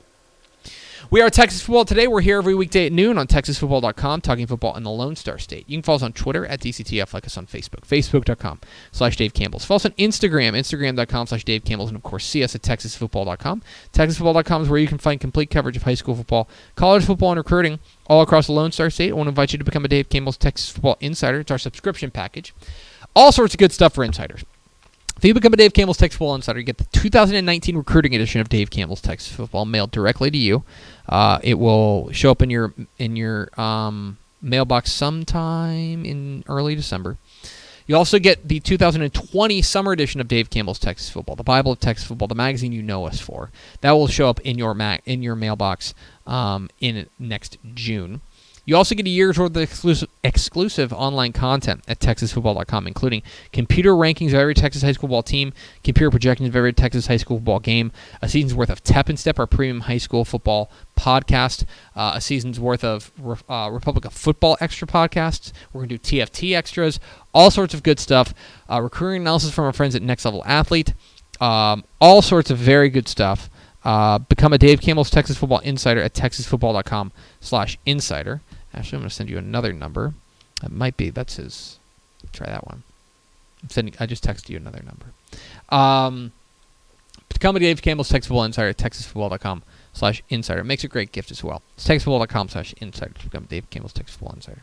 We 1.08 1.22
are 1.22 1.30
Texas 1.30 1.62
Football 1.62 1.86
today. 1.86 2.06
We're 2.06 2.20
here 2.20 2.38
every 2.38 2.54
weekday 2.54 2.86
at 2.86 2.92
noon 2.92 3.16
on 3.16 3.26
TexasFootball.com, 3.26 4.20
talking 4.20 4.46
football 4.46 4.76
in 4.76 4.82
the 4.82 4.90
Lone 4.90 5.16
Star 5.16 5.38
State. 5.38 5.68
You 5.68 5.78
can 5.78 5.82
follow 5.82 5.96
us 5.96 6.02
on 6.02 6.12
Twitter 6.12 6.44
at 6.46 6.60
DCTF, 6.60 7.14
like 7.14 7.24
us 7.24 7.38
on 7.38 7.46
Facebook, 7.46 7.80
Facebook.com 7.80 8.60
slash 8.92 9.16
Dave 9.16 9.32
Campbell's. 9.32 9.64
Follow 9.64 9.76
us 9.76 9.86
on 9.86 9.92
Instagram, 9.92 10.52
Instagram.com 10.52 11.26
slash 11.28 11.44
Dave 11.44 11.64
Campbell's, 11.64 11.88
and 11.90 11.96
of 11.96 12.02
course, 12.02 12.26
see 12.26 12.44
us 12.44 12.54
at 12.54 12.62
TexasFootball.com. 12.62 13.62
TexasFootball.com 13.92 14.62
is 14.62 14.68
where 14.68 14.78
you 14.78 14.88
can 14.88 14.98
find 14.98 15.20
complete 15.20 15.50
coverage 15.50 15.76
of 15.76 15.84
high 15.84 15.94
school 15.94 16.14
football, 16.14 16.48
college 16.76 17.04
football, 17.04 17.30
and 17.30 17.38
recruiting 17.38 17.78
all 18.06 18.20
across 18.20 18.46
the 18.46 18.52
Lone 18.52 18.70
Star 18.70 18.90
State. 18.90 19.10
I 19.10 19.14
want 19.14 19.26
to 19.26 19.30
invite 19.30 19.52
you 19.52 19.58
to 19.58 19.64
become 19.64 19.84
a 19.84 19.88
Dave 19.88 20.10
Campbell's 20.10 20.36
Texas 20.36 20.68
Football 20.68 20.98
Insider. 21.00 21.40
It's 21.40 21.50
our 21.50 21.58
subscription 21.58 22.10
package. 22.10 22.54
All 23.16 23.32
sorts 23.32 23.54
of 23.54 23.58
good 23.58 23.72
stuff 23.72 23.94
for 23.94 24.04
insiders. 24.04 24.44
If 25.20 25.26
you 25.26 25.35
become 25.35 25.52
a 25.52 25.56
Dave 25.59 25.74
Campbell's 25.74 25.98
Texas 25.98 26.16
Football 26.16 26.37
Insider, 26.37 26.61
you 26.61 26.64
get 26.64 26.78
the 26.78 26.85
2019 26.98 27.76
recruiting 27.76 28.14
edition 28.14 28.40
of 28.40 28.48
Dave 28.48 28.70
Campbell's 28.70 29.02
Texas 29.02 29.30
Football 29.30 29.66
mailed 29.66 29.90
directly 29.90 30.30
to 30.30 30.38
you. 30.38 30.64
Uh, 31.06 31.38
it 31.42 31.59
will 31.59 32.11
show 32.11 32.30
up 32.30 32.40
in 32.40 32.48
your 32.48 32.72
in 32.98 33.16
your 33.16 33.50
um, 33.61 34.16
mailbox 34.40 34.90
sometime 34.90 36.06
in 36.06 36.42
early 36.48 36.74
December. 36.74 37.18
You 37.87 37.96
also 37.96 38.18
get 38.18 38.48
the 38.48 38.61
2020 38.61 39.61
summer 39.61 39.92
edition 39.92 40.22
of 40.22 40.28
Dave 40.28 40.48
Campbell's 40.48 40.78
Texas 40.78 41.11
Football, 41.11 41.37
the 41.37 41.42
Bible 41.42 41.72
of 41.72 41.80
Texas 41.80 42.09
Football, 42.09 42.28
the 42.28 42.35
magazine 42.35 42.72
you 42.72 42.80
know 42.80 43.06
us 43.06 43.20
for. 43.20 43.50
That 43.83 43.90
will 43.90 44.06
show 44.06 44.30
up 44.30 44.40
in 44.40 44.56
your 44.56 44.72
ma- 44.72 45.00
in 45.04 45.22
your 45.22 45.37
mailbox 45.37 45.92
um, 46.26 46.70
in 46.80 47.11
next 47.18 47.59
June. 47.74 48.22
You 48.70 48.76
also 48.76 48.94
get 48.94 49.04
a 49.04 49.09
year's 49.09 49.37
worth 49.37 49.50
of 49.50 49.56
exclusive, 49.56 50.09
exclusive 50.22 50.92
online 50.92 51.33
content 51.33 51.83
at 51.88 51.98
TexasFootball.com, 51.98 52.87
including 52.87 53.24
computer 53.52 53.94
rankings 53.94 54.28
of 54.28 54.35
every 54.35 54.54
Texas 54.54 54.83
high 54.83 54.92
school 54.92 55.09
football 55.09 55.24
team, 55.24 55.52
computer 55.83 56.09
projections 56.09 56.50
of 56.50 56.54
every 56.54 56.72
Texas 56.72 57.09
high 57.09 57.16
school 57.16 57.38
football 57.38 57.59
game, 57.59 57.90
a 58.22 58.28
season's 58.28 58.54
worth 58.54 58.70
of 58.70 58.85
Tep 58.85 59.09
and 59.09 59.18
Step, 59.18 59.40
our 59.40 59.48
premium 59.48 59.80
high 59.80 59.98
school 59.98 60.24
football 60.24 60.70
podcast, 60.96 61.64
uh, 61.96 62.12
a 62.14 62.20
season's 62.20 62.61
worth 62.61 62.85
of 62.85 63.11
Re- 63.18 63.38
uh, 63.48 63.70
Republic 63.72 64.04
of 64.04 64.12
Football 64.12 64.56
extra 64.61 64.87
podcasts. 64.87 65.50
We're 65.72 65.80
going 65.80 65.88
to 65.88 65.98
do 65.98 66.18
TFT 66.18 66.54
extras, 66.54 67.00
all 67.35 67.50
sorts 67.50 67.74
of 67.74 67.83
good 67.83 67.98
stuff. 67.98 68.33
Uh, 68.70 68.80
recurring 68.80 69.22
analysis 69.22 69.52
from 69.52 69.64
our 69.64 69.72
friends 69.72 69.96
at 69.96 70.02
Next 70.02 70.24
Level 70.24 70.44
Athlete, 70.46 70.94
um, 71.40 71.83
all 72.00 72.22
sorts 72.22 72.52
of 72.52 72.59
very 72.59 72.88
good 72.88 73.09
stuff. 73.09 73.50
Uh, 73.85 74.18
become 74.18 74.52
a 74.52 74.59
Dave 74.59 74.80
Campbell's 74.80 75.11
Texas 75.11 75.37
Football 75.38 75.59
Insider 75.61 76.02
at 76.02 76.14
texasfootball.com 76.14 77.11
slash 77.40 77.76
insider. 77.85 78.42
Actually, 78.74 78.96
I'm 78.96 79.02
going 79.02 79.09
to 79.11 79.14
send 79.14 79.30
you 79.30 79.38
another 79.38 79.72
number. 79.72 80.14
That 80.62 80.72
might 80.72 80.96
be, 80.96 81.11
that's 81.11 81.37
his. 81.37 81.78
Try 82.33 82.46
that 82.46 82.66
one. 82.66 82.83
I'm 83.62 83.70
sending, 83.70 83.94
I 83.98 84.06
just 84.06 84.24
texted 84.24 84.48
you 84.48 84.56
another 84.56 84.83
number. 84.85 85.06
Um, 85.74 86.33
a 87.42 87.59
Dave 87.59 87.80
Campbell's 87.83 88.11
Texas 88.11 88.28
Football 88.28 88.44
Insider 88.44 88.68
at 88.68 88.76
texasfootball.com 88.76 89.62
slash 89.94 90.22
insider. 90.28 90.61
It 90.61 90.64
makes 90.64 90.85
a 90.85 90.88
great 90.88 91.11
gift 91.11 91.30
as 91.30 91.42
well. 91.42 91.62
It's 91.74 91.87
texasfootball.com 91.87 92.50
slash 92.50 92.74
insider 92.80 93.14
to 93.14 93.24
become 93.24 93.44
Dave 93.44 93.68
Campbell's 93.70 93.94
Texas 93.94 94.16
Football 94.16 94.35
Insider. 94.35 94.62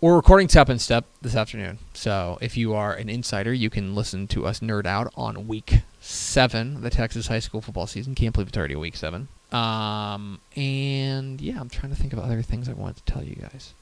We're 0.00 0.14
recording 0.14 0.48
Step 0.48 0.68
and 0.68 0.80
Step 0.80 1.06
this 1.20 1.34
afternoon. 1.34 1.78
So 1.92 2.38
if 2.40 2.56
you 2.56 2.72
are 2.72 2.94
an 2.94 3.08
insider, 3.08 3.52
you 3.52 3.68
can 3.68 3.96
listen 3.96 4.28
to 4.28 4.46
us 4.46 4.60
nerd 4.60 4.86
out 4.86 5.12
on 5.16 5.48
week 5.48 5.80
seven 6.00 6.76
of 6.76 6.82
the 6.82 6.90
Texas 6.90 7.26
high 7.26 7.40
school 7.40 7.60
football 7.60 7.88
season. 7.88 8.14
Can't 8.14 8.32
believe 8.32 8.48
it's 8.48 8.56
already 8.56 8.76
week 8.76 8.94
seven. 8.94 9.26
Um, 9.52 10.40
and 10.56 11.40
yeah, 11.40 11.60
I'm 11.60 11.68
trying 11.68 11.94
to 11.94 12.00
think 12.00 12.12
of 12.12 12.18
other 12.18 12.42
things 12.42 12.68
I 12.68 12.72
wanted 12.74 13.04
to 13.04 13.12
tell 13.12 13.24
you 13.24 13.36
guys. 13.36 13.72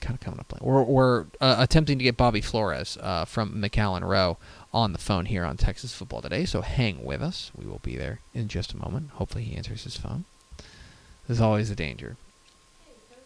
Kind 0.00 0.14
of 0.14 0.20
coming 0.20 0.40
up. 0.40 0.52
We're, 0.60 0.82
we're 0.82 1.20
uh, 1.40 1.56
attempting 1.58 1.98
to 1.98 2.04
get 2.04 2.16
Bobby 2.16 2.40
Flores 2.40 2.98
uh, 3.00 3.24
from 3.24 3.60
McAllen 3.60 4.02
Rowe 4.02 4.36
on 4.72 4.92
the 4.92 4.98
phone 4.98 5.26
here 5.26 5.44
on 5.44 5.56
Texas 5.56 5.94
Football 5.94 6.22
today. 6.22 6.44
So 6.44 6.60
hang 6.60 7.04
with 7.04 7.22
us. 7.22 7.50
We 7.56 7.66
will 7.66 7.80
be 7.82 7.96
there 7.96 8.20
in 8.34 8.48
just 8.48 8.72
a 8.72 8.76
moment. 8.76 9.10
Hopefully 9.14 9.44
he 9.44 9.56
answers 9.56 9.84
his 9.84 9.96
phone. 9.96 10.24
There's 11.26 11.40
always 11.40 11.70
a 11.70 11.76
danger. 11.76 12.16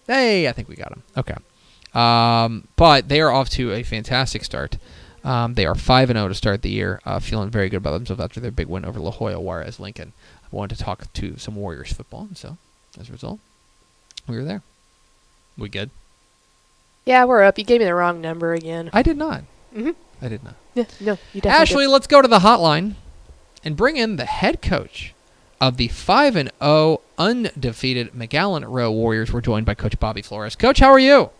Hey, 0.06 0.48
I 0.48 0.52
think 0.52 0.68
we 0.68 0.76
got 0.76 0.92
him. 0.92 1.02
Okay. 1.16 1.34
Um, 1.94 2.68
but 2.76 3.08
they 3.08 3.20
are 3.20 3.30
off 3.30 3.50
to 3.50 3.72
a 3.72 3.82
fantastic 3.82 4.44
start. 4.44 4.78
Um, 5.24 5.54
they 5.54 5.66
are 5.66 5.74
5 5.74 6.08
0 6.08 6.28
to 6.28 6.34
start 6.34 6.62
the 6.62 6.70
year, 6.70 7.00
uh, 7.04 7.18
feeling 7.18 7.50
very 7.50 7.68
good 7.68 7.78
about 7.78 7.92
themselves 7.92 8.22
after 8.22 8.40
their 8.40 8.50
big 8.50 8.68
win 8.68 8.84
over 8.84 9.00
La 9.00 9.10
Joya 9.10 9.40
Juarez 9.40 9.80
Lincoln. 9.80 10.12
I 10.52 10.56
wanted 10.56 10.76
to 10.76 10.82
talk 10.82 11.12
to 11.12 11.36
some 11.36 11.56
Warriors 11.56 11.92
football, 11.92 12.22
and 12.22 12.36
so 12.36 12.56
as 12.98 13.08
a 13.08 13.12
result, 13.12 13.40
we 14.26 14.36
were 14.36 14.44
there. 14.44 14.62
We 15.56 15.68
good? 15.68 15.90
Yeah, 17.04 17.24
we're 17.24 17.42
up. 17.42 17.58
You 17.58 17.64
gave 17.64 17.80
me 17.80 17.86
the 17.86 17.94
wrong 17.94 18.20
number 18.20 18.52
again. 18.52 18.90
I 18.92 19.02
did 19.02 19.16
not. 19.16 19.42
Mm-hmm. 19.74 19.90
I 20.22 20.28
did 20.28 20.44
not. 20.44 20.54
Yeah, 20.74 20.84
no, 21.00 21.18
you 21.32 21.40
definitely 21.40 21.50
Ashley, 21.50 21.86
let's 21.86 22.06
go 22.06 22.22
to 22.22 22.28
the 22.28 22.40
hotline 22.40 22.94
and 23.64 23.76
bring 23.76 23.96
in 23.96 24.16
the 24.16 24.24
head 24.24 24.62
coach 24.62 25.14
of 25.60 25.76
the 25.76 25.88
5 25.88 26.36
and 26.36 26.50
0 26.62 27.00
undefeated 27.18 28.12
McAllen 28.12 28.64
Rowe 28.66 28.92
Warriors. 28.92 29.32
We're 29.32 29.40
joined 29.40 29.66
by 29.66 29.74
Coach 29.74 29.98
Bobby 29.98 30.22
Flores. 30.22 30.56
Coach, 30.56 30.78
how 30.78 30.90
are 30.90 30.98
you? 30.98 31.30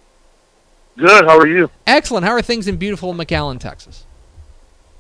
Good. 0.97 1.25
How 1.27 1.39
are 1.39 1.47
you? 1.47 1.71
Excellent. 1.87 2.27
How 2.27 2.33
are 2.33 2.43
things 2.43 2.67
in 2.67 2.77
beautiful 2.77 3.15
McAllen, 3.15 3.61
Texas? 3.61 4.05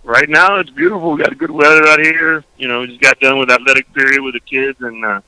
Right 0.09 0.31
now, 0.31 0.57
it's 0.57 0.71
beautiful. 0.71 1.12
We 1.12 1.23
got 1.23 1.37
good 1.37 1.51
weather 1.51 1.87
out 1.87 2.01
here. 2.01 2.42
You 2.57 2.66
know, 2.66 2.81
we 2.81 2.87
just 2.87 3.01
got 3.03 3.21
done 3.21 3.38
with 3.38 3.51
athletic 3.51 3.92
period 3.92 4.23
with 4.23 4.33
the 4.33 4.40
kids 4.40 4.81
and 4.81 5.05
uh, 5.05 5.21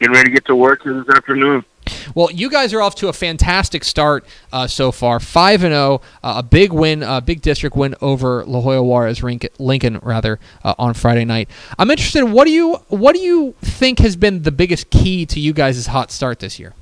getting 0.00 0.14
ready 0.14 0.30
to 0.30 0.34
get 0.34 0.46
to 0.46 0.56
work 0.56 0.84
this 0.84 1.06
afternoon. 1.10 1.66
Well, 2.14 2.30
you 2.30 2.48
guys 2.48 2.72
are 2.72 2.80
off 2.80 2.94
to 2.96 3.08
a 3.08 3.12
fantastic 3.12 3.84
start 3.84 4.24
uh, 4.50 4.66
so 4.68 4.90
far. 4.90 5.20
Five 5.20 5.62
and 5.64 5.74
zero, 5.74 6.00
uh, 6.24 6.36
a 6.38 6.42
big 6.42 6.72
win, 6.72 7.02
a 7.02 7.20
big 7.20 7.42
district 7.42 7.76
win 7.76 7.94
over 8.00 8.42
La 8.46 8.62
Joya 8.62 8.82
Juarez 8.82 9.22
Lincoln 9.58 9.98
rather 10.02 10.40
uh, 10.64 10.76
on 10.78 10.94
Friday 10.94 11.26
night. 11.26 11.50
I'm 11.78 11.90
interested. 11.90 12.24
What 12.24 12.46
do 12.46 12.52
you 12.52 12.76
what 12.88 13.14
do 13.14 13.20
you 13.20 13.54
think 13.60 13.98
has 13.98 14.16
been 14.16 14.44
the 14.44 14.52
biggest 14.52 14.88
key 14.88 15.26
to 15.26 15.40
you 15.40 15.52
guys' 15.52 15.88
hot 15.88 16.10
start 16.10 16.38
this 16.38 16.58
year? 16.58 16.72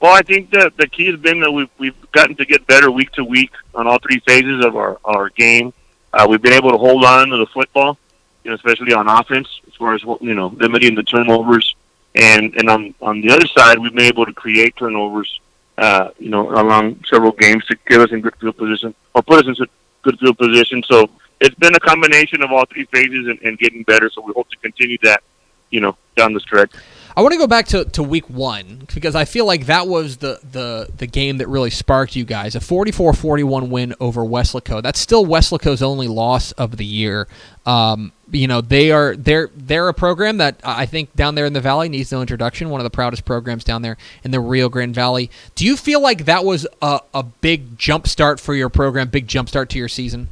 Well, 0.00 0.12
I 0.12 0.22
think 0.22 0.50
that 0.50 0.76
the 0.76 0.88
key 0.88 1.06
has 1.12 1.20
been 1.20 1.38
that 1.42 1.52
we've 1.52 1.70
we've 1.78 2.10
gotten 2.10 2.34
to 2.34 2.44
get 2.44 2.66
better 2.66 2.90
week 2.90 3.12
to 3.12 3.22
week 3.22 3.52
on 3.72 3.86
all 3.86 4.00
three 4.00 4.18
phases 4.26 4.64
of 4.64 4.74
our 4.74 4.98
our 5.04 5.28
game. 5.28 5.72
Uh, 6.12 6.26
we've 6.28 6.42
been 6.42 6.52
able 6.52 6.70
to 6.70 6.78
hold 6.78 7.04
on 7.04 7.28
to 7.28 7.36
the 7.38 7.46
football, 7.46 7.98
you 8.44 8.50
know, 8.50 8.54
especially 8.54 8.92
on 8.92 9.08
offense, 9.08 9.48
as 9.66 9.74
far 9.74 9.94
as 9.94 10.02
you 10.20 10.34
know, 10.34 10.48
limiting 10.48 10.94
the 10.94 11.02
turnovers 11.02 11.74
and 12.14 12.54
and 12.56 12.68
on 12.68 12.94
on 13.00 13.20
the 13.20 13.30
other 13.30 13.46
side, 13.46 13.78
we've 13.78 13.94
been 13.94 14.04
able 14.04 14.26
to 14.26 14.32
create 14.32 14.76
turnovers, 14.76 15.40
uh, 15.78 16.10
you 16.18 16.28
know, 16.28 16.50
along 16.50 17.02
several 17.08 17.32
games 17.32 17.64
to 17.66 17.76
get 17.88 18.00
us 18.00 18.10
in 18.12 18.20
good 18.20 18.36
field 18.36 18.56
position 18.56 18.94
or 19.14 19.22
put 19.22 19.46
us 19.46 19.58
in 19.58 19.66
good 20.02 20.18
field 20.18 20.36
position. 20.36 20.82
So 20.86 21.08
it's 21.40 21.54
been 21.56 21.74
a 21.74 21.80
combination 21.80 22.42
of 22.42 22.52
all 22.52 22.64
three 22.66 22.84
phases 22.86 23.28
and, 23.28 23.40
and 23.42 23.58
getting 23.58 23.82
better. 23.84 24.10
So 24.10 24.20
we 24.20 24.32
hope 24.34 24.50
to 24.50 24.56
continue 24.58 24.98
that, 25.02 25.22
you 25.70 25.80
know, 25.80 25.96
down 26.16 26.34
the 26.34 26.40
stretch. 26.40 26.72
I 27.16 27.20
want 27.20 27.32
to 27.32 27.38
go 27.38 27.46
back 27.46 27.66
to, 27.68 27.84
to 27.84 28.02
week 28.02 28.28
one 28.30 28.86
because 28.94 29.14
I 29.14 29.24
feel 29.24 29.46
like 29.46 29.66
that 29.66 29.86
was 29.86 30.18
the, 30.18 30.40
the, 30.50 30.88
the 30.96 31.06
game 31.06 31.38
that 31.38 31.48
really 31.48 31.70
sparked 31.70 32.16
you 32.16 32.24
guys. 32.24 32.54
A 32.54 32.60
44 32.60 33.12
41 33.12 33.70
win 33.70 33.94
over 34.00 34.22
Weslaco. 34.22 34.82
That's 34.82 34.98
still 34.98 35.26
Weslaco's 35.26 35.82
only 35.82 36.08
loss 36.08 36.52
of 36.52 36.78
the 36.78 36.84
year. 36.84 37.28
Um, 37.66 38.12
you 38.30 38.48
know, 38.48 38.62
they 38.62 38.90
are 38.90 39.14
they're 39.14 39.50
they're 39.54 39.88
a 39.88 39.94
program 39.94 40.38
that 40.38 40.58
I 40.64 40.86
think 40.86 41.14
down 41.14 41.34
there 41.34 41.44
in 41.44 41.52
the 41.52 41.60
valley 41.60 41.90
needs 41.90 42.10
no 42.10 42.22
introduction. 42.22 42.70
One 42.70 42.80
of 42.80 42.84
the 42.84 42.90
proudest 42.90 43.26
programs 43.26 43.62
down 43.62 43.82
there 43.82 43.98
in 44.24 44.30
the 44.30 44.40
Rio 44.40 44.70
Grande 44.70 44.94
Valley. 44.94 45.30
Do 45.54 45.66
you 45.66 45.76
feel 45.76 46.00
like 46.00 46.24
that 46.24 46.44
was 46.44 46.66
a, 46.80 47.00
a 47.12 47.22
big 47.22 47.78
jump 47.78 48.08
start 48.08 48.40
for 48.40 48.54
your 48.54 48.70
program, 48.70 49.08
big 49.08 49.28
jump 49.28 49.50
start 49.50 49.68
to 49.70 49.78
your 49.78 49.88
season? 49.88 50.28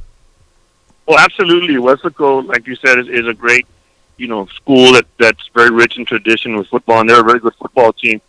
Well, 1.05 1.19
absolutely. 1.19 1.75
Weslaco, 1.75 2.45
like 2.47 2.65
you 2.65 2.75
said, 2.75 2.97
is, 2.97 3.07
is 3.07 3.27
a 3.27 3.33
great 3.33 3.67
you 4.17 4.27
know 4.27 4.45
school 4.47 4.93
that 4.93 5.05
that's 5.17 5.47
very 5.53 5.71
rich 5.71 5.97
in 5.97 6.05
tradition 6.05 6.55
with 6.55 6.67
football, 6.67 6.99
and 6.99 7.09
they're 7.09 7.21
a 7.21 7.23
very 7.23 7.39
good 7.39 7.55
football 7.55 7.93
team. 7.93 8.21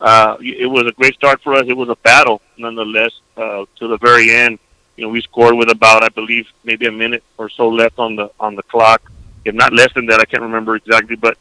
Uh, 0.00 0.36
it 0.40 0.66
was 0.66 0.86
a 0.86 0.92
great 0.92 1.14
start 1.14 1.42
for 1.42 1.54
us. 1.54 1.64
It 1.68 1.76
was 1.76 1.90
a 1.90 1.96
battle, 1.96 2.40
nonetheless, 2.56 3.12
uh, 3.36 3.66
to 3.76 3.88
the 3.88 3.98
very 3.98 4.30
end. 4.30 4.58
You 4.96 5.04
know, 5.04 5.10
we 5.10 5.20
scored 5.20 5.54
with 5.54 5.70
about, 5.70 6.02
I 6.02 6.08
believe, 6.08 6.46
maybe 6.64 6.86
a 6.86 6.92
minute 6.92 7.22
or 7.36 7.48
so 7.50 7.68
left 7.68 7.98
on 7.98 8.16
the 8.16 8.30
on 8.40 8.54
the 8.54 8.62
clock, 8.62 9.10
if 9.44 9.54
not 9.54 9.72
less 9.72 9.92
than 9.94 10.06
that. 10.06 10.20
I 10.20 10.24
can't 10.24 10.42
remember 10.42 10.76
exactly, 10.76 11.16
but 11.16 11.36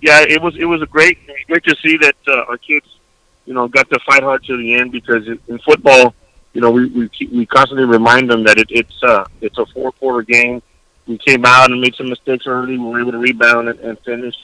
yeah, 0.00 0.20
it 0.20 0.42
was 0.42 0.56
it 0.56 0.64
was 0.64 0.82
a 0.82 0.86
great 0.86 1.18
great 1.46 1.64
to 1.64 1.76
see 1.76 1.96
that 1.98 2.16
uh, 2.26 2.44
our 2.48 2.58
kids, 2.58 2.86
you 3.46 3.54
know, 3.54 3.68
got 3.68 3.88
to 3.90 3.98
fight 4.00 4.22
hard 4.22 4.44
to 4.44 4.56
the 4.56 4.74
end 4.74 4.92
because 4.92 5.26
in 5.26 5.58
football, 5.60 6.14
you 6.52 6.60
know, 6.60 6.70
we 6.70 6.86
we 6.86 7.10
we 7.32 7.46
constantly 7.46 7.86
remind 7.86 8.28
them 8.28 8.44
that 8.44 8.58
it, 8.58 8.66
it's 8.70 9.02
uh 9.02 9.24
it's 9.40 9.58
a 9.58 9.66
four 9.66 9.92
quarter 9.92 10.22
game 10.22 10.62
we 11.06 11.18
came 11.18 11.44
out 11.44 11.70
and 11.70 11.80
made 11.80 11.94
some 11.94 12.08
mistakes 12.08 12.46
early. 12.46 12.78
We 12.78 12.84
were 12.84 13.00
able 13.00 13.12
to 13.12 13.18
rebound 13.18 13.68
and, 13.68 13.78
and 13.80 13.98
finish 14.00 14.36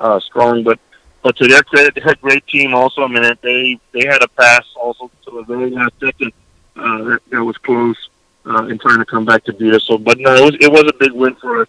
uh, 0.00 0.20
strong. 0.20 0.62
But 0.62 0.78
but 1.22 1.36
to 1.36 1.46
their 1.46 1.62
credit, 1.62 1.94
they 1.94 2.00
had 2.00 2.16
a 2.16 2.20
great 2.20 2.46
team. 2.46 2.74
Also, 2.74 3.02
I 3.02 3.08
mean, 3.08 3.22
they 3.42 3.78
they 3.92 4.06
had 4.06 4.22
a 4.22 4.28
pass 4.28 4.66
also 4.76 5.10
to 5.24 5.30
the 5.30 5.42
very 5.42 5.70
last 5.70 5.92
second 6.00 6.32
uh, 6.76 7.18
that, 7.30 7.44
was 7.44 7.56
close 7.58 8.08
uh, 8.46 8.64
in 8.66 8.78
trying 8.78 8.98
to 8.98 9.04
come 9.04 9.24
back 9.24 9.44
to 9.44 9.52
beat 9.52 9.74
us. 9.74 9.84
So, 9.84 9.98
but 9.98 10.18
no, 10.18 10.34
it 10.34 10.42
was 10.42 10.54
it 10.60 10.70
was 10.70 10.84
a 10.88 10.96
big 10.98 11.12
win 11.12 11.34
for 11.36 11.62
us. 11.62 11.68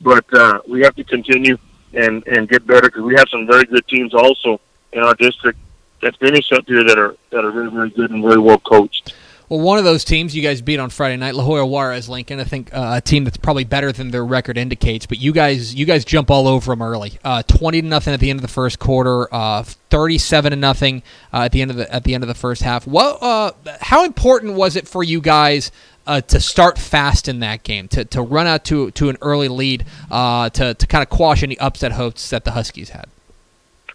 But 0.00 0.32
uh, 0.34 0.60
we 0.68 0.82
have 0.82 0.94
to 0.96 1.04
continue 1.04 1.56
and 1.94 2.26
and 2.26 2.48
get 2.48 2.66
better 2.66 2.88
because 2.88 3.02
we 3.02 3.14
have 3.14 3.28
some 3.28 3.46
very 3.46 3.64
good 3.64 3.86
teams 3.88 4.14
also 4.14 4.60
in 4.92 5.02
our 5.02 5.14
district 5.14 5.58
that 6.02 6.16
finish 6.16 6.52
up 6.52 6.66
here 6.66 6.84
that 6.84 6.98
are 6.98 7.16
that 7.30 7.44
are 7.44 7.50
very 7.50 7.70
very 7.70 7.90
good 7.90 8.10
and 8.10 8.22
very 8.22 8.38
well 8.38 8.58
coached. 8.58 9.14
Well, 9.48 9.60
one 9.60 9.78
of 9.78 9.84
those 9.84 10.04
teams 10.04 10.34
you 10.34 10.42
guys 10.42 10.60
beat 10.60 10.80
on 10.80 10.90
Friday 10.90 11.16
night, 11.16 11.36
La 11.36 11.44
Joya 11.44 11.64
Juarez 11.64 12.08
Lincoln. 12.08 12.40
I 12.40 12.44
think 12.44 12.74
uh, 12.74 12.94
a 12.96 13.00
team 13.00 13.22
that's 13.22 13.36
probably 13.36 13.62
better 13.62 13.92
than 13.92 14.10
their 14.10 14.24
record 14.24 14.58
indicates. 14.58 15.06
But 15.06 15.18
you 15.18 15.32
guys, 15.32 15.74
you 15.74 15.86
guys 15.86 16.04
jump 16.04 16.30
all 16.30 16.48
over 16.48 16.72
them 16.72 16.82
early. 16.82 17.18
Uh, 17.22 17.42
Twenty 17.44 17.80
to 17.80 17.86
nothing 17.86 18.12
at 18.12 18.18
the 18.18 18.28
end 18.28 18.38
of 18.38 18.42
the 18.42 18.48
first 18.48 18.80
quarter. 18.80 19.32
Uh, 19.32 19.62
Thirty-seven 19.62 20.50
to 20.50 20.56
nothing 20.56 21.04
uh, 21.32 21.42
at 21.42 21.52
the 21.52 21.62
end 21.62 21.70
of 21.70 21.76
the 21.76 21.92
at 21.94 22.02
the 22.02 22.14
end 22.14 22.24
of 22.24 22.28
the 22.28 22.34
first 22.34 22.62
half. 22.62 22.88
What? 22.88 23.22
Uh, 23.22 23.52
how 23.80 24.04
important 24.04 24.54
was 24.54 24.74
it 24.74 24.88
for 24.88 25.04
you 25.04 25.20
guys? 25.20 25.70
Uh, 26.08 26.20
to 26.20 26.38
start 26.38 26.78
fast 26.78 27.26
in 27.26 27.40
that 27.40 27.64
game, 27.64 27.88
to, 27.88 28.04
to 28.04 28.22
run 28.22 28.46
out 28.46 28.64
to 28.64 28.92
to 28.92 29.08
an 29.08 29.16
early 29.20 29.48
lead, 29.48 29.84
to 30.08 30.76
to 30.78 30.86
kind 30.88 31.02
of 31.02 31.10
quash 31.10 31.42
any 31.42 31.58
upset 31.58 31.90
hopes 31.92 32.30
that 32.30 32.44
the 32.44 32.52
Huskies 32.52 32.90
had. 32.90 33.06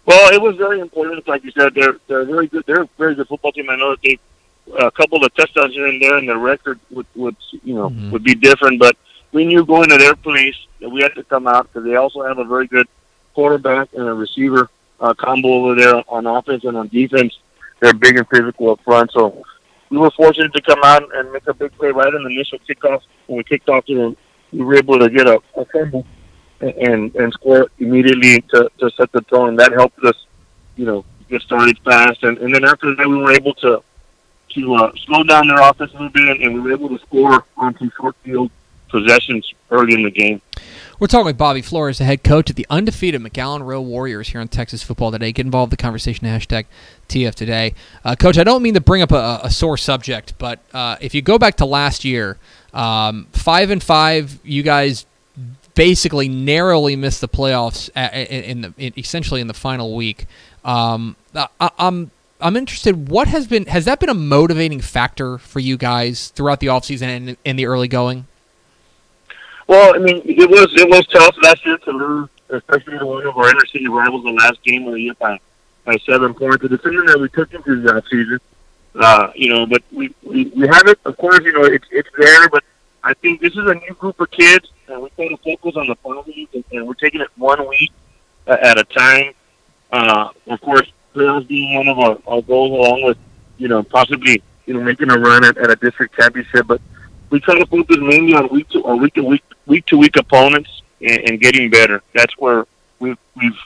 Well, 0.04 0.34
it 0.34 0.42
was 0.42 0.56
very 0.56 0.80
important. 0.80 1.26
Like 1.26 1.42
you 1.42 1.52
said, 1.52 1.74
they're 1.74 1.96
they're 2.08 2.24
very 2.26 2.48
good. 2.48 2.64
They're 2.66 2.82
a 2.82 2.88
very 2.98 3.14
good 3.14 3.28
football 3.28 3.52
team. 3.52 3.70
I 3.70 3.76
know 3.76 3.92
that 3.92 4.02
they 4.02 4.18
a 4.78 4.90
couple 4.90 5.24
of 5.24 5.34
touchdowns 5.34 5.74
here 5.74 5.86
and 5.86 6.00
there, 6.00 6.16
and 6.16 6.28
the 6.28 6.36
record 6.36 6.78
would, 6.90 7.06
would 7.14 7.36
you 7.62 7.74
know 7.74 7.90
mm-hmm. 7.90 8.10
would 8.10 8.24
be 8.24 8.34
different. 8.34 8.78
But 8.78 8.96
we 9.32 9.44
knew 9.44 9.64
going 9.64 9.88
to 9.90 9.98
their 9.98 10.16
place 10.16 10.56
that 10.80 10.88
we 10.88 11.02
had 11.02 11.14
to 11.14 11.24
come 11.24 11.46
out 11.46 11.72
because 11.72 11.86
they 11.86 11.96
also 11.96 12.22
have 12.22 12.38
a 12.38 12.44
very 12.44 12.66
good 12.66 12.88
quarterback 13.34 13.88
and 13.94 14.06
a 14.06 14.14
receiver 14.14 14.68
uh, 15.00 15.14
combo 15.14 15.48
over 15.48 15.74
there 15.74 16.02
on 16.08 16.26
offense 16.26 16.64
and 16.64 16.76
on 16.76 16.88
defense. 16.88 17.38
They're 17.80 17.94
big 17.94 18.16
and 18.16 18.28
physical 18.28 18.70
up 18.70 18.80
front, 18.84 19.10
so 19.12 19.42
we 19.90 19.98
were 19.98 20.10
fortunate 20.12 20.52
to 20.54 20.62
come 20.62 20.80
out 20.84 21.02
and 21.14 21.32
make 21.32 21.46
a 21.48 21.54
big 21.54 21.72
play 21.72 21.90
right 21.90 22.12
in 22.12 22.22
the 22.22 22.30
initial 22.30 22.58
kickoff. 22.60 23.02
When 23.26 23.38
we 23.38 23.44
kicked 23.44 23.68
off 23.68 23.84
to 23.86 23.94
them, 23.94 24.16
we 24.52 24.62
were 24.62 24.76
able 24.76 24.98
to 24.98 25.10
get 25.10 25.26
a, 25.26 25.40
a 25.56 25.64
fumble 25.66 26.06
and 26.62 27.14
and 27.16 27.32
score 27.32 27.68
immediately 27.78 28.40
to, 28.40 28.70
to 28.78 28.90
set 28.96 29.10
the 29.12 29.20
tone, 29.22 29.56
that 29.56 29.72
helped 29.72 29.98
us, 30.04 30.14
you 30.76 30.86
know, 30.86 31.04
get 31.28 31.42
started 31.42 31.78
fast. 31.84 32.22
And, 32.22 32.38
and 32.38 32.54
then 32.54 32.64
after 32.64 32.94
that, 32.94 33.08
we 33.08 33.16
were 33.16 33.32
able 33.32 33.54
to 33.54 33.82
to 34.54 34.74
uh, 34.74 34.92
slow 35.04 35.22
down 35.22 35.48
their 35.48 35.60
offense 35.60 35.90
a 35.92 35.94
little 35.94 36.08
bit, 36.10 36.40
and 36.40 36.54
we 36.54 36.60
were 36.60 36.72
able 36.72 36.88
to 36.88 36.98
score 36.98 37.44
on 37.56 37.76
some 37.78 37.92
short 37.96 38.16
field 38.22 38.50
possessions 38.88 39.52
early 39.70 39.94
in 39.94 40.02
the 40.02 40.10
game. 40.10 40.40
We're 40.98 41.08
talking 41.08 41.26
with 41.26 41.38
Bobby 41.38 41.62
Flores, 41.62 41.98
the 41.98 42.04
head 42.04 42.22
coach 42.22 42.48
at 42.50 42.54
the 42.54 42.66
undefeated 42.70 43.20
McAllen 43.20 43.64
Rowe 43.64 43.80
Warriors 43.80 44.28
here 44.28 44.40
on 44.40 44.46
Texas 44.46 44.84
Football 44.84 45.10
Today. 45.10 45.32
Get 45.32 45.46
involved 45.46 45.72
in 45.72 45.76
the 45.76 45.82
conversation, 45.82 46.28
hashtag 46.28 46.66
TF 47.08 47.34
Today. 47.34 47.74
Uh, 48.04 48.14
coach, 48.14 48.38
I 48.38 48.44
don't 48.44 48.62
mean 48.62 48.74
to 48.74 48.80
bring 48.80 49.02
up 49.02 49.10
a, 49.10 49.40
a 49.42 49.50
sore 49.50 49.76
subject, 49.76 50.34
but 50.38 50.60
uh, 50.72 50.96
if 51.00 51.14
you 51.14 51.22
go 51.22 51.38
back 51.38 51.56
to 51.56 51.64
last 51.64 52.04
year, 52.04 52.38
um, 52.72 53.26
5 53.32 53.70
and 53.70 53.82
5, 53.82 54.40
you 54.44 54.62
guys 54.62 55.06
basically 55.74 56.28
narrowly 56.28 56.96
missed 56.96 57.20
the 57.20 57.28
playoffs 57.28 57.88
in 57.96 58.60
the 58.60 58.74
in, 58.76 58.92
essentially 58.96 59.40
in 59.40 59.46
the 59.46 59.54
final 59.54 59.96
week. 59.96 60.26
Um, 60.64 61.16
I, 61.34 61.70
I'm 61.78 62.10
I'm 62.42 62.56
interested. 62.56 63.08
What 63.08 63.28
has 63.28 63.46
been 63.46 63.66
has 63.66 63.84
that 63.84 64.00
been 64.00 64.08
a 64.08 64.14
motivating 64.14 64.80
factor 64.80 65.38
for 65.38 65.60
you 65.60 65.76
guys 65.76 66.28
throughout 66.28 66.60
the 66.60 66.66
offseason 66.66 67.02
and 67.02 67.36
in 67.44 67.56
the 67.56 67.66
early 67.66 67.88
going? 67.88 68.26
Well, 69.68 69.94
I 69.94 69.98
mean, 69.98 70.22
it 70.24 70.50
was 70.50 70.68
it 70.74 70.88
was 70.88 71.06
tough 71.06 71.36
last 71.42 71.64
year 71.64 71.78
to 71.78 71.90
lose, 71.90 72.28
especially 72.50 72.98
to 72.98 73.06
one 73.06 73.26
of 73.26 73.36
our 73.36 73.48
inner 73.48 73.66
city 73.66 73.88
rivals 73.88 74.24
the 74.24 74.30
last 74.30 74.62
game 74.62 74.86
of 74.86 74.94
the 74.94 75.00
year 75.00 75.14
by 75.14 75.38
by 75.84 75.96
seven 75.98 76.34
points. 76.34 76.62
The 76.62 76.68
decision 76.68 77.06
that 77.06 77.18
we 77.18 77.28
took 77.28 77.54
into 77.54 77.80
the 77.80 77.92
offseason, 77.92 78.38
uh, 78.96 79.32
you 79.34 79.48
know, 79.48 79.66
but 79.66 79.82
we, 79.92 80.14
we 80.22 80.46
we 80.46 80.66
have 80.66 80.86
it. 80.88 80.98
Of 81.04 81.16
course, 81.16 81.40
you 81.44 81.52
know, 81.52 81.64
it's 81.64 81.86
it's 81.90 82.10
there, 82.18 82.48
but 82.48 82.64
I 83.04 83.14
think 83.14 83.40
this 83.40 83.52
is 83.52 83.66
a 83.66 83.74
new 83.74 83.94
group 83.94 84.20
of 84.20 84.30
kids, 84.30 84.70
and 84.88 85.02
we 85.02 85.10
try 85.10 85.28
to 85.28 85.36
focus 85.38 85.76
on 85.76 85.86
the 85.86 85.94
positives, 85.94 86.54
and, 86.54 86.64
and 86.72 86.86
we're 86.86 86.94
taking 86.94 87.20
it 87.20 87.28
one 87.36 87.66
week 87.68 87.92
at 88.46 88.78
a 88.78 88.84
time. 88.84 89.32
Uh, 89.92 90.30
of 90.48 90.60
course, 90.60 90.90
playoffs 91.14 91.46
being 91.46 91.74
one 91.74 91.88
of 91.88 91.98
our, 91.98 92.42
goals, 92.42 92.70
along 92.70 93.02
with 93.04 93.18
you 93.58 93.68
know 93.68 93.82
possibly 93.82 94.42
you 94.66 94.74
know 94.74 94.82
making 94.82 95.10
a 95.10 95.18
run 95.18 95.44
at, 95.44 95.56
at 95.58 95.70
a 95.70 95.76
district 95.76 96.16
championship. 96.16 96.66
But 96.66 96.80
we 97.30 97.40
try 97.40 97.58
to 97.58 97.66
focus 97.66 97.96
mainly 98.00 98.34
on 98.34 98.48
week 98.48 98.68
to 98.70 98.80
or 98.80 98.96
week 98.96 99.14
to 99.14 99.22
week 99.22 99.42
week 99.66 99.86
to 99.86 99.96
week 99.96 100.16
opponents 100.16 100.82
and, 101.00 101.30
and 101.30 101.40
getting 101.40 101.70
better. 101.70 102.02
That's 102.12 102.36
where 102.38 102.66
we've 102.98 103.18
we've 103.36 103.58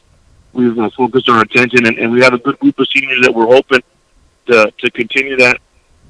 we've 0.52 0.78
uh, 0.78 0.90
focused 0.90 1.28
our 1.28 1.42
attention, 1.42 1.86
and, 1.86 1.98
and 1.98 2.10
we 2.12 2.22
have 2.22 2.32
a 2.32 2.38
good 2.38 2.58
group 2.58 2.78
of 2.78 2.88
seniors 2.88 3.20
that 3.22 3.34
we're 3.34 3.46
hoping 3.46 3.82
to 4.46 4.72
to 4.78 4.90
continue 4.90 5.36
that. 5.36 5.58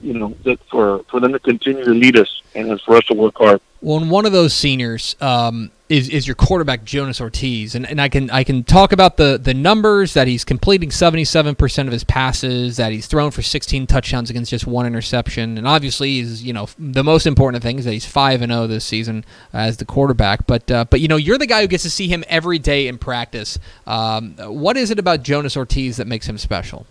You 0.03 0.14
know, 0.14 0.37
that 0.44 0.61
for 0.70 1.05
for 1.11 1.20
them 1.20 1.33
to 1.33 1.38
continue 1.38 1.85
to 1.85 1.92
lead 1.92 2.16
us 2.16 2.42
and 2.55 2.81
for 2.83 2.96
us 2.96 3.05
to 3.07 3.14
work 3.14 3.37
hard. 3.38 3.61
Well, 3.81 3.99
and 3.99 4.11
one 4.11 4.27
of 4.27 4.33
those 4.33 4.53
seniors, 4.53 5.16
um, 5.20 5.70
is, 5.88 6.09
is 6.09 6.27
your 6.27 6.35
quarterback 6.35 6.85
Jonas 6.85 7.20
Ortiz, 7.20 7.77
and, 7.77 7.88
and 7.88 8.01
I 8.01 8.09
can 8.09 8.29
I 8.31 8.42
can 8.42 8.64
talk 8.64 8.90
about 8.90 9.16
the 9.16 9.38
the 9.40 9.55
numbers 9.55 10.14
that 10.14 10.27
he's 10.27 10.44
completing 10.44 10.90
seventy 10.90 11.25
seven 11.25 11.55
percent 11.55 11.88
of 11.88 11.92
his 11.92 12.03
passes, 12.03 12.77
that 12.77 12.90
he's 12.90 13.07
thrown 13.07 13.31
for 13.31 13.42
sixteen 13.42 13.87
touchdowns 13.87 14.29
against 14.29 14.51
just 14.51 14.66
one 14.66 14.87
interception, 14.87 15.57
and 15.57 15.66
obviously 15.66 16.14
he's 16.14 16.42
you 16.42 16.53
know 16.53 16.68
the 16.77 17.05
most 17.05 17.27
important 17.27 17.62
thing 17.62 17.79
is 17.79 17.85
that 17.85 17.92
he's 17.92 18.07
five 18.07 18.42
and 18.42 18.51
zero 18.51 18.64
oh 18.64 18.66
this 18.66 18.85
season 18.85 19.25
as 19.53 19.77
the 19.77 19.85
quarterback. 19.85 20.46
But 20.46 20.68
uh, 20.70 20.87
but 20.90 21.01
you 21.01 21.07
know 21.07 21.16
you're 21.16 21.38
the 21.38 21.46
guy 21.46 21.61
who 21.61 21.68
gets 21.68 21.85
to 21.85 21.90
see 21.90 22.09
him 22.09 22.25
every 22.29 22.59
day 22.59 22.88
in 22.88 22.99
practice. 22.99 23.59
Um, 23.87 24.35
what 24.38 24.77
is 24.77 24.90
it 24.90 24.99
about 24.99 25.22
Jonas 25.22 25.57
Ortiz 25.57 25.99
that 25.99 26.09
makes 26.09 26.28
him 26.28 26.37
special? 26.37 26.87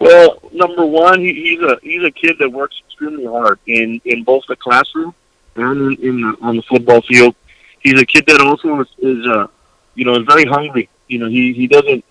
Well, 0.00 0.40
number 0.52 0.84
one, 0.84 1.20
he, 1.20 1.32
he's 1.32 1.60
a 1.60 1.78
he's 1.80 2.02
a 2.02 2.10
kid 2.10 2.38
that 2.40 2.50
works 2.50 2.82
extremely 2.88 3.26
hard 3.26 3.60
in 3.66 4.00
in 4.04 4.24
both 4.24 4.46
the 4.48 4.56
classroom 4.56 5.14
and 5.54 5.92
in, 5.92 6.08
in 6.08 6.20
the, 6.22 6.36
on 6.40 6.56
the 6.56 6.62
football 6.62 7.02
field 7.02 7.36
he's 7.88 8.00
a 8.00 8.06
kid 8.06 8.26
that 8.26 8.40
also 8.40 8.80
is, 8.80 8.88
is 8.98 9.26
uh, 9.26 9.46
you 9.94 10.04
know, 10.04 10.14
is 10.14 10.26
very 10.26 10.44
hungry. 10.44 10.88
You 11.08 11.18
know, 11.20 11.28
he 11.28 11.52
he 11.52 11.66
doesn't, 11.66 12.04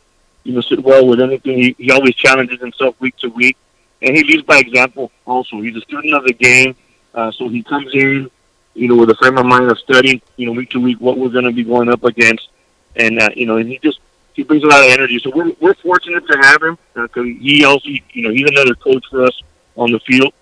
you 0.44 0.54
know, 0.54 0.62
sit 0.62 0.82
well 0.84 1.08
with 1.08 1.20
anything. 1.22 1.58
He 1.58 1.76
he 1.78 1.92
always 1.92 2.16
challenges 2.16 2.60
himself 2.60 3.00
week 3.00 3.16
to 3.18 3.30
week, 3.30 3.58
and 4.02 4.16
he 4.16 4.24
leads 4.24 4.44
by 4.44 4.60
example. 4.60 5.12
Also, 5.26 5.62
he's 5.62 5.76
a 5.76 5.82
student 5.82 6.14
of 6.14 6.24
the 6.24 6.34
game, 6.34 6.76
uh, 7.14 7.32
so 7.32 7.48
he 7.48 7.64
comes 7.64 7.94
in, 7.94 8.30
you 8.74 8.88
know, 8.88 8.96
with 8.96 9.10
a 9.10 9.16
frame 9.16 9.38
of 9.38 9.46
mind 9.46 9.70
of 9.70 9.80
studying, 9.80 10.22
you 10.36 10.46
know, 10.46 10.52
week 10.52 10.70
to 10.72 10.80
week 10.80 11.00
what 11.00 11.18
we're 11.18 11.30
going 11.30 11.46
to 11.46 11.52
be 11.52 11.64
going 11.64 11.90
up 11.90 12.04
against, 12.04 12.50
and 12.96 13.20
uh, 13.20 13.30
you 13.36 13.46
know, 13.46 13.58
and 13.58 13.70
he 13.70 13.78
just 13.80 14.00
he 14.34 14.44
brings 14.44 14.64
a 14.64 14.68
lot 14.68 14.84
of 14.84 14.92
energy. 14.92 15.20
So 15.20 15.32
we're 15.34 15.52
we're 15.60 15.76
fortunate 15.76 16.26
to 16.28 16.38
have 16.42 16.62
him 16.62 16.78
because 16.94 17.28
uh, 17.28 17.40
he 17.46 17.66
also, 17.66 17.90
you 17.90 18.24
know, 18.24 18.32
he's 18.32 18.50
another 18.50 18.76
coach 18.76 19.06
for 19.10 19.24
us 19.26 19.42
on 19.76 19.92
the 19.92 20.00
field, 20.00 20.34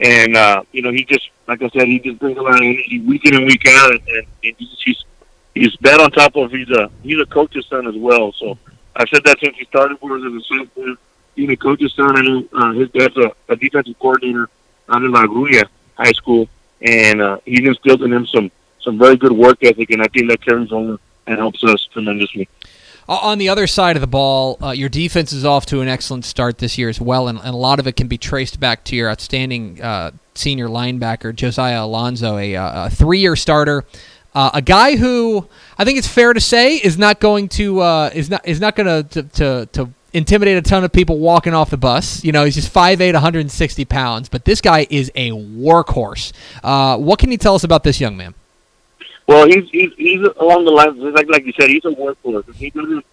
and 0.00 0.36
uh, 0.36 0.62
you 0.72 0.82
know, 0.82 0.90
he 0.90 1.04
just 1.04 1.30
like 1.46 1.62
I 1.62 1.68
said, 1.70 1.86
he 1.88 1.98
just 2.00 2.18
brings 2.18 2.38
a 2.38 2.42
lot 2.42 2.54
of 2.54 2.62
energy 2.62 3.00
week 3.00 3.24
in 3.24 3.34
and 3.34 3.46
week 3.46 3.66
out, 3.68 3.92
and, 3.92 4.00
and, 4.08 4.26
and 4.44 4.54
he's 4.58 4.82
he's 4.84 5.04
he's 5.54 5.76
that 5.80 6.00
on 6.00 6.10
top 6.10 6.36
of 6.36 6.50
he's 6.50 6.70
a 6.70 6.90
he's 7.02 7.20
a 7.20 7.26
coach's 7.26 7.66
son 7.66 7.86
as 7.86 7.94
well. 7.96 8.32
So 8.32 8.58
I've 8.96 9.08
said 9.08 9.24
that 9.24 9.38
since 9.40 9.56
he 9.56 9.64
started 9.66 9.98
for 9.98 10.16
us 10.16 10.22
as 10.26 10.32
a 10.32 10.40
sophomore. 10.42 10.96
Being 11.34 11.50
a 11.50 11.56
coach's 11.56 11.92
son, 11.94 12.16
and 12.16 12.48
uh, 12.52 12.70
his 12.74 12.88
dad's 12.90 13.16
a, 13.16 13.32
a 13.48 13.56
defensive 13.56 13.98
coordinator 13.98 14.48
out 14.88 15.02
in 15.02 15.10
La 15.10 15.26
Grulla 15.26 15.64
High 15.96 16.12
School, 16.12 16.48
and 16.80 17.20
uh, 17.20 17.38
he's 17.44 17.66
instilled 17.66 18.02
in 18.04 18.12
him 18.12 18.24
some 18.26 18.52
some 18.80 18.98
very 18.98 19.16
good 19.16 19.32
work 19.32 19.58
ethic, 19.64 19.90
and 19.90 20.00
I 20.00 20.06
think 20.06 20.30
that 20.30 20.44
carries 20.44 20.70
over 20.70 21.00
and 21.26 21.38
helps 21.38 21.64
us 21.64 21.88
tremendously. 21.92 22.48
On 23.06 23.36
the 23.36 23.50
other 23.50 23.66
side 23.66 23.96
of 23.96 24.00
the 24.00 24.06
ball, 24.06 24.56
uh, 24.62 24.70
your 24.70 24.88
defense 24.88 25.32
is 25.32 25.44
off 25.44 25.66
to 25.66 25.82
an 25.82 25.88
excellent 25.88 26.24
start 26.24 26.58
this 26.58 26.78
year 26.78 26.88
as 26.88 27.00
well, 27.00 27.28
and, 27.28 27.38
and 27.38 27.48
a 27.48 27.56
lot 27.56 27.78
of 27.78 27.86
it 27.86 27.96
can 27.96 28.08
be 28.08 28.16
traced 28.16 28.58
back 28.58 28.82
to 28.84 28.96
your 28.96 29.10
outstanding 29.10 29.80
uh, 29.82 30.12
senior 30.34 30.68
linebacker 30.68 31.34
Josiah 31.34 31.84
Alonso, 31.84 32.38
a, 32.38 32.56
uh, 32.56 32.86
a 32.86 32.90
three-year 32.90 33.36
starter, 33.36 33.84
uh, 34.34 34.50
a 34.54 34.62
guy 34.62 34.96
who 34.96 35.46
I 35.78 35.84
think 35.84 35.98
it's 35.98 36.08
fair 36.08 36.32
to 36.32 36.40
say 36.40 36.76
is 36.76 36.98
not 36.98 37.20
going 37.20 37.48
to 37.50 37.80
uh, 37.80 38.10
is 38.12 38.30
not 38.30 38.46
is 38.46 38.60
not 38.60 38.74
going 38.74 39.08
to 39.08 39.22
to 39.22 39.66
to 39.66 39.90
intimidate 40.12 40.56
a 40.56 40.62
ton 40.62 40.82
of 40.84 40.92
people 40.92 41.18
walking 41.18 41.54
off 41.54 41.70
the 41.70 41.76
bus. 41.76 42.24
You 42.24 42.32
know, 42.32 42.44
he's 42.44 42.54
just 42.54 42.72
5'8", 42.72 43.14
160 43.14 43.84
pounds, 43.84 44.28
but 44.28 44.44
this 44.44 44.60
guy 44.60 44.86
is 44.88 45.10
a 45.14 45.30
workhorse. 45.30 46.32
Uh, 46.62 46.96
what 46.96 47.18
can 47.18 47.30
you 47.30 47.36
tell 47.36 47.54
us 47.54 47.64
about 47.64 47.84
this 47.84 48.00
young 48.00 48.16
man? 48.16 48.34
Well, 49.26 49.46
he's 49.46 49.68
he's, 49.70 49.92
he's 49.96 50.26
along 50.36 50.64
the 50.64 50.70
lines 50.70 50.98
like 50.98 51.28
like 51.28 51.46
you 51.46 51.52
said, 51.58 51.70
he's 51.70 51.84
a 51.84 51.88
workhorse. 51.88 52.54
He 52.54 52.70
doesn't, 52.70 53.04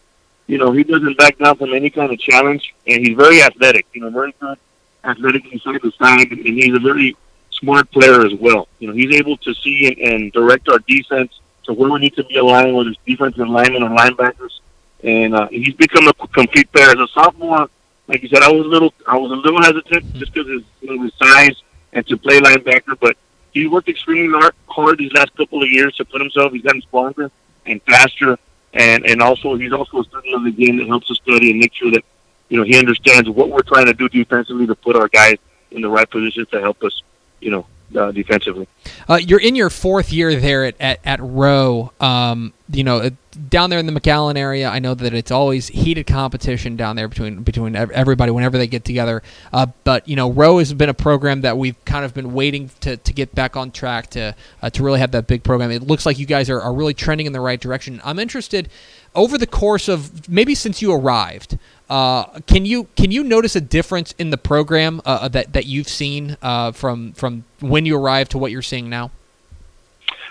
you 0.48 0.58
know, 0.58 0.72
he 0.72 0.84
doesn't 0.84 1.18
back 1.18 1.38
down 1.38 1.58
from 1.58 1.74
any 1.74 1.90
kind 1.90 2.12
of 2.12 2.20
challenge, 2.20 2.74
and 2.86 3.06
he's 3.06 3.16
very 3.16 3.42
athletic. 3.42 3.86
You 3.94 4.02
know, 4.02 4.10
very 4.10 4.34
good 4.40 4.58
athletic 5.04 5.52
inside 5.52 5.82
the 5.82 5.92
side, 5.92 6.32
and 6.32 6.46
he's 6.46 6.76
a 6.76 6.80
very 6.80 7.16
smart 7.52 7.90
player 7.92 8.26
as 8.26 8.34
well. 8.36 8.68
You 8.80 8.88
know, 8.88 8.94
he's 8.94 9.16
able 9.16 9.38
to 9.38 9.54
see 9.56 9.88
and, 9.88 10.14
and 10.14 10.32
direct 10.32 10.68
our 10.70 10.80
defense 10.80 11.40
to 11.64 11.74
where 11.74 11.92
we 11.92 12.00
need 12.00 12.16
to 12.16 12.24
be 12.24 12.38
aligned, 12.38 12.76
whether 12.76 12.90
it's 12.90 13.00
defensive 13.06 13.48
linemen 13.48 13.84
or 13.84 13.90
linebackers. 13.90 14.60
And 15.04 15.34
uh, 15.34 15.48
he's 15.48 15.74
become 15.74 16.08
a 16.08 16.14
complete 16.14 16.72
player 16.72 16.90
as 16.90 17.00
a 17.00 17.08
sophomore. 17.08 17.70
Like 18.08 18.24
you 18.24 18.30
said, 18.30 18.44
I 18.44 18.52
was 18.52 18.66
a 18.66 18.70
little, 18.70 18.94
I 19.08 19.18
was 19.18 19.32
a 19.32 19.36
little 19.36 19.62
hesitant 19.62 20.14
just 20.16 20.34
because 20.34 20.50
of 20.50 20.64
know, 20.82 21.04
his 21.04 21.14
size 21.16 21.56
and 21.94 22.06
to 22.08 22.18
play 22.18 22.40
linebacker, 22.40 22.98
but 23.00 23.18
he 23.52 23.68
worked 23.68 23.90
extremely 23.90 24.40
hard, 24.68 24.98
these 24.98 25.12
last 25.14 25.36
couple 25.36 25.62
of 25.62 25.70
years 25.70 25.96
to 25.98 26.06
put 26.06 26.22
himself. 26.22 26.54
He's 26.54 26.62
gotten 26.62 26.82
stronger 26.82 27.32
and 27.66 27.82
faster, 27.84 28.38
and 28.74 29.06
and 29.06 29.22
also 29.22 29.56
he's 29.56 29.74
also 29.74 30.02
a 30.02 30.04
student 30.06 30.36
of 30.36 30.44
the 30.44 30.52
game 30.52 30.78
that 30.78 30.88
helps 30.88 31.10
us 31.12 31.20
study 31.24 31.52
and 31.52 31.60
make 31.60 31.74
sure 31.74 31.92
that 31.92 32.04
you 32.50 32.58
know 32.58 32.64
he 32.64 32.78
understands 32.78 33.30
what 33.30 33.50
we're 33.50 33.62
trying 33.62 33.86
to 33.86 33.94
do 33.94 34.10
defensively 34.10 34.68
to 34.68 34.76
put 34.76 34.96
our 34.96 35.08
guys 35.10 35.38
in 35.72 35.82
the 35.82 35.90
right 35.90 36.10
positions 36.10 36.48
to 36.50 36.60
help 36.60 36.84
us, 36.84 37.02
you 37.40 37.52
know, 37.52 37.66
uh, 37.96 38.12
defensively. 38.12 38.68
Uh, 39.08 39.16
you're 39.16 39.40
in 39.40 39.56
your 39.56 39.70
fourth 39.70 40.12
year 40.12 40.36
there 40.40 40.66
at 40.66 40.76
at, 40.80 41.00
at 41.04 41.20
Rowe. 41.22 41.92
Um, 42.00 42.54
you 42.74 42.84
know, 42.84 42.98
uh, 42.98 43.10
down 43.50 43.70
there 43.70 43.80
in 43.80 43.86
the 43.86 43.92
McAllen 43.92 44.38
area, 44.38 44.70
I 44.70 44.80
know 44.80 44.94
that 44.94 45.14
it's 45.14 45.32
always 45.32 45.68
heated 45.68 46.08
competition 46.08 46.76
down 46.76 46.96
there 46.96 47.08
between 47.08 47.44
between 47.44 47.76
everybody 47.76 48.32
whenever 48.32 48.58
they 48.58 48.68
get 48.68 48.86
together. 48.86 49.22
Uh, 49.52 49.68
but 49.84 50.08
you 50.08 50.16
know, 50.16 50.32
Rowe 50.32 50.60
has 50.60 50.74
been 50.74 50.90
a 50.90 50.94
program 50.94 51.42
that 51.42 51.58
we've 51.58 51.84
kind 51.86 52.06
of 52.06 52.14
been 52.14 52.34
waiting 52.34 52.70
to, 52.82 52.98
to 52.98 53.14
get 53.14 53.34
back 53.34 53.56
on 53.56 53.72
track 53.72 54.08
to 54.12 54.36
uh, 54.62 54.70
to 54.70 54.84
really 54.84 55.00
have 55.00 55.12
that 55.12 55.28
big 55.28 55.44
program. 55.44 55.72
It 55.72 55.84
looks 55.84 56.06
like 56.06 56.20
you 56.20 56.26
guys 56.26 56.50
are, 56.50 56.62
are 56.62 56.74
really 56.74 56.94
trending 56.94 57.28
in 57.28 57.34
the 57.34 57.42
right 57.42 57.60
direction. 57.60 58.02
I'm 58.04 58.20
interested 58.20 58.70
over 59.16 59.38
the 59.38 59.48
course 59.48 59.88
of 59.88 60.30
maybe 60.30 60.56
since 60.56 60.82
you 60.82 60.94
arrived. 60.94 61.58
Uh, 61.90 62.40
can 62.42 62.66
you 62.66 62.88
can 62.96 63.12
you 63.12 63.24
notice 63.24 63.56
a 63.56 63.62
difference 63.62 64.14
in 64.18 64.30
the 64.30 64.38
program 64.38 65.02
uh, 65.06 65.28
that 65.28 65.54
that 65.54 65.66
you've 65.66 65.90
seen 65.90 66.38
uh, 66.42 66.72
from 66.72 67.14
from 67.14 67.44
when 67.60 67.86
you 67.86 67.98
arrived 67.98 68.32
to 68.32 68.38
what 68.38 68.52
you're 68.52 68.62
seeing 68.62 68.90
now? 68.90 69.12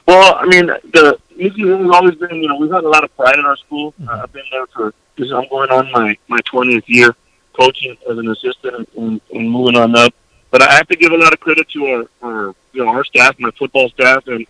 Well, 0.06 0.34
I 0.34 0.46
mean, 0.46 0.66
the 0.66 1.18
ECU 1.40 1.68
has 1.68 1.90
always 1.90 2.14
been, 2.16 2.36
you 2.36 2.48
know, 2.48 2.56
we've 2.56 2.70
had 2.70 2.84
a 2.84 2.88
lot 2.88 3.04
of 3.04 3.14
pride 3.16 3.38
in 3.38 3.46
our 3.46 3.56
school. 3.56 3.94
Uh, 4.06 4.20
I've 4.22 4.32
been 4.32 4.44
there 4.50 4.66
for, 4.66 4.94
this, 5.16 5.30
I'm 5.32 5.48
going 5.48 5.70
on 5.70 5.90
my, 5.92 6.16
my 6.28 6.38
20th 6.40 6.84
year 6.86 7.14
coaching 7.52 7.96
as 8.08 8.18
an 8.18 8.28
assistant 8.28 8.88
and, 8.96 9.20
and 9.32 9.50
moving 9.50 9.76
on 9.76 9.96
up. 9.96 10.14
But 10.50 10.62
I 10.62 10.72
have 10.72 10.88
to 10.88 10.96
give 10.96 11.12
a 11.12 11.16
lot 11.16 11.32
of 11.32 11.40
credit 11.40 11.68
to 11.70 11.86
our, 11.86 12.04
our 12.22 12.54
you 12.72 12.84
know, 12.84 12.88
our 12.88 13.04
staff, 13.04 13.38
my 13.38 13.50
football 13.52 13.88
staff, 13.88 14.26
and, 14.26 14.46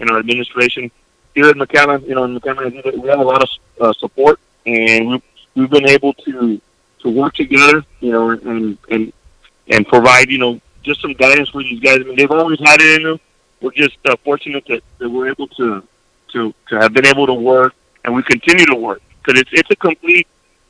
and 0.00 0.10
our 0.10 0.18
administration 0.18 0.90
here 1.34 1.46
at 1.46 1.56
McAllen. 1.56 2.06
You 2.06 2.14
know, 2.14 2.24
in 2.24 2.38
McAllen, 2.38 3.02
we 3.02 3.08
have 3.08 3.20
a 3.20 3.24
lot 3.24 3.42
of 3.42 3.48
uh, 3.80 3.92
support, 3.92 4.40
and 4.64 5.08
we've, 5.08 5.22
we've 5.54 5.70
been 5.70 5.88
able 5.88 6.14
to 6.14 6.60
to 7.00 7.10
work 7.10 7.34
together, 7.34 7.84
you 8.00 8.12
know, 8.12 8.30
and 8.30 8.78
and 8.90 9.12
and 9.68 9.86
provide, 9.86 10.30
you 10.30 10.38
know, 10.38 10.60
just 10.82 11.00
some 11.00 11.12
guidance 11.12 11.50
for 11.50 11.62
these 11.62 11.80
guys. 11.80 11.98
I 12.00 12.04
mean, 12.04 12.16
they've 12.16 12.30
always 12.30 12.60
had 12.60 12.80
it 12.80 13.00
in 13.00 13.02
them. 13.02 13.20
We're 13.60 13.72
just 13.72 13.98
uh, 14.04 14.16
fortunate 14.24 14.64
that, 14.68 14.82
that 14.98 15.08
we're 15.08 15.28
able 15.28 15.48
to 15.48 15.82
to 16.34 16.54
to 16.68 16.78
have 16.78 16.92
been 16.92 17.06
able 17.06 17.26
to 17.26 17.34
work, 17.34 17.74
and 18.04 18.14
we 18.14 18.22
continue 18.22 18.66
to 18.66 18.74
work 18.76 19.00
because 19.22 19.40
it's 19.40 19.50
it's 19.52 19.70
a 19.70 19.76
complete, 19.76 20.26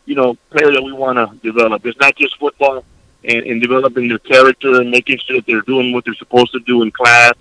you 0.07 0.15
know, 0.15 0.35
player 0.51 0.73
that 0.73 0.83
we 0.83 0.93
want 0.93 1.17
to 1.19 1.27
develop. 1.43 1.85
It's 1.85 1.99
not 1.99 2.15
just 2.17 2.39
football 2.39 2.85
and, 3.25 3.45
and 3.45 3.61
developing 3.61 4.09
their 4.09 4.19
character 4.21 4.81
and 4.81 4.91
making 4.91 5.19
sure 5.19 5.37
that 5.37 5.47
they're 5.47 5.63
doing 5.63 5.93
what 5.93 6.05
they're 6.05 6.15
supposed 6.15 6.53
to 6.53 6.61
do 6.61 6.83
in 6.83 6.91
class 6.91 7.35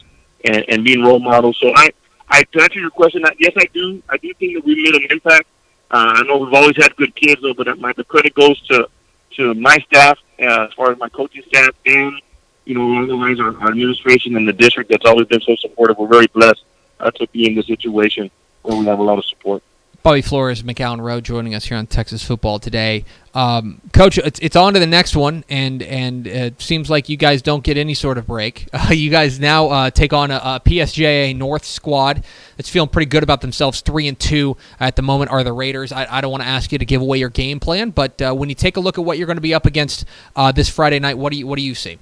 and, 0.46 0.66
and 0.70 0.84
being 0.84 1.02
role 1.04 1.20
models. 1.20 1.58
So 1.62 1.72
I, 1.76 1.92
I 2.30 2.44
to 2.44 2.62
answer 2.62 2.80
your 2.80 2.90
question, 2.90 3.26
I- 3.26 3.36
yes, 3.40 3.54
I 3.58 3.66
do. 3.74 4.02
I 4.10 4.18
do 4.18 4.34
think 4.34 4.56
that 4.56 4.66
we 4.66 4.76
made 4.84 4.96
an 4.96 5.08
impact. 5.12 5.48
Uh, 5.92 6.14
I 6.18 6.24
know 6.24 6.38
we've 6.38 6.54
always 6.54 6.76
had 6.78 6.96
good 6.96 7.14
kids, 7.16 7.42
though, 7.42 7.54
but 7.54 7.78
my 7.80 7.94
the 7.94 8.04
credit 8.04 8.34
goes 8.34 8.60
to 8.70 8.90
to 9.38 9.54
my 9.56 9.78
staff 9.88 10.18
uh, 10.40 10.66
as 10.68 10.74
far 10.74 10.92
as 10.92 10.98
my 11.00 11.10
coaching 11.10 11.44
staff 11.48 11.72
and 11.86 12.22
you 12.66 12.76
know 12.76 12.82
along 12.84 13.08
the 13.08 13.16
lines 13.16 13.40
our, 13.40 13.56
our 13.62 13.70
administration 13.70 14.36
and 14.38 14.48
the 14.48 14.54
district 14.54 14.90
that's 14.90 15.06
always 15.06 15.28
been 15.28 15.42
so 15.42 15.56
supportive. 15.58 15.98
We're 15.98 16.08
very 16.08 16.28
blessed 16.28 16.64
uh, 17.00 17.12
to 17.12 17.28
be 17.28 17.48
in 17.48 17.56
this 17.56 17.68
situation 17.68 18.30
where 18.62 18.78
we 18.78 18.86
have 18.86 19.00
a 19.00 19.04
lot 19.04 19.18
of 19.18 19.26
support. 19.26 19.64
Bobby 20.04 20.22
Flores, 20.22 20.64
McAllen 20.64 21.00
Rowe, 21.00 21.22
joining 21.22 21.56
us 21.56 21.64
here 21.64 21.78
on 21.78 21.88
Texas 21.88 22.26
Football 22.26 22.60
today. 22.60 23.06
Um, 23.34 23.80
Coach, 23.94 24.18
it's, 24.18 24.38
it's 24.42 24.58
on 24.58 24.74
to 24.74 24.80
the 24.82 24.86
next 24.86 25.16
one, 25.16 25.46
and 25.48 25.82
and 25.82 26.28
it 26.28 26.62
seems 26.62 26.90
like 26.90 27.08
you 27.08 27.16
guys 27.16 27.42
don't 27.42 27.64
get 27.64 27.78
any 27.78 27.94
sort 27.94 28.18
of 28.18 28.28
break. 28.28 28.68
Uh, 28.84 28.92
you 28.92 29.10
guys 29.10 29.40
now 29.40 29.70
uh, 29.70 29.90
take 29.90 30.12
on 30.12 30.30
a, 30.30 30.36
a 30.36 30.62
PSJA 30.66 31.38
North 31.38 31.64
squad 31.64 32.26
that's 32.58 32.70
feeling 32.70 32.90
pretty 32.90 33.06
good 33.06 33.24
about 33.24 33.40
themselves. 33.40 33.80
Three 33.80 34.10
and 34.10 34.20
two 34.20 34.58
at 34.78 34.98
the 34.98 35.02
moment 35.02 35.32
are 35.32 35.42
the 35.42 35.54
Raiders. 35.54 35.94
I, 35.94 36.06
I 36.18 36.20
don't 36.20 36.32
want 36.32 36.44
to 36.44 36.50
ask 36.50 36.74
you 36.74 36.80
to 36.80 36.86
give 36.86 37.02
away 37.02 37.20
your 37.20 37.30
game 37.30 37.62
plan, 37.62 37.92
but 37.92 38.22
uh, 38.22 38.34
when 38.34 38.50
you 38.50 38.56
take 38.56 38.76
a 38.76 38.82
look 38.82 38.98
at 38.98 39.06
what 39.06 39.18
you're 39.18 39.28
going 39.28 39.38
to 39.38 39.42
be 39.42 39.54
up 39.54 39.66
against 39.66 40.04
uh, 40.36 40.52
this 40.52 40.68
Friday 40.68 41.00
night, 41.00 41.18
what 41.18 41.32
do 41.32 41.40
you 41.40 41.48
what 41.48 41.56
do 41.56 41.62
you 41.64 41.76
see? 41.76 41.98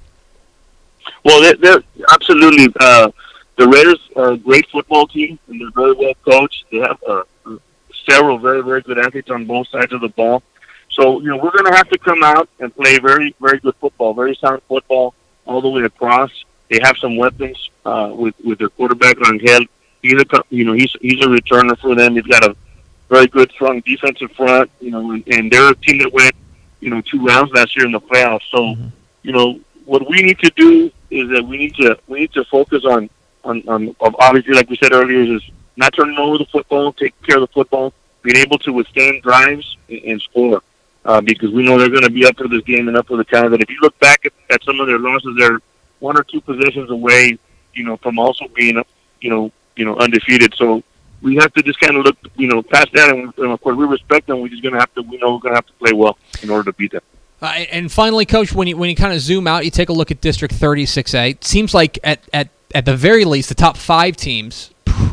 Well, 1.23 1.39
they're, 1.39 1.55
they're 1.55 1.83
absolutely 2.11 2.73
uh, 2.79 3.11
the 3.61 3.67
Raiders 3.67 4.09
are 4.15 4.31
a 4.31 4.37
great 4.37 4.67
football 4.69 5.05
team, 5.05 5.37
and 5.47 5.61
they're 5.61 5.69
very 5.69 5.93
well 5.93 6.15
coached. 6.25 6.65
They 6.71 6.79
have 6.79 6.97
uh, 7.07 7.23
several 8.09 8.39
very 8.39 8.63
very 8.63 8.81
good 8.81 8.97
athletes 8.97 9.29
on 9.29 9.45
both 9.45 9.67
sides 9.67 9.93
of 9.93 10.01
the 10.01 10.09
ball. 10.09 10.41
So 10.89 11.21
you 11.21 11.27
know 11.27 11.37
we're 11.37 11.51
going 11.51 11.65
to 11.65 11.75
have 11.75 11.87
to 11.89 11.99
come 11.99 12.23
out 12.23 12.49
and 12.59 12.75
play 12.75 12.97
very 12.97 13.35
very 13.39 13.59
good 13.59 13.75
football, 13.75 14.15
very 14.15 14.35
sound 14.35 14.63
football 14.67 15.13
all 15.45 15.61
the 15.61 15.69
way 15.69 15.83
across. 15.83 16.31
They 16.69 16.79
have 16.81 16.97
some 16.97 17.17
weapons 17.17 17.69
uh, 17.85 18.11
with 18.15 18.33
with 18.43 18.57
their 18.57 18.69
quarterback 18.69 19.17
Rangel. 19.17 19.67
He's 20.01 20.19
a 20.19 20.25
you 20.49 20.65
know 20.65 20.73
he's 20.73 20.95
he's 20.99 21.21
a 21.21 21.27
returner 21.27 21.77
for 21.77 21.93
them. 21.93 22.15
He's 22.15 22.25
got 22.25 22.43
a 22.43 22.55
very 23.09 23.27
good 23.27 23.51
strong 23.51 23.81
defensive 23.81 24.31
front. 24.31 24.71
You 24.79 24.89
know, 24.89 25.11
and, 25.11 25.23
and 25.27 25.51
they're 25.51 25.69
a 25.69 25.75
team 25.75 25.99
that 25.99 26.11
went 26.11 26.33
you 26.79 26.89
know 26.89 27.01
two 27.01 27.23
rounds 27.23 27.51
last 27.51 27.77
year 27.77 27.85
in 27.85 27.91
the 27.91 28.01
playoffs. 28.01 28.49
So 28.49 28.75
you 29.21 29.33
know 29.33 29.59
what 29.85 30.09
we 30.09 30.23
need 30.23 30.39
to 30.39 30.49
do 30.55 30.91
is 31.11 31.29
that 31.29 31.45
we 31.45 31.57
need 31.57 31.75
to 31.75 31.99
we 32.07 32.21
need 32.21 32.33
to 32.33 32.43
focus 32.45 32.85
on 32.85 33.07
on, 33.43 33.67
on 33.67 33.95
obviously 33.99 34.53
like 34.53 34.69
we 34.69 34.77
said 34.77 34.93
earlier 34.93 35.35
is 35.35 35.41
not 35.75 35.93
turning 35.93 36.17
over 36.17 36.37
the 36.37 36.45
football, 36.45 36.93
take 36.93 37.19
care 37.23 37.37
of 37.37 37.41
the 37.41 37.53
football, 37.53 37.93
being 38.21 38.37
able 38.37 38.57
to 38.59 38.73
withstand 38.73 39.21
drives 39.21 39.77
and, 39.89 39.99
and 40.03 40.21
score. 40.21 40.61
Uh, 41.03 41.19
because 41.19 41.49
we 41.49 41.63
know 41.63 41.79
they're 41.79 41.89
going 41.89 42.03
to 42.03 42.11
be 42.11 42.27
up 42.27 42.37
for 42.37 42.47
this 42.47 42.61
game 42.61 42.87
and 42.87 42.95
up 42.95 43.07
for 43.07 43.17
the 43.17 43.23
challenge. 43.23 43.53
And 43.53 43.63
if 43.63 43.69
you 43.71 43.77
look 43.81 43.97
back 43.97 44.23
at, 44.23 44.33
at 44.51 44.63
some 44.63 44.79
of 44.79 44.85
their 44.85 44.99
losses, 44.99 45.35
they're 45.35 45.59
one 45.99 46.15
or 46.15 46.23
two 46.23 46.39
possessions 46.41 46.91
away, 46.91 47.39
you 47.73 47.83
know, 47.83 47.97
from 47.97 48.19
also 48.19 48.47
being, 48.49 48.79
you 49.19 49.29
know, 49.31 49.51
you 49.75 49.83
know, 49.83 49.95
undefeated. 49.95 50.53
So 50.55 50.83
we 51.23 51.37
have 51.37 51.51
to 51.53 51.63
just 51.63 51.79
kind 51.79 51.97
of 51.97 52.05
look, 52.05 52.17
you 52.35 52.47
know, 52.47 52.61
past 52.61 52.89
that, 52.93 53.09
and, 53.09 53.33
and 53.37 53.51
of 53.51 53.59
course 53.61 53.75
we 53.77 53.85
respect 53.85 54.27
them. 54.27 54.41
We're 54.41 54.49
just 54.49 54.61
going 54.61 54.73
to 54.73 54.79
have 54.79 54.93
to, 54.93 55.01
we 55.01 55.17
know, 55.17 55.33
we're 55.33 55.39
going 55.39 55.53
to 55.53 55.57
have 55.57 55.65
to 55.65 55.73
play 55.73 55.93
well 55.93 56.19
in 56.43 56.51
order 56.51 56.71
to 56.71 56.77
beat 56.77 56.91
them. 56.91 57.01
Uh, 57.41 57.45
and 57.71 57.91
finally, 57.91 58.25
Coach, 58.25 58.53
when 58.53 58.67
you 58.67 58.77
when 58.77 58.87
you 58.89 58.95
kind 58.95 59.13
of 59.13 59.19
zoom 59.19 59.47
out, 59.47 59.65
you 59.65 59.71
take 59.71 59.89
a 59.89 59.93
look 59.93 60.11
at 60.11 60.21
District 60.21 60.53
36A. 60.53 61.31
It 61.31 61.43
seems 61.43 61.73
like 61.73 61.97
at 62.03 62.19
at 62.31 62.49
at 62.73 62.85
the 62.85 62.95
very 62.95 63.25
least, 63.25 63.49
the 63.49 63.55
top 63.55 63.77
five 63.77 64.15
teams 64.15 64.71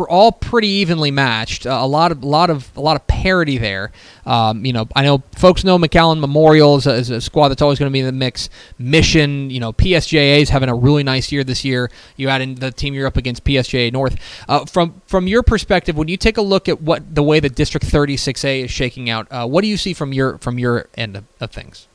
all 0.09 0.33
pretty 0.33 0.69
evenly 0.69 1.11
matched. 1.11 1.67
Uh, 1.67 1.79
a 1.81 1.87
lot 1.87 2.13
of 2.13 2.23
lot 2.23 2.51
of 2.51 2.71
a 2.77 2.81
lot 2.81 2.97
of 2.97 3.07
parity 3.07 3.59
there. 3.59 3.91
Um, 4.27 4.65
you 4.65 4.73
know, 4.73 4.87
I 4.95 5.03
know 5.05 5.23
folks 5.37 5.65
know 5.65 5.79
McAllen 5.79 6.21
Memorial 6.21 6.77
is 6.77 6.87
a, 6.87 6.95
is 6.95 7.11
a 7.11 7.21
squad 7.21 7.49
that's 7.49 7.63
always 7.63 7.79
going 7.79 7.91
to 7.91 7.93
be 7.93 8.01
in 8.01 8.07
the 8.07 8.13
mix. 8.13 8.51
Mission, 8.79 9.51
you 9.51 9.61
know, 9.61 9.73
PSJA 9.73 10.41
is 10.41 10.51
having 10.51 10.69
a 10.69 10.75
really 10.75 11.03
nice 11.03 11.33
year 11.33 11.45
this 11.45 11.65
year. 11.65 11.91
You 12.17 12.29
add 12.29 12.43
in 12.43 12.57
the 12.57 12.71
team 12.71 12.95
you're 12.95 13.07
up 13.07 13.17
against, 13.17 13.45
PSJA 13.45 13.93
North. 13.93 14.19
Uh, 14.49 14.65
from 14.67 15.01
from 15.07 15.27
your 15.27 15.43
perspective, 15.43 15.97
when 15.97 16.09
you 16.09 16.17
take 16.17 16.37
a 16.37 16.43
look 16.43 16.69
at 16.69 16.81
what 16.81 17.15
the 17.15 17.23
way 17.23 17.41
that 17.41 17.55
District 17.55 17.87
36A 17.87 18.65
is 18.65 18.71
shaking 18.71 19.09
out, 19.11 19.27
uh, 19.31 19.47
what 19.47 19.63
do 19.63 19.69
you 19.69 19.77
see 19.77 19.93
from 19.93 20.13
your 20.13 20.39
from 20.39 20.59
your 20.59 20.89
end 20.97 21.17
of, 21.17 21.25
of 21.41 21.51
things? 21.51 21.88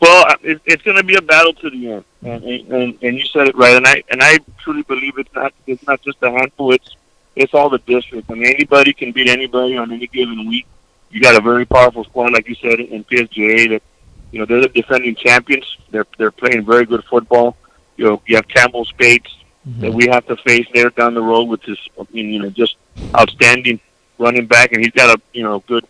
Well, 0.00 0.34
it, 0.42 0.60
it's 0.66 0.82
going 0.82 0.98
to 0.98 1.02
be 1.02 1.16
a 1.16 1.22
battle 1.22 1.54
to 1.54 1.70
the 1.70 1.92
end, 1.92 2.04
and, 2.22 2.44
and 2.44 2.98
and 3.02 3.18
you 3.18 3.24
said 3.24 3.48
it 3.48 3.56
right, 3.56 3.76
and 3.76 3.86
I 3.86 4.02
and 4.10 4.22
I 4.22 4.38
truly 4.58 4.82
believe 4.82 5.16
it's 5.16 5.34
not 5.34 5.54
it's 5.66 5.86
not 5.86 6.02
just 6.02 6.22
a 6.22 6.30
handful. 6.30 6.72
It's 6.72 6.96
it's 7.34 7.54
all 7.54 7.70
the 7.70 7.78
district. 7.78 8.30
I 8.30 8.34
mean, 8.34 8.46
anybody 8.46 8.92
can 8.92 9.12
beat 9.12 9.28
anybody 9.28 9.76
on 9.76 9.90
any 9.92 10.06
given 10.06 10.46
week. 10.46 10.66
you 11.10 11.20
got 11.20 11.36
a 11.36 11.40
very 11.40 11.64
powerful 11.64 12.04
squad, 12.04 12.32
like 12.32 12.48
you 12.48 12.54
said, 12.56 12.78
in 12.78 13.04
PSJA. 13.04 13.70
That 13.70 13.82
you 14.32 14.38
know 14.38 14.44
they're 14.44 14.60
the 14.60 14.68
defending 14.68 15.14
champions. 15.14 15.78
They're 15.90 16.06
they're 16.18 16.30
playing 16.30 16.66
very 16.66 16.84
good 16.84 17.04
football. 17.04 17.56
You 17.96 18.04
know, 18.04 18.22
you 18.26 18.36
have 18.36 18.46
Campbell 18.48 18.84
Spates 18.84 19.34
that 19.66 19.92
we 19.92 20.06
have 20.06 20.26
to 20.26 20.36
face 20.36 20.66
there 20.72 20.90
down 20.90 21.14
the 21.14 21.22
road 21.22 21.44
with 21.44 21.62
this, 21.62 21.78
I 21.98 22.06
mean, 22.12 22.32
you 22.32 22.40
know, 22.40 22.50
just 22.50 22.76
outstanding 23.14 23.80
running 24.18 24.46
back, 24.46 24.72
and 24.72 24.82
he's 24.82 24.92
got 24.92 25.18
a 25.18 25.20
you 25.32 25.42
know 25.42 25.58
good, 25.60 25.84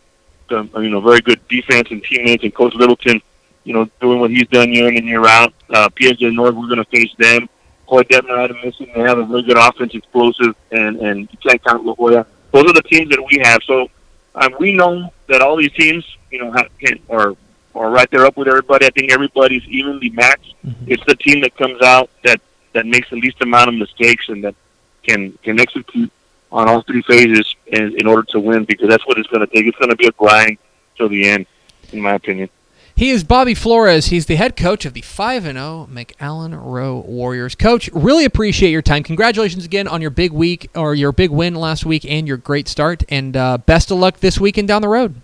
um, 0.51 0.71
you 0.77 0.89
know, 0.89 1.01
very 1.01 1.21
good 1.21 1.47
defense 1.49 1.89
and 1.91 2.03
teammates, 2.03 2.43
and 2.43 2.55
Coach 2.55 2.75
Littleton, 2.75 3.21
you 3.67 3.73
know, 3.73 3.91
doing 4.01 4.21
what 4.21 4.31
he's 4.31 4.47
done 4.47 4.73
year 4.73 4.89
in 4.89 4.97
and 4.97 5.07
year 5.07 5.27
out. 5.27 5.53
Uh, 5.69 5.89
PSG 5.89 6.33
North, 6.33 6.55
we're 6.55 6.69
going 6.69 6.79
to 6.79 6.85
face 6.85 7.12
them. 7.19 7.49
Koy 7.89 8.03
Detmer 8.03 8.41
had 8.41 8.53
a 8.53 8.55
mission. 8.55 8.89
They 8.95 9.01
have 9.01 9.19
a 9.19 9.25
very 9.25 9.43
good 9.43 9.59
offense, 9.59 9.93
explosive, 9.95 10.55
and 10.71 10.97
and 10.99 11.29
you 11.31 11.39
can't 11.39 11.62
count 11.62 11.85
La 11.85 11.95
Joya. 11.95 12.27
Those 12.53 12.64
are 12.64 12.73
the 12.73 12.83
teams 12.83 13.11
that 13.11 13.23
we 13.31 13.39
have. 13.43 13.61
So 13.64 13.91
um, 14.37 14.55
we 14.61 14.73
know 14.73 15.12
that 15.29 15.41
all 15.41 15.57
these 15.57 15.73
teams, 15.73 16.05
you 16.31 16.39
know, 16.39 16.53
have, 16.53 16.69
can, 16.79 17.01
are 17.11 17.37
are 17.75 17.91
right 17.91 18.11
there 18.11 18.25
up 18.25 18.37
with 18.37 18.49
everybody. 18.49 18.87
I 18.87 18.91
think 18.91 19.12
everybody's 19.12 19.64
evenly 19.64 20.11
matched. 20.11 20.55
It's 20.87 21.05
the 21.05 21.17
team 21.17 21.41
that 21.41 21.57
comes 21.57 21.83
out 21.83 22.09
that 22.25 22.41
that 22.73 22.87
makes 22.87 23.11
the 23.11 23.17
least 23.17 23.41
amount 23.43 23.69
of 23.69 23.75
mistakes 23.75 24.29
and 24.29 24.45
that 24.45 24.55
can 25.03 25.33
can 25.43 25.59
execute 25.59 26.11
on 26.53 26.69
all 26.69 26.83
three 26.83 27.03
phases 27.03 27.55
in, 27.67 27.99
in 27.99 28.07
order 28.07 28.23
to 28.23 28.39
win 28.39 28.64
because 28.64 28.89
that's 28.89 29.07
what 29.07 29.19
it's 29.19 29.29
going 29.29 29.45
to 29.45 29.53
take. 29.53 29.67
It's 29.67 29.79
going 29.79 29.91
to 29.91 29.97
be 29.97 30.07
a 30.07 30.12
grind 30.12 30.59
till 30.97 31.09
the 31.09 31.29
end, 31.29 31.47
in 31.93 32.01
my 32.01 32.14
opinion. 32.14 32.49
He 32.97 33.11
is 33.11 33.25
Bobby 33.25 33.55
Flores. 33.55 34.07
He's 34.07 34.25
the 34.25 34.37
head 34.37 34.57
coach 34.57 34.87
of 34.87 34.95
the 34.95 35.03
5 35.03 35.43
0 35.43 35.87
McAllen 35.93 36.59
Rowe 36.59 37.01
Warriors. 37.01 37.55
Coach, 37.55 37.91
really 37.93 38.25
appreciate 38.25 38.71
your 38.71 38.81
time. 38.81 39.03
Congratulations 39.03 39.67
again 39.67 39.87
on 39.87 40.01
your 40.01 40.09
big 40.09 40.33
week 40.33 40.71
or 40.75 40.95
your 40.95 41.13
big 41.13 41.31
win 41.31 41.55
last 41.55 41.85
week 41.85 42.07
and 42.07 42.27
your 42.27 42.39
great 42.39 42.69
start. 42.69 43.05
And 43.11 43.37
uh, 43.37 43.59
best 43.59 43.91
of 43.91 43.99
luck 43.99 44.21
this 44.21 44.41
weekend 44.41 44.69
down 44.69 44.81
the 44.81 44.89
road. 44.89 45.15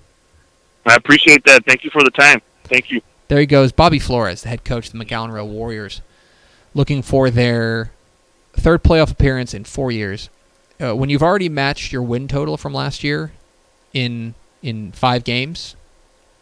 I 0.84 0.96
appreciate 0.96 1.46
that. 1.46 1.64
Thank 1.64 1.82
you 1.82 1.88
for 1.88 2.04
the 2.04 2.10
time. 2.10 2.42
Thank 2.64 2.90
you. 2.90 3.00
There 3.28 3.40
he 3.40 3.46
goes, 3.46 3.72
Bobby 3.72 3.98
Flores, 3.98 4.42
the 4.42 4.50
head 4.50 4.64
coach 4.66 4.88
of 4.88 4.92
the 4.92 5.02
McAllen 5.02 5.32
Rowe 5.32 5.46
Warriors, 5.46 6.02
looking 6.74 7.00
for 7.00 7.30
their 7.30 7.90
third 8.52 8.82
playoff 8.82 9.10
appearance 9.10 9.54
in 9.54 9.64
four 9.64 9.90
years. 9.90 10.28
Uh, 10.78 10.94
when 10.94 11.08
you've 11.08 11.22
already 11.22 11.48
matched 11.48 11.90
your 11.90 12.02
win 12.02 12.28
total 12.28 12.58
from 12.58 12.74
last 12.74 13.02
year 13.02 13.32
in 13.94 14.34
in 14.60 14.92
five 14.92 15.24
games, 15.24 15.74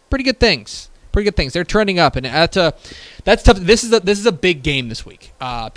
pretty 0.08 0.24
good 0.24 0.40
things. 0.40 0.89
Pretty 1.12 1.24
good 1.24 1.36
things. 1.36 1.52
They're 1.52 1.64
trending 1.64 1.98
up, 1.98 2.16
and 2.16 2.26
that's 2.26 2.56
a 2.56 2.74
that's 3.24 3.42
tough. 3.42 3.58
This 3.58 3.84
is 3.84 3.92
a 3.92 4.00
this 4.00 4.18
is 4.18 4.26
a 4.26 4.32
big 4.32 4.62
game 4.62 4.88
this 4.88 5.04
week. 5.04 5.32
Uh, 5.40 5.70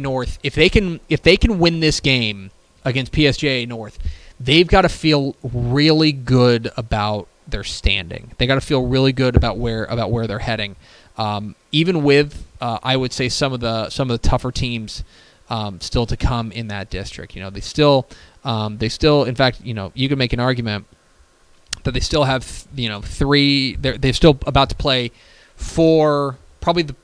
North, 0.00 0.38
if 0.42 0.54
they 0.54 0.68
can 0.68 1.00
if 1.08 1.22
they 1.22 1.36
can 1.36 1.58
win 1.58 1.80
this 1.80 2.00
game 2.00 2.50
against 2.84 3.12
PSJ 3.12 3.66
North, 3.66 3.98
they've 4.38 4.66
got 4.66 4.82
to 4.82 4.88
feel 4.88 5.34
really 5.42 6.12
good 6.12 6.70
about 6.76 7.28
their 7.48 7.64
standing. 7.64 8.32
They 8.38 8.46
got 8.46 8.56
to 8.56 8.60
feel 8.60 8.86
really 8.86 9.12
good 9.12 9.36
about 9.36 9.58
where 9.58 9.84
about 9.84 10.10
where 10.10 10.26
they're 10.26 10.38
heading. 10.38 10.76
Um, 11.18 11.54
even 11.72 12.02
with, 12.02 12.46
uh, 12.60 12.78
I 12.82 12.96
would 12.96 13.12
say 13.12 13.28
some 13.28 13.52
of 13.52 13.60
the 13.60 13.90
some 13.90 14.10
of 14.10 14.20
the 14.20 14.28
tougher 14.28 14.52
teams 14.52 15.02
um, 15.48 15.80
still 15.80 16.06
to 16.06 16.16
come 16.16 16.52
in 16.52 16.68
that 16.68 16.90
district. 16.90 17.34
You 17.34 17.42
know, 17.42 17.50
they 17.50 17.60
still 17.60 18.06
um, 18.44 18.78
they 18.78 18.88
still, 18.88 19.24
in 19.24 19.34
fact, 19.34 19.60
you 19.62 19.74
know, 19.74 19.92
you 19.94 20.08
can 20.08 20.18
make 20.18 20.32
an 20.32 20.40
argument 20.40 20.86
that 21.86 21.92
they 21.92 22.00
still 22.00 22.24
have 22.24 22.66
you 22.74 22.88
know 22.88 23.00
three. 23.00 23.76
They're 23.76 23.98
they're 23.98 24.12
still 24.12 24.38
about 24.46 24.68
to 24.70 24.76
play 24.76 25.10
four, 25.56 26.36
probably 26.60 26.84
the 26.84 26.96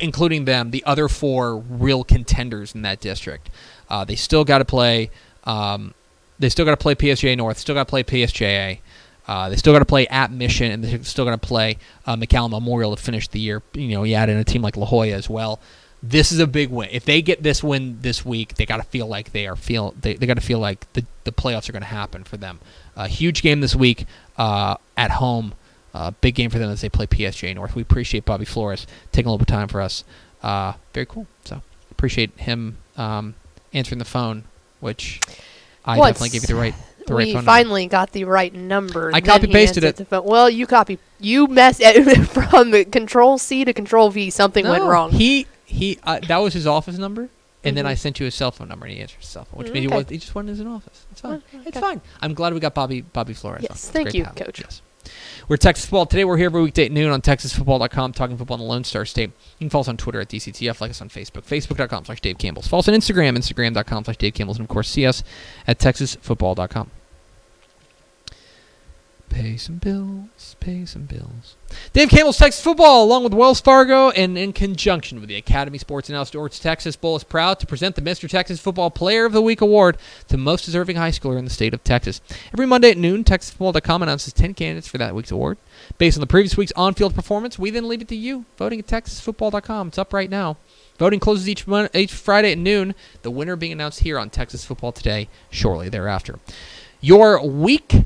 including 0.00 0.44
them, 0.44 0.70
the 0.70 0.84
other 0.84 1.08
four 1.08 1.56
real 1.56 2.04
contenders 2.04 2.74
in 2.74 2.82
that 2.82 3.00
district. 3.00 3.50
Uh, 3.88 4.04
they 4.04 4.16
still 4.16 4.44
got 4.44 4.58
to 4.58 4.64
play. 4.64 5.10
Um, 5.44 5.94
they 6.38 6.48
still 6.48 6.64
got 6.64 6.72
to 6.72 6.76
play 6.76 6.94
PSJA 6.94 7.36
North. 7.36 7.58
Still 7.58 7.74
got 7.74 7.86
to 7.86 7.90
play 7.90 8.02
PSJA. 8.02 8.78
Uh, 9.26 9.48
they 9.48 9.56
still 9.56 9.72
got 9.72 9.80
to 9.80 9.84
play 9.84 10.06
at 10.08 10.32
Mission, 10.32 10.72
and 10.72 10.84
they're 10.84 11.04
still 11.04 11.24
going 11.24 11.38
to 11.38 11.46
play 11.46 11.76
uh, 12.06 12.16
McAllen 12.16 12.50
Memorial 12.50 12.96
to 12.96 13.02
finish 13.02 13.28
the 13.28 13.38
year. 13.38 13.62
You 13.74 13.88
know, 13.88 14.02
you 14.04 14.14
add 14.14 14.28
in 14.28 14.36
a 14.36 14.44
team 14.44 14.62
like 14.62 14.76
La 14.76 14.88
Joya 14.88 15.14
as 15.14 15.28
well. 15.28 15.60
This 16.02 16.32
is 16.32 16.38
a 16.38 16.46
big 16.46 16.70
win. 16.70 16.88
If 16.90 17.04
they 17.04 17.20
get 17.20 17.42
this 17.42 17.62
win 17.62 17.98
this 18.00 18.24
week, 18.24 18.54
they 18.54 18.64
got 18.64 18.78
to 18.78 18.82
feel 18.82 19.06
like 19.06 19.32
they 19.32 19.46
are 19.46 19.54
feel 19.54 19.94
they, 20.00 20.14
they 20.14 20.26
got 20.26 20.34
to 20.34 20.40
feel 20.40 20.58
like 20.58 20.90
the, 20.94 21.04
the 21.24 21.32
playoffs 21.32 21.68
are 21.68 21.72
going 21.72 21.82
to 21.82 21.88
happen 21.88 22.24
for 22.24 22.38
them. 22.38 22.58
A 23.00 23.08
huge 23.08 23.40
game 23.40 23.60
this 23.60 23.74
week 23.74 24.04
uh, 24.36 24.76
at 24.96 25.12
home. 25.12 25.54
Uh, 25.94 26.12
big 26.20 26.34
game 26.34 26.50
for 26.50 26.58
them 26.58 26.70
as 26.70 26.82
they 26.82 26.88
play 26.88 27.06
PSJ 27.06 27.54
North. 27.54 27.74
We 27.74 27.82
appreciate 27.82 28.24
Bobby 28.24 28.44
Flores 28.44 28.86
taking 29.10 29.26
a 29.26 29.32
little 29.32 29.38
bit 29.38 29.50
of 29.50 29.56
time 29.56 29.68
for 29.68 29.80
us. 29.80 30.04
Uh, 30.42 30.74
very 30.92 31.06
cool. 31.06 31.26
So 31.44 31.62
appreciate 31.90 32.30
him 32.36 32.76
um, 32.96 33.34
answering 33.72 33.98
the 33.98 34.04
phone, 34.04 34.44
which 34.80 35.18
I 35.84 35.98
Once 35.98 36.18
definitely 36.18 36.38
gave 36.38 36.42
you 36.42 36.54
the 36.54 36.60
right 36.60 36.74
the 37.06 37.14
right 37.14 37.34
we 37.34 37.40
finally 37.40 37.86
got 37.86 38.12
the 38.12 38.24
right 38.24 38.52
number. 38.54 39.10
I 39.12 39.16
he 39.16 39.22
copy-pasted 39.22 39.84
it. 39.84 40.10
Well, 40.10 40.50
you 40.50 40.66
copy. 40.66 40.98
You 41.18 41.46
mess 41.46 41.78
from 42.28 42.70
the 42.70 42.84
Control 42.84 43.38
C 43.38 43.64
to 43.64 43.72
Control 43.72 44.10
V. 44.10 44.30
Something 44.30 44.64
number. 44.64 44.80
went 44.80 44.90
wrong. 44.90 45.10
He 45.10 45.46
he. 45.64 45.98
Uh, 46.04 46.20
that 46.28 46.38
was 46.38 46.52
his 46.52 46.66
office 46.66 46.98
number, 46.98 47.28
and 47.64 47.76
then 47.76 47.84
Mhm. 47.84 47.88
I 47.88 47.94
sent 47.94 48.18
you 48.20 48.24
his 48.24 48.34
cell 48.34 48.50
phone 48.50 48.68
number, 48.68 48.86
and 48.86 48.94
he 48.94 49.00
answered 49.00 49.18
his 49.20 49.28
cell 49.28 49.44
phone, 49.44 49.58
which 49.58 49.68
Mm, 49.68 49.72
means 49.74 49.82
he 49.90 49.96
was 49.96 50.06
he 50.08 50.18
just 50.18 50.34
wasn't 50.34 50.50
in 50.50 50.56
his 50.56 50.66
office. 50.66 51.06
It's 51.12 51.20
fine. 51.20 51.42
Oh, 51.54 51.58
It's 51.66 51.78
fine. 51.78 52.00
I'm 52.20 52.34
glad 52.34 52.54
we 52.54 52.60
got 52.60 52.74
Bobby 52.74 53.00
Bobby 53.02 53.34
Flores. 53.34 53.62
Yes, 53.68 53.86
on. 53.88 53.92
Thank 53.92 54.14
you. 54.14 54.24
Coach. 54.24 54.60
Yes. 54.60 54.82
We're 55.48 55.56
Texas 55.56 55.86
Football. 55.86 56.06
Today 56.06 56.24
we're 56.24 56.36
here 56.36 56.46
every 56.46 56.62
weekday 56.62 56.84
at 56.86 56.92
noon 56.92 57.10
on 57.10 57.20
TexasFootball.com, 57.22 58.12
talking 58.12 58.36
football 58.36 58.56
in 58.56 58.60
the 58.60 58.66
Lone 58.68 58.84
Star 58.84 59.04
State. 59.04 59.30
You 59.58 59.64
can 59.64 59.70
follow 59.70 59.80
us 59.80 59.88
on 59.88 59.96
Twitter 59.96 60.20
at 60.20 60.28
DCTF, 60.28 60.80
like 60.80 60.90
us 60.90 61.00
on 61.00 61.08
Facebook, 61.08 61.42
Facebook.com 61.44 62.04
slash 62.04 62.20
Dave 62.20 62.38
Campbell's. 62.38 62.68
Follow 62.68 62.80
us 62.80 62.88
on 62.88 62.94
Instagram, 62.94 63.36
Instagram.com 63.36 64.04
slash 64.04 64.18
Dave 64.18 64.34
Campbell's, 64.34 64.58
and 64.58 64.64
of 64.64 64.68
course 64.68 64.88
see 64.88 65.06
us 65.06 65.24
at 65.66 65.78
TexasFootball.com. 65.78 66.90
Pay 69.30 69.56
some 69.58 69.76
bills, 69.76 70.56
pay 70.58 70.84
some 70.84 71.04
bills. 71.04 71.54
Dave 71.92 72.10
Campbell's 72.10 72.36
Texas 72.36 72.62
Football, 72.62 73.04
along 73.04 73.22
with 73.22 73.32
Wells 73.32 73.60
Fargo, 73.60 74.10
and 74.10 74.36
in 74.36 74.52
conjunction 74.52 75.20
with 75.20 75.28
the 75.28 75.36
Academy 75.36 75.78
Sports 75.78 76.08
and 76.08 76.18
Outdoors 76.18 76.58
Texas 76.58 76.96
Bowl, 76.96 77.14
is 77.14 77.22
proud 77.22 77.60
to 77.60 77.66
present 77.66 77.94
the 77.94 78.02
Mr. 78.02 78.28
Texas 78.28 78.58
Football 78.58 78.90
Player 78.90 79.24
of 79.24 79.32
the 79.32 79.40
Week 79.40 79.60
award 79.60 79.98
to 80.28 80.36
most 80.36 80.64
deserving 80.64 80.96
high 80.96 81.12
schooler 81.12 81.38
in 81.38 81.44
the 81.44 81.50
state 81.50 81.72
of 81.72 81.84
Texas. 81.84 82.20
Every 82.52 82.66
Monday 82.66 82.90
at 82.90 82.98
noon, 82.98 83.22
TexasFootball.com 83.22 84.02
announces 84.02 84.32
10 84.32 84.52
candidates 84.54 84.88
for 84.88 84.98
that 84.98 85.14
week's 85.14 85.30
award. 85.30 85.58
Based 85.96 86.16
on 86.16 86.20
the 86.20 86.26
previous 86.26 86.56
week's 86.56 86.72
on-field 86.72 87.14
performance, 87.14 87.56
we 87.56 87.70
then 87.70 87.86
leave 87.86 88.02
it 88.02 88.08
to 88.08 88.16
you, 88.16 88.46
voting 88.58 88.80
at 88.80 88.88
TexasFootball.com. 88.88 89.88
It's 89.88 89.98
up 89.98 90.12
right 90.12 90.28
now. 90.28 90.56
Voting 90.98 91.20
closes 91.20 91.48
each, 91.48 91.68
mon- 91.68 91.88
each 91.94 92.12
Friday 92.12 92.50
at 92.52 92.58
noon, 92.58 92.96
the 93.22 93.30
winner 93.30 93.54
being 93.54 93.72
announced 93.72 94.00
here 94.00 94.18
on 94.18 94.28
Texas 94.28 94.64
Football 94.64 94.90
Today 94.90 95.28
shortly 95.50 95.88
thereafter. 95.88 96.40
Your 97.00 97.42
Week 97.46 98.04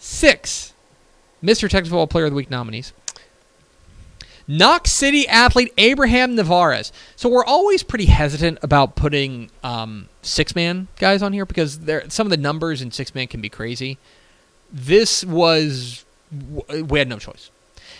6 0.00 0.72
Mr. 1.42 1.68
Texas 1.68 1.90
Football 1.90 2.06
Player 2.06 2.24
of 2.26 2.32
the 2.32 2.36
Week 2.36 2.50
nominees. 2.50 2.92
Knox 4.48 4.90
City 4.90 5.28
athlete 5.28 5.72
Abraham 5.78 6.34
Navarez. 6.34 6.92
So 7.14 7.28
we're 7.28 7.44
always 7.44 7.82
pretty 7.82 8.06
hesitant 8.06 8.58
about 8.62 8.96
putting 8.96 9.50
um, 9.62 10.08
six-man 10.22 10.88
guys 10.98 11.22
on 11.22 11.32
here 11.32 11.46
because 11.46 11.80
there 11.80 12.08
some 12.08 12.26
of 12.26 12.30
the 12.30 12.36
numbers 12.36 12.82
in 12.82 12.90
six-man 12.90 13.28
can 13.28 13.40
be 13.40 13.48
crazy. 13.48 13.96
This 14.72 15.24
was 15.24 16.04
we 16.82 16.98
had 16.98 17.08
no 17.08 17.18
choice. 17.18 17.50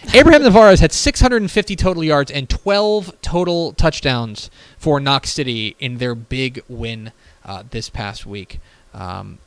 Abraham 0.15 0.43
Navarez 0.43 0.81
had 0.81 0.93
650 0.93 1.77
total 1.77 2.03
yards 2.03 2.31
and 2.31 2.49
12 2.49 3.21
total 3.23 3.73
touchdowns 3.73 4.51
for 4.79 4.99
Knox 4.99 5.31
City 5.31 5.77
in 5.79 5.99
their 5.99 6.15
big 6.15 6.63
win 6.69 7.13
uh, 7.45 7.63
this 7.71 7.91
past 7.91 8.25
week. 8.27 8.61
Um, 8.95 9.39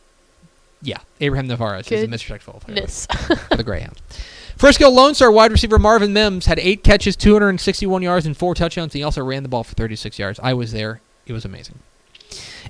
yeah, 0.83 0.97
Abraham 1.21 1.47
Navarez 1.47 1.91
is 1.91 2.01
the 2.01 2.07
Mr. 2.07 2.27
Texas 2.27 2.43
Player. 2.45 2.57
of 2.57 2.65
the 2.65 2.73
Week 2.73 2.75
Goodness. 2.75 3.05
for 3.49 3.55
the 3.57 3.63
Greyhounds. 3.63 4.01
Frisco 4.57 4.89
Lone 4.89 5.15
Star 5.15 5.31
wide 5.31 5.51
receiver 5.51 5.79
Marvin 5.79 6.13
Mims 6.13 6.45
had 6.45 6.59
eight 6.59 6.83
catches, 6.83 7.15
261 7.15 8.01
yards, 8.01 8.25
and 8.25 8.37
four 8.37 8.53
touchdowns. 8.53 8.93
He 8.93 9.01
also 9.03 9.23
ran 9.23 9.43
the 9.43 9.49
ball 9.49 9.63
for 9.63 9.73
36 9.73 10.19
yards. 10.19 10.39
I 10.43 10.53
was 10.53 10.71
there. 10.71 11.01
It 11.25 11.33
was 11.33 11.45
amazing. 11.45 11.79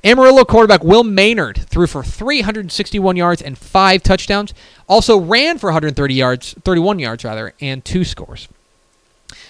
Amarillo 0.04 0.44
quarterback 0.44 0.84
Will 0.84 1.04
Maynard 1.04 1.58
threw 1.70 1.88
for 1.88 2.04
361 2.04 3.16
yards 3.16 3.42
and 3.42 3.58
five 3.58 4.04
touchdowns. 4.04 4.54
Also 4.88 5.18
ran 5.18 5.58
for 5.58 5.68
130 5.68 6.14
yards, 6.14 6.54
31 6.64 7.00
yards 7.00 7.24
rather, 7.24 7.54
and 7.62 7.84
two 7.86 8.04
scores. 8.04 8.48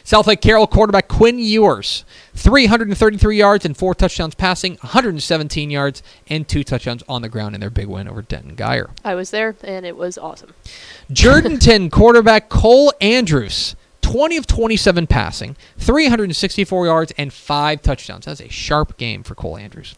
Southlake 0.03 0.41
Carroll 0.41 0.67
quarterback 0.67 1.07
Quinn 1.07 1.39
Ewers, 1.39 2.05
333 2.35 3.37
yards 3.37 3.65
and 3.65 3.75
four 3.75 3.93
touchdowns 3.95 4.35
passing, 4.35 4.73
117 4.81 5.69
yards 5.69 6.03
and 6.27 6.47
two 6.47 6.63
touchdowns 6.63 7.03
on 7.07 7.21
the 7.21 7.29
ground 7.29 7.55
in 7.55 7.61
their 7.61 7.69
big 7.69 7.87
win 7.87 8.07
over 8.07 8.21
Denton 8.21 8.55
Guyer. 8.55 8.89
I 9.03 9.15
was 9.15 9.31
there, 9.31 9.55
and 9.63 9.85
it 9.85 9.97
was 9.97 10.17
awesome. 10.17 10.53
Jourdanton 11.11 11.91
quarterback 11.91 12.49
Cole 12.49 12.93
Andrews, 13.01 13.75
20 14.03 14.37
of 14.37 14.45
27 14.45 15.07
passing, 15.07 15.55
364 15.79 16.85
yards, 16.85 17.13
and 17.17 17.33
five 17.33 17.81
touchdowns. 17.81 18.25
That's 18.25 18.41
a 18.41 18.49
sharp 18.49 18.97
game 18.97 19.23
for 19.23 19.33
Cole 19.33 19.57
Andrews. 19.57 19.95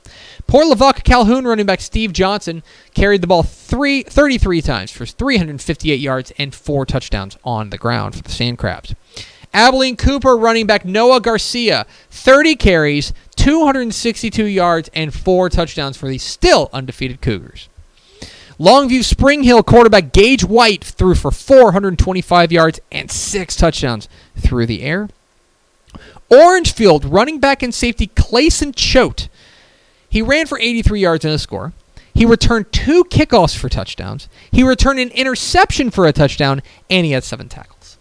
Port 0.48 0.68
Lavaca 0.68 1.04
Calhoun 1.04 1.46
running 1.46 1.66
back 1.66 1.82
Steve 1.82 2.14
Johnson 2.14 2.64
carried 2.94 3.22
the 3.22 3.28
ball 3.28 3.44
three, 3.44 4.04
33 4.04 4.62
times 4.62 4.92
for 4.92 5.06
358 5.06 6.00
yards 6.00 6.32
and 6.38 6.56
four 6.56 6.86
touchdowns 6.86 7.38
on 7.44 7.72
the 7.72 7.78
ground 7.78 8.16
for 8.16 8.22
the 8.22 8.32
Sand 8.32 8.58
Crabs. 8.58 8.96
Abilene 9.56 9.96
Cooper 9.96 10.36
running 10.36 10.68
back 10.68 10.84
Noah 10.84 11.22
Garcia, 11.22 11.86
30 12.10 12.58
carries, 12.58 13.14
262 13.38 14.44
yards, 14.44 14.90
and 14.94 15.14
four 15.14 15.50
touchdowns 15.50 15.96
for 15.96 16.10
the 16.10 16.18
still 16.18 16.70
undefeated 16.74 17.22
Cougars. 17.22 17.70
Longview 18.60 19.02
Spring 19.04 19.44
Hill 19.44 19.64
quarterback 19.64 20.12
Gage 20.12 20.44
White 20.44 20.84
threw 20.84 21.16
for 21.16 21.32
425 21.32 22.52
yards 22.52 22.82
and 22.92 23.10
six 23.10 23.56
touchdowns 23.56 24.10
through 24.38 24.66
the 24.66 24.82
air. 24.82 25.08
Orangefield 26.30 27.06
running 27.06 27.40
back 27.40 27.64
and 27.64 27.74
safety 27.74 28.08
Clayson 28.08 28.74
Choate. 28.76 29.30
He 30.10 30.22
ran 30.22 30.48
for 30.48 30.60
83 30.60 31.00
yards 31.00 31.24
and 31.24 31.34
a 31.34 31.40
score. 31.40 31.72
He 32.14 32.26
returned 32.26 32.74
two 32.74 33.06
kickoffs 33.06 33.58
for 33.58 33.70
touchdowns. 33.70 34.28
He 34.52 34.64
returned 34.64 35.00
an 35.00 35.10
interception 35.12 35.92
for 35.92 36.06
a 36.06 36.14
touchdown, 36.14 36.62
and 36.90 37.06
he 37.06 37.14
had 37.14 37.24
seven 37.24 37.48
tackles. 37.48 37.98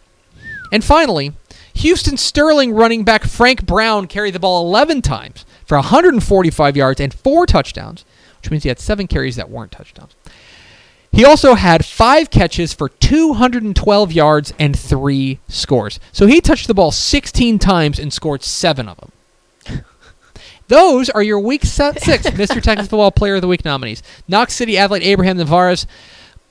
And 0.72 0.82
finally, 0.82 1.32
Houston 1.74 2.16
Sterling 2.16 2.72
running 2.72 3.04
back 3.04 3.24
Frank 3.24 3.66
Brown 3.66 4.06
carried 4.06 4.34
the 4.34 4.40
ball 4.40 4.66
11 4.66 5.02
times 5.02 5.44
for 5.66 5.76
145 5.76 6.76
yards 6.76 7.00
and 7.00 7.12
four 7.12 7.46
touchdowns, 7.46 8.04
which 8.40 8.50
means 8.50 8.62
he 8.62 8.68
had 8.68 8.80
seven 8.80 9.06
carries 9.06 9.36
that 9.36 9.50
weren't 9.50 9.72
touchdowns. 9.72 10.14
He 11.14 11.24
also 11.24 11.54
had 11.54 11.84
five 11.84 12.30
catches 12.30 12.72
for 12.74 12.88
212 12.88 14.12
yards 14.12 14.52
and 14.58 14.76
three 14.76 15.38
scores. 15.48 16.00
So 16.10 16.26
he 16.26 16.40
touched 16.40 16.66
the 16.66 16.74
ball 16.74 16.90
16 16.90 17.60
times 17.60 18.00
and 18.00 18.12
scored 18.12 18.42
seven 18.42 18.88
of 18.88 18.98
them. 18.98 19.12
Those 20.68 21.10
are 21.10 21.22
your 21.22 21.38
Week 21.38 21.64
Six 21.64 22.02
Mr. 22.06 22.60
Texas 22.60 22.88
Football 22.88 23.12
Player 23.12 23.36
of 23.36 23.42
the 23.42 23.48
Week 23.48 23.64
nominees: 23.64 24.02
Knox 24.26 24.54
City 24.54 24.76
athlete 24.76 25.04
Abraham 25.04 25.36
Navarez, 25.36 25.86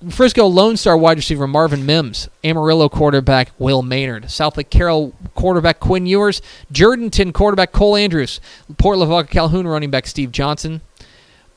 Frisco 0.09 0.45
Lone 0.47 0.77
Star 0.77 0.97
wide 0.97 1.17
receiver 1.17 1.47
Marvin 1.47 1.85
Mims, 1.85 2.27
Amarillo 2.43 2.89
quarterback 2.89 3.51
Will 3.57 3.81
Maynard, 3.81 4.25
Southlake 4.25 4.69
Carroll 4.69 5.13
quarterback 5.35 5.79
Quinn 5.79 6.05
Ewers, 6.05 6.41
Jourdanton 6.71 7.33
quarterback 7.33 7.71
Cole 7.71 7.95
Andrews, 7.95 8.41
Port 8.77 8.97
Lavaca 8.97 9.29
Calhoun 9.29 9.67
running 9.67 9.91
back 9.91 10.07
Steve 10.07 10.31
Johnson, 10.31 10.81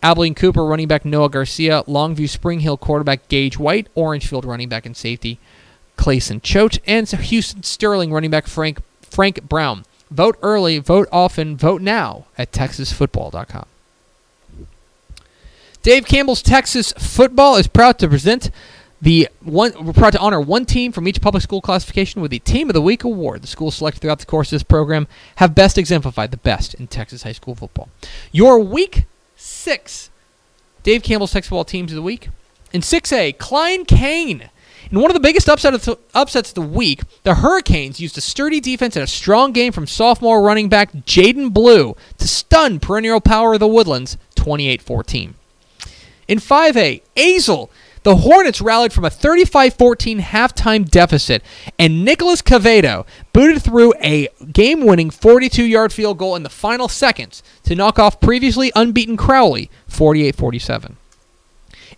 Abilene 0.03 0.35
Cooper 0.35 0.65
running 0.65 0.89
back 0.89 1.05
Noah 1.05 1.31
Garcia, 1.31 1.83
Longview 1.85 2.29
Spring 2.29 2.61
Hill 2.61 2.77
quarterback 2.77 3.29
Gage 3.29 3.59
White, 3.59 3.89
Orangefield 3.95 4.45
running 4.45 4.69
back 4.69 4.87
and 4.87 4.97
safety 4.97 5.39
Clayson 5.97 6.43
Choate, 6.43 6.79
and 6.87 7.09
Houston 7.09 7.63
Sterling 7.63 8.13
running 8.13 8.31
back 8.31 8.47
Frank 8.47 8.81
Frank 9.01 9.49
Brown. 9.49 9.85
Vote 10.11 10.39
early, 10.43 10.79
vote 10.79 11.09
often, 11.11 11.57
vote 11.57 11.81
now 11.81 12.27
at 12.39 12.53
texasfootball.com. 12.53 13.67
Dave 15.87 16.05
Campbell's 16.05 16.43
Texas 16.43 16.93
Football 16.99 17.55
is 17.55 17.69
proud 17.69 17.97
to 18.01 18.09
present 18.09 18.51
the 19.01 19.29
one. 19.41 19.73
We're 19.81 19.93
proud 19.93 20.15
to 20.15 20.19
honor 20.19 20.41
one 20.41 20.65
team 20.65 20.91
from 20.91 21.07
each 21.07 21.21
public 21.21 21.45
school 21.45 21.61
classification 21.61 22.21
with 22.21 22.33
the 22.33 22.41
Team 22.41 22.69
of 22.69 22.75
the 22.75 22.83
Week 22.83 23.05
award. 23.05 23.43
The 23.43 23.47
schools 23.47 23.77
selected 23.77 24.01
throughout 24.01 24.19
the 24.19 24.27
course 24.27 24.49
of 24.49 24.57
this 24.57 24.65
program 24.65 25.07
have 25.37 25.55
best 25.55 25.79
exemplified 25.79 26.33
the 26.33 26.39
best 26.39 26.75
in 26.75 26.89
Texas 26.89 27.23
high 27.23 27.31
school 27.31 27.55
football. 27.55 27.89
Your 28.33 28.59
Week 28.59 29.05
Six, 29.37 30.11
Dave 30.83 31.05
Campbell's 31.05 31.31
Texas 31.31 31.51
Football 31.51 31.65
teams 31.65 31.93
of 31.93 31.97
the 31.97 32.03
week. 32.03 32.31
In 32.73 32.81
6A, 32.81 33.39
Klein 33.39 33.85
Cain. 33.85 34.51
In 34.91 35.01
one 35.01 35.13
of 35.13 35.15
the 35.15 35.21
biggest 35.21 35.49
upset 35.49 35.73
of 35.73 35.85
the, 35.85 35.97
upsets 36.17 36.49
of 36.49 36.57
the 36.57 36.63
week, 36.63 37.03
the 37.23 37.37
Hurricanes 37.37 38.01
used 38.01 38.19
a 38.19 38.21
sturdy 38.21 38.59
defense 38.59 38.97
and 38.97 39.05
a 39.05 39.07
strong 39.07 39.53
game 39.53 39.71
from 39.71 39.87
sophomore 39.87 40.43
running 40.43 40.69
back 40.69 40.93
Jaden 40.93 41.55
Blue 41.55 41.95
to 42.19 42.27
stun 42.27 42.81
perennial 42.81 43.21
power 43.21 43.55
of 43.55 43.61
the 43.61 43.69
Woodlands 43.69 44.19
28 44.35 44.83
14. 44.83 45.35
In 46.29 46.39
5A, 46.39 47.03
Azle, 47.17 47.69
the 48.03 48.17
Hornets 48.17 48.61
rallied 48.61 48.93
from 48.93 49.05
a 49.05 49.11
35 49.11 49.75
14 49.75 50.21
halftime 50.21 50.89
deficit, 50.89 51.43
and 51.79 52.05
Nicholas 52.05 52.41
Cavedo 52.41 53.05
booted 53.33 53.63
through 53.63 53.95
a 54.01 54.29
game 54.53 54.87
winning 54.87 55.11
42 55.11 55.65
yard 55.65 55.93
field 55.93 56.19
goal 56.19 56.37
in 56.37 56.45
the 56.45 56.49
final 56.49 56.89
seconds 56.89 57.43
to 57.65 57.75
knock 57.75 57.99
off 57.99 58.21
previously 58.21 58.71
unbeaten 58.77 59.17
Crowley 59.17 59.71
48 59.89 60.37
47. 60.37 60.97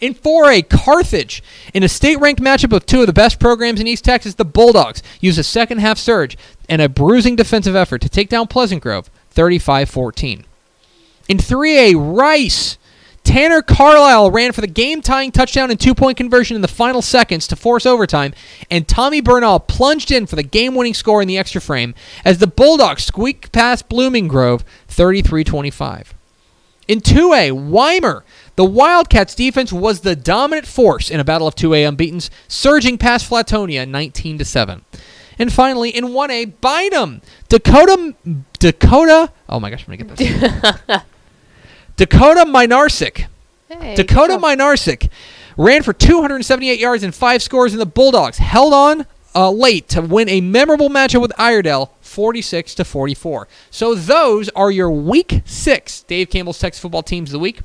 In 0.00 0.14
4A, 0.14 0.68
Carthage, 0.68 1.42
in 1.74 1.82
a 1.82 1.88
state 1.88 2.20
ranked 2.20 2.40
matchup 2.40 2.74
of 2.74 2.86
two 2.86 3.00
of 3.00 3.06
the 3.06 3.12
best 3.12 3.40
programs 3.40 3.80
in 3.80 3.86
East 3.86 4.04
Texas, 4.04 4.34
the 4.34 4.44
Bulldogs 4.44 5.02
used 5.20 5.38
a 5.38 5.42
second 5.42 5.78
half 5.78 5.98
surge 5.98 6.38
and 6.68 6.80
a 6.80 6.88
bruising 6.88 7.34
defensive 7.36 7.74
effort 7.74 8.00
to 8.00 8.08
take 8.08 8.28
down 8.28 8.46
Pleasant 8.46 8.82
Grove 8.82 9.10
35 9.30 9.90
14. 9.90 10.44
In 11.28 11.36
3A, 11.36 12.16
Rice. 12.16 12.78
Tanner 13.28 13.60
Carlisle 13.60 14.30
ran 14.30 14.52
for 14.52 14.62
the 14.62 14.66
game 14.66 15.02
tying 15.02 15.32
touchdown 15.32 15.70
and 15.70 15.78
two 15.78 15.94
point 15.94 16.16
conversion 16.16 16.54
in 16.54 16.62
the 16.62 16.66
final 16.66 17.02
seconds 17.02 17.46
to 17.48 17.56
force 17.56 17.84
overtime, 17.84 18.32
and 18.70 18.88
Tommy 18.88 19.20
Bernal 19.20 19.60
plunged 19.60 20.10
in 20.10 20.24
for 20.24 20.34
the 20.34 20.42
game 20.42 20.74
winning 20.74 20.94
score 20.94 21.20
in 21.20 21.28
the 21.28 21.36
extra 21.36 21.60
frame 21.60 21.94
as 22.24 22.38
the 22.38 22.46
Bulldogs 22.46 23.04
squeaked 23.04 23.52
past 23.52 23.90
Blooming 23.90 24.28
Grove 24.28 24.64
33 24.86 25.44
25. 25.44 26.14
In 26.88 27.00
2A, 27.00 27.68
Weimar, 27.68 28.24
the 28.56 28.64
Wildcats 28.64 29.34
defense 29.34 29.74
was 29.74 30.00
the 30.00 30.16
dominant 30.16 30.66
force 30.66 31.10
in 31.10 31.20
a 31.20 31.24
battle 31.24 31.46
of 31.46 31.54
2A 31.54 31.86
unbeatens, 31.86 32.30
surging 32.48 32.96
past 32.96 33.28
Flatonia 33.28 33.86
19 33.86 34.42
7. 34.42 34.86
And 35.38 35.52
finally, 35.52 35.90
in 35.90 36.06
1A, 36.06 36.54
Bynum, 36.62 37.20
Dakota, 37.50 38.14
Dakota, 38.58 39.30
oh 39.50 39.60
my 39.60 39.68
gosh, 39.68 39.84
I'm 39.86 39.98
going 39.98 40.16
to 40.16 40.24
get 40.24 40.86
this. 40.86 41.02
Dakota 41.98 42.44
Minarsik. 42.46 43.26
Hey, 43.68 43.96
Dakota 43.96 44.38
good. 44.38 44.42
Minarsik 44.42 45.10
ran 45.56 45.82
for 45.82 45.92
278 45.92 46.78
yards 46.78 47.02
and 47.02 47.12
five 47.12 47.42
scores, 47.42 47.72
in 47.72 47.80
the 47.80 47.86
Bulldogs 47.86 48.38
held 48.38 48.72
on 48.72 49.04
uh, 49.34 49.50
late 49.50 49.88
to 49.88 50.00
win 50.00 50.28
a 50.28 50.40
memorable 50.40 50.88
matchup 50.88 51.20
with 51.20 51.32
Iredell, 51.36 51.90
46 52.00 52.76
to 52.76 52.84
44. 52.84 53.48
So 53.70 53.96
those 53.96 54.48
are 54.50 54.70
your 54.70 54.90
Week 54.92 55.42
Six 55.44 56.02
Dave 56.02 56.30
Campbell's 56.30 56.60
Texas 56.60 56.80
football 56.80 57.02
teams 57.02 57.30
of 57.30 57.32
the 57.32 57.38
week. 57.40 57.60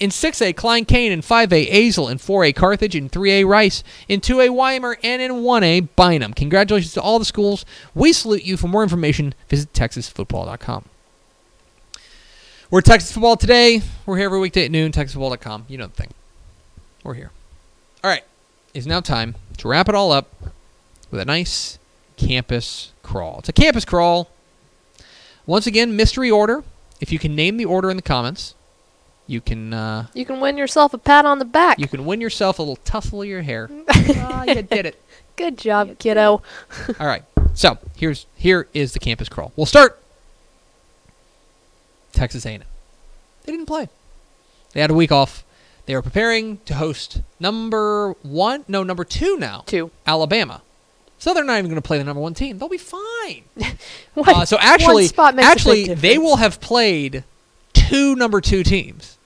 In 0.00 0.10
6A, 0.10 0.56
Klein 0.56 0.84
Cain. 0.84 1.12
In 1.12 1.20
5A, 1.22 1.70
Azle. 1.70 2.10
In 2.10 2.18
4A, 2.18 2.54
Carthage. 2.54 2.94
In 2.94 3.08
3A, 3.08 3.46
Rice. 3.46 3.82
In 4.08 4.20
2A, 4.20 4.50
Weimar. 4.50 4.98
And 5.02 5.22
in 5.22 5.30
1A, 5.32 5.88
Bynum. 5.96 6.34
Congratulations 6.34 6.92
to 6.94 7.00
all 7.00 7.18
the 7.18 7.24
schools. 7.24 7.64
We 7.94 8.12
salute 8.12 8.44
you. 8.44 8.56
For 8.56 8.68
more 8.68 8.82
information, 8.82 9.32
visit 9.48 9.72
texasfootball.com. 9.72 10.84
We're 12.70 12.80
Texas 12.80 13.12
Football 13.12 13.36
today. 13.36 13.80
We're 14.06 14.16
here 14.16 14.26
every 14.26 14.40
weekday 14.40 14.64
at 14.64 14.70
noon, 14.70 14.90
texasfootball.com. 14.92 15.66
You 15.68 15.78
know 15.78 15.86
the 15.86 15.92
thing. 15.92 16.12
We're 17.04 17.14
here. 17.14 17.30
All 18.02 18.10
right. 18.10 18.24
It's 18.74 18.86
now 18.86 19.00
time 19.00 19.36
to 19.58 19.68
wrap 19.68 19.88
it 19.88 19.94
all 19.94 20.10
up 20.12 20.28
with 21.10 21.20
a 21.20 21.24
nice 21.24 21.78
campus 22.16 22.92
crawl. 23.02 23.38
It's 23.38 23.48
a 23.48 23.52
campus 23.52 23.84
crawl. 23.84 24.30
Once 25.46 25.66
again, 25.66 25.94
mystery 25.94 26.30
order. 26.30 26.64
If 27.00 27.12
you 27.12 27.18
can 27.18 27.36
name 27.36 27.56
the 27.56 27.64
order 27.64 27.88
in 27.90 27.96
the 27.96 28.02
comments, 28.02 28.54
you 29.28 29.40
can 29.40 29.72
uh, 29.72 30.06
You 30.14 30.24
can 30.24 30.40
win 30.40 30.56
yourself 30.56 30.92
a 30.92 30.98
pat 30.98 31.24
on 31.24 31.38
the 31.38 31.44
back. 31.44 31.78
you 31.78 31.86
can 31.88 32.04
win 32.04 32.20
yourself 32.20 32.58
a 32.58 32.62
little 32.62 32.76
tussle 32.76 33.22
of 33.22 33.28
your 33.28 33.42
hair. 33.42 33.70
Ah, 34.18 34.44
you 34.44 34.62
did 34.62 34.86
it. 34.86 35.00
Good 35.36 35.56
job, 35.58 35.98
kiddo. 35.98 36.42
All 37.00 37.06
right. 37.06 37.22
So 37.54 37.78
here's 37.96 38.26
here 38.34 38.66
is 38.74 38.92
the 38.92 38.98
campus 38.98 39.28
crawl. 39.28 39.52
We'll 39.56 39.66
start. 39.66 40.00
Texas 42.16 42.44
A&M. 42.46 42.62
They 43.44 43.52
didn't 43.52 43.66
play. 43.66 43.88
They 44.72 44.80
had 44.80 44.90
a 44.90 44.94
week 44.94 45.12
off. 45.12 45.44
They 45.86 45.94
were 45.94 46.02
preparing 46.02 46.58
to 46.64 46.74
host 46.74 47.20
number 47.38 48.12
one, 48.22 48.64
no, 48.66 48.82
number 48.82 49.04
two 49.04 49.36
now, 49.38 49.62
Two. 49.66 49.90
Alabama. 50.06 50.62
So 51.18 51.32
they're 51.32 51.44
not 51.44 51.58
even 51.58 51.70
going 51.70 51.80
to 51.80 51.86
play 51.86 51.96
the 51.98 52.04
number 52.04 52.20
one 52.20 52.34
team. 52.34 52.58
They'll 52.58 52.68
be 52.68 52.76
fine. 52.78 53.44
One, 54.14 54.28
Uh, 54.34 54.44
so 54.44 54.56
actually, 54.60 55.04
one 55.04 55.08
spot 55.08 55.34
makes 55.34 55.46
actually, 55.48 55.94
they 55.94 56.18
will 56.18 56.36
have 56.36 56.60
played 56.60 57.22
two 57.72 58.14
number 58.16 58.40
two 58.40 58.62
teams 58.62 59.16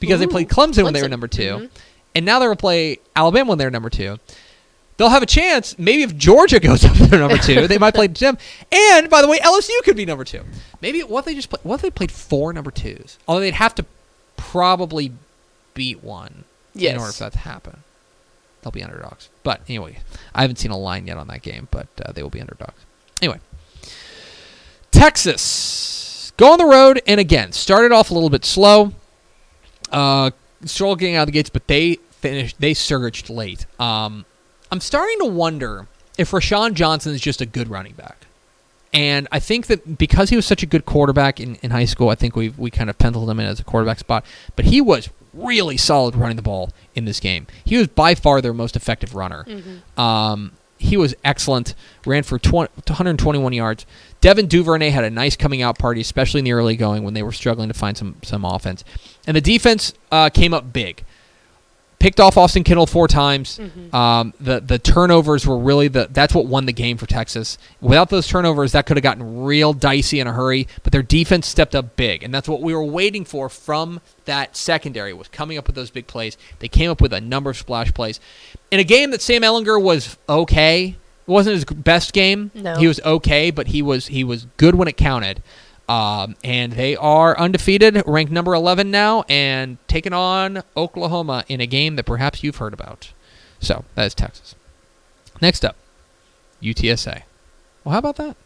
because 0.00 0.20
they 0.20 0.26
played 0.26 0.48
Clemson, 0.48 0.84
when 0.84 0.92
they 0.92 1.02
were 1.02 1.08
number 1.08 1.28
2 1.28 1.42
Mhm. 1.42 1.70
and 2.14 2.26
now 2.26 2.38
they're 2.38 2.48
going 2.48 2.56
to 2.56 2.60
play 2.60 2.98
Alabama 3.14 3.50
when 3.50 3.58
they're 3.58 3.70
number 3.70 3.88
two. 3.90 4.18
They'll 5.02 5.08
have 5.10 5.24
a 5.24 5.26
chance. 5.26 5.76
Maybe 5.80 6.04
if 6.04 6.16
Georgia 6.16 6.60
goes 6.68 6.84
up 6.84 6.96
to 6.96 7.18
number 7.18 7.36
two, 7.36 7.66
they 7.66 7.76
might 7.76 7.92
play 7.92 8.06
them. 8.06 8.38
And 8.70 9.10
by 9.10 9.20
the 9.20 9.26
way, 9.26 9.40
LSU 9.40 9.82
could 9.82 9.96
be 9.96 10.06
number 10.06 10.22
two. 10.22 10.42
Maybe 10.80 11.00
what 11.00 11.18
if 11.20 11.24
they 11.24 11.34
just 11.34 11.50
play, 11.50 11.58
what 11.64 11.74
if 11.74 11.82
they 11.82 11.90
played 11.90 12.12
four 12.12 12.52
number 12.52 12.70
twos? 12.70 13.18
Although 13.26 13.40
they'd 13.40 13.54
have 13.54 13.74
to 13.74 13.84
probably 14.36 15.10
beat 15.74 16.04
one 16.04 16.44
in 16.76 16.92
order 16.92 17.06
Yes. 17.06 17.16
for 17.18 17.24
that 17.24 17.32
to 17.32 17.38
happen. 17.40 17.78
They'll 18.62 18.70
be 18.70 18.84
underdogs. 18.84 19.28
But 19.42 19.62
anyway, 19.68 19.98
I 20.36 20.42
haven't 20.42 20.60
seen 20.60 20.70
a 20.70 20.78
line 20.78 21.08
yet 21.08 21.16
on 21.16 21.26
that 21.26 21.42
game, 21.42 21.66
but 21.72 21.88
uh, 22.06 22.12
they 22.12 22.22
will 22.22 22.30
be 22.30 22.40
underdogs. 22.40 22.80
Anyway, 23.20 23.40
Texas 24.92 26.32
go 26.36 26.52
on 26.52 26.58
the 26.58 26.64
road 26.64 27.02
and 27.08 27.18
again 27.18 27.50
started 27.50 27.90
off 27.90 28.12
a 28.12 28.14
little 28.14 28.30
bit 28.30 28.44
slow. 28.44 28.92
Uh, 29.90 30.30
Stroll 30.64 30.94
getting 30.94 31.16
out 31.16 31.22
of 31.22 31.26
the 31.26 31.32
gates, 31.32 31.50
but 31.50 31.66
they 31.66 31.96
finished. 32.12 32.60
They 32.60 32.72
surged 32.72 33.28
late. 33.28 33.66
Um, 33.80 34.24
I'm 34.72 34.80
starting 34.80 35.18
to 35.18 35.26
wonder 35.26 35.86
if 36.16 36.30
Roschon 36.30 36.72
Johnson 36.72 37.12
is 37.12 37.20
just 37.20 37.42
a 37.42 37.46
good 37.46 37.68
running 37.68 37.92
back. 37.92 38.16
And 38.94 39.28
I 39.30 39.38
think 39.38 39.66
that 39.66 39.98
because 39.98 40.30
he 40.30 40.36
was 40.36 40.46
such 40.46 40.62
a 40.62 40.66
good 40.66 40.86
quarterback 40.86 41.38
in, 41.38 41.56
in 41.56 41.70
high 41.70 41.84
school, 41.84 42.08
I 42.08 42.14
think 42.14 42.34
we 42.34 42.48
we 42.56 42.70
kind 42.70 42.88
of 42.88 42.98
penciled 42.98 43.28
him 43.28 43.38
in 43.38 43.46
as 43.46 43.60
a 43.60 43.64
quarterback 43.64 43.98
spot. 43.98 44.24
But 44.56 44.64
he 44.66 44.80
was 44.80 45.10
really 45.34 45.76
solid 45.76 46.14
running 46.14 46.36
the 46.36 46.42
ball 46.42 46.70
in 46.94 47.04
this 47.04 47.20
game. 47.20 47.46
He 47.64 47.76
was 47.76 47.88
by 47.88 48.14
far 48.14 48.40
their 48.40 48.54
most 48.54 48.74
effective 48.74 49.14
runner. 49.14 49.44
Um, 49.98 50.52
he 50.78 50.96
was 50.96 51.14
excellent. 51.22 51.74
Ran 52.04 52.22
for 52.22 52.38
20, 52.38 52.72
121 52.74 53.52
yards. 53.52 53.86
Devin 54.20 54.46
Duvernay 54.46 54.90
had 54.90 55.04
a 55.04 55.10
nice 55.10 55.36
coming 55.36 55.62
out 55.62 55.78
party, 55.78 56.00
especially 56.00 56.38
in 56.38 56.44
the 56.44 56.52
early 56.52 56.76
going 56.76 57.04
when 57.04 57.14
they 57.14 57.22
were 57.22 57.32
struggling 57.32 57.68
to 57.68 57.74
find 57.74 57.96
some 57.96 58.16
some 58.22 58.44
offense. 58.44 58.84
And 59.26 59.36
the 59.36 59.42
defense 59.42 59.92
uh, 60.10 60.30
came 60.30 60.54
up 60.54 60.72
big. 60.72 61.04
Picked 62.02 62.18
off 62.18 62.36
Austin 62.36 62.64
Kendall 62.64 62.86
four 62.86 63.06
times. 63.06 63.60
Mm-hmm. 63.60 63.94
Um, 63.94 64.34
the 64.40 64.58
the 64.58 64.80
turnovers 64.80 65.46
were 65.46 65.56
really 65.56 65.86
the 65.86 66.08
that's 66.10 66.34
what 66.34 66.46
won 66.46 66.66
the 66.66 66.72
game 66.72 66.96
for 66.96 67.06
Texas. 67.06 67.58
Without 67.80 68.10
those 68.10 68.26
turnovers, 68.26 68.72
that 68.72 68.86
could 68.86 68.96
have 68.96 69.04
gotten 69.04 69.44
real 69.44 69.72
dicey 69.72 70.18
in 70.18 70.26
a 70.26 70.32
hurry. 70.32 70.66
But 70.82 70.90
their 70.90 71.04
defense 71.04 71.46
stepped 71.46 71.76
up 71.76 71.94
big, 71.94 72.24
and 72.24 72.34
that's 72.34 72.48
what 72.48 72.60
we 72.60 72.74
were 72.74 72.82
waiting 72.82 73.24
for 73.24 73.48
from 73.48 74.00
that 74.24 74.56
secondary 74.56 75.12
was 75.12 75.28
coming 75.28 75.56
up 75.56 75.68
with 75.68 75.76
those 75.76 75.90
big 75.90 76.08
plays. 76.08 76.36
They 76.58 76.66
came 76.66 76.90
up 76.90 77.00
with 77.00 77.12
a 77.12 77.20
number 77.20 77.50
of 77.50 77.56
splash 77.56 77.94
plays 77.94 78.18
in 78.72 78.80
a 78.80 78.84
game 78.84 79.12
that 79.12 79.22
Sam 79.22 79.42
Ehlinger 79.42 79.80
was 79.80 80.18
okay. 80.28 80.96
It 81.28 81.30
wasn't 81.30 81.54
his 81.54 81.64
best 81.64 82.12
game. 82.12 82.50
No. 82.52 82.74
He 82.78 82.88
was 82.88 82.98
okay, 83.04 83.52
but 83.52 83.68
he 83.68 83.80
was 83.80 84.08
he 84.08 84.24
was 84.24 84.48
good 84.56 84.74
when 84.74 84.88
it 84.88 84.96
counted. 84.96 85.40
Um, 85.92 86.36
and 86.42 86.72
they 86.72 86.96
are 86.96 87.38
undefeated, 87.38 88.02
ranked 88.06 88.32
number 88.32 88.54
11 88.54 88.90
now, 88.90 89.24
and 89.28 89.76
taking 89.88 90.14
on 90.14 90.62
Oklahoma 90.74 91.44
in 91.48 91.60
a 91.60 91.66
game 91.66 91.96
that 91.96 92.04
perhaps 92.04 92.42
you've 92.42 92.56
heard 92.56 92.72
about. 92.72 93.12
So 93.60 93.84
that 93.94 94.06
is 94.06 94.14
Texas. 94.14 94.54
Next 95.42 95.66
up, 95.66 95.76
UTSA. 96.62 97.24
Well, 97.84 97.92
how 97.92 97.98
about 97.98 98.16
that? 98.16 98.36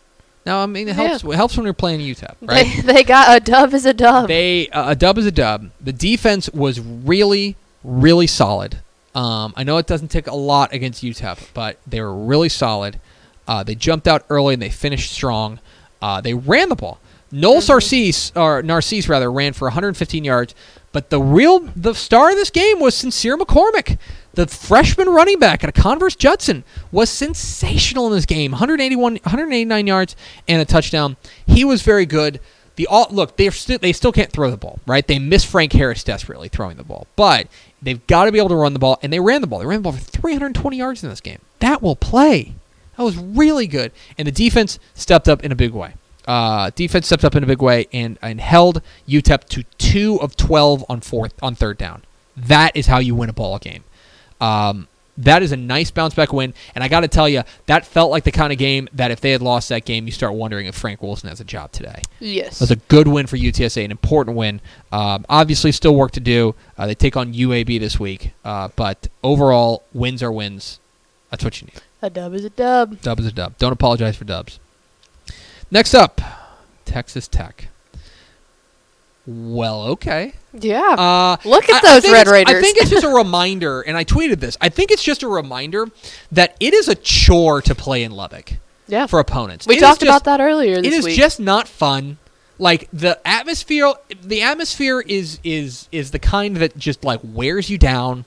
Now, 0.44 0.60
I 0.60 0.66
mean, 0.66 0.88
it 0.88 0.96
helps. 0.96 1.22
It 1.22 1.34
helps 1.36 1.56
when 1.56 1.64
you're 1.64 1.72
playing 1.72 2.00
UTEP, 2.00 2.34
right? 2.42 2.66
They, 2.84 2.94
they 2.94 3.04
got 3.04 3.36
a 3.36 3.38
dub 3.38 3.72
is 3.74 3.86
a 3.86 3.94
dub. 3.94 4.26
They 4.26 4.68
uh, 4.70 4.90
a 4.90 4.96
dub 4.96 5.16
is 5.16 5.26
a 5.26 5.32
dub. 5.32 5.70
The 5.80 5.92
defense 5.92 6.50
was 6.50 6.80
really, 6.80 7.54
really 7.84 8.26
solid. 8.26 8.78
Um, 9.14 9.54
I 9.56 9.62
know 9.62 9.76
it 9.78 9.86
doesn't 9.86 10.08
take 10.08 10.26
a 10.26 10.34
lot 10.34 10.72
against 10.72 11.04
UTEP, 11.04 11.50
but 11.54 11.78
they 11.86 12.00
were 12.00 12.12
really 12.12 12.48
solid. 12.48 12.98
Uh, 13.46 13.62
they 13.62 13.76
jumped 13.76 14.08
out 14.08 14.24
early 14.30 14.54
and 14.54 14.62
they 14.62 14.70
finished 14.70 15.12
strong. 15.12 15.60
Uh, 16.02 16.20
they 16.20 16.34
ran 16.34 16.70
the 16.70 16.74
ball. 16.74 16.98
Noel 17.32 17.60
mm-hmm. 17.60 17.72
Narcisse, 17.72 18.32
or 18.36 18.62
Narcisse 18.62 19.08
rather, 19.08 19.30
ran 19.30 19.52
for 19.52 19.66
115 19.66 20.24
yards. 20.24 20.54
But 20.92 21.10
the 21.10 21.20
real, 21.20 21.60
the 21.76 21.94
star 21.94 22.30
of 22.30 22.36
this 22.36 22.50
game 22.50 22.80
was 22.80 22.94
Sincere 22.94 23.36
McCormick, 23.36 23.98
the 24.32 24.46
freshman 24.46 25.08
running 25.10 25.38
back 25.38 25.62
at 25.62 25.68
a 25.68 25.72
Converse 25.72 26.16
Judson, 26.16 26.64
was 26.90 27.10
sensational 27.10 28.06
in 28.06 28.12
this 28.12 28.24
game. 28.24 28.52
181, 28.52 29.16
189 29.16 29.86
yards 29.86 30.16
and 30.48 30.62
a 30.62 30.64
touchdown. 30.64 31.16
He 31.46 31.64
was 31.64 31.82
very 31.82 32.06
good. 32.06 32.40
The 32.76 32.86
all 32.86 33.08
look, 33.10 33.36
they 33.36 33.48
still 33.50 33.78
they 33.78 33.92
still 33.92 34.12
can't 34.12 34.30
throw 34.30 34.50
the 34.50 34.56
ball, 34.56 34.78
right? 34.86 35.06
They 35.06 35.18
miss 35.18 35.44
Frank 35.44 35.72
Harris 35.72 36.04
desperately 36.04 36.48
throwing 36.48 36.76
the 36.76 36.84
ball, 36.84 37.06
but 37.16 37.48
they've 37.80 38.06
got 38.06 38.26
to 38.26 38.32
be 38.32 38.38
able 38.38 38.50
to 38.50 38.56
run 38.56 38.74
the 38.74 38.78
ball, 38.78 38.98
and 39.02 39.12
they 39.12 39.20
ran 39.20 39.40
the 39.40 39.46
ball. 39.46 39.60
They 39.60 39.66
ran 39.66 39.80
the 39.80 39.84
ball 39.84 39.92
for 39.92 40.00
320 40.00 40.76
yards 40.76 41.02
in 41.02 41.08
this 41.08 41.22
game. 41.22 41.40
That 41.60 41.82
will 41.82 41.96
play. 41.96 42.54
That 42.96 43.02
was 43.02 43.16
really 43.16 43.66
good, 43.66 43.92
and 44.16 44.26
the 44.26 44.32
defense 44.32 44.78
stepped 44.94 45.28
up 45.28 45.42
in 45.42 45.52
a 45.52 45.56
big 45.56 45.72
way. 45.72 45.94
Uh, 46.26 46.70
defense 46.74 47.06
stepped 47.06 47.24
up 47.24 47.36
in 47.36 47.42
a 47.42 47.46
big 47.46 47.62
way 47.62 47.86
and 47.92 48.18
and 48.20 48.40
held 48.40 48.82
UTEP 49.08 49.44
to 49.44 49.62
two 49.78 50.20
of 50.20 50.36
12 50.36 50.84
on 50.88 51.00
fourth 51.00 51.34
on 51.42 51.54
third 51.54 51.78
down. 51.78 52.02
That 52.36 52.76
is 52.76 52.86
how 52.86 52.98
you 52.98 53.14
win 53.14 53.28
a 53.28 53.32
ball 53.32 53.58
game. 53.58 53.84
Um, 54.40 54.88
that 55.18 55.42
is 55.42 55.50
a 55.50 55.56
nice 55.56 55.90
bounce 55.90 56.12
back 56.14 56.32
win, 56.32 56.52
and 56.74 56.84
I 56.84 56.88
got 56.88 57.00
to 57.00 57.08
tell 57.08 57.26
you, 57.26 57.42
that 57.64 57.86
felt 57.86 58.10
like 58.10 58.24
the 58.24 58.32
kind 58.32 58.52
of 58.52 58.58
game 58.58 58.86
that 58.92 59.10
if 59.10 59.22
they 59.22 59.30
had 59.30 59.40
lost 59.40 59.70
that 59.70 59.86
game, 59.86 60.04
you 60.04 60.12
start 60.12 60.34
wondering 60.34 60.66
if 60.66 60.74
Frank 60.74 61.02
Wilson 61.02 61.30
has 61.30 61.40
a 61.40 61.44
job 61.44 61.72
today. 61.72 62.02
yes. 62.20 62.60
Was 62.60 62.70
a 62.70 62.76
good 62.76 63.08
win 63.08 63.26
for 63.26 63.38
UTSA, 63.38 63.82
an 63.82 63.90
important 63.90 64.36
win. 64.36 64.60
Um, 64.92 65.24
obviously, 65.30 65.72
still 65.72 65.94
work 65.94 66.12
to 66.12 66.20
do. 66.20 66.54
Uh, 66.76 66.86
they 66.86 66.94
take 66.94 67.16
on 67.16 67.32
UAB 67.32 67.80
this 67.80 67.98
week, 67.98 68.32
uh, 68.44 68.68
but 68.76 69.08
overall, 69.24 69.84
wins 69.94 70.22
are 70.22 70.30
wins. 70.32 70.80
That's 71.30 71.42
what 71.42 71.62
you 71.62 71.68
need. 71.68 71.80
a 72.02 72.10
dub 72.10 72.34
is 72.34 72.44
a 72.44 72.50
dub. 72.50 73.00
Dub 73.00 73.18
is 73.18 73.24
a 73.26 73.32
dub. 73.32 73.56
Don't 73.56 73.72
apologize 73.72 74.16
for 74.16 74.24
dubs. 74.26 74.58
Next 75.70 75.94
up, 75.94 76.20
Texas 76.84 77.28
Tech. 77.28 77.68
Well, 79.26 79.82
okay. 79.82 80.34
Yeah. 80.52 80.80
Uh, 80.96 81.36
Look 81.44 81.68
at 81.68 81.84
I- 81.84 81.88
I 81.96 82.00
those 82.00 82.10
Red 82.10 82.28
it's- 82.28 82.46
I 82.54 82.60
think 82.60 82.78
it's 82.78 82.90
just 82.90 83.04
a 83.04 83.08
reminder, 83.14 83.80
and 83.82 83.96
I 83.96 84.04
tweeted 84.04 84.38
this. 84.38 84.56
I 84.60 84.68
think 84.68 84.90
it's 84.92 85.02
just 85.02 85.22
a 85.24 85.28
reminder 85.28 85.86
that 86.30 86.56
it 86.60 86.72
is 86.72 86.86
a 86.88 86.94
chore 86.94 87.60
to 87.62 87.74
play 87.74 88.04
in 88.04 88.12
Lubbock 88.12 88.52
yeah. 88.86 89.06
for 89.06 89.18
opponents. 89.18 89.66
we 89.66 89.76
It 89.76 89.80
talked 89.80 90.00
just- 90.00 90.08
about 90.08 90.24
that 90.24 90.40
earlier 90.40 90.76
this 90.76 90.86
it 90.86 90.92
is 90.92 91.04
week. 91.06 91.16
just 91.16 91.40
not 91.40 91.66
fun. 91.66 92.18
Like 92.58 92.88
the 92.92 93.20
atmosphere, 93.26 93.92
the 94.22 94.40
atmosphere 94.42 95.00
is 95.02 95.40
is 95.44 95.88
is 95.92 96.12
the 96.12 96.18
kind 96.18 96.56
that 96.56 96.78
just 96.78 97.04
like 97.04 97.20
wears 97.22 97.68
you 97.68 97.76
down. 97.76 98.24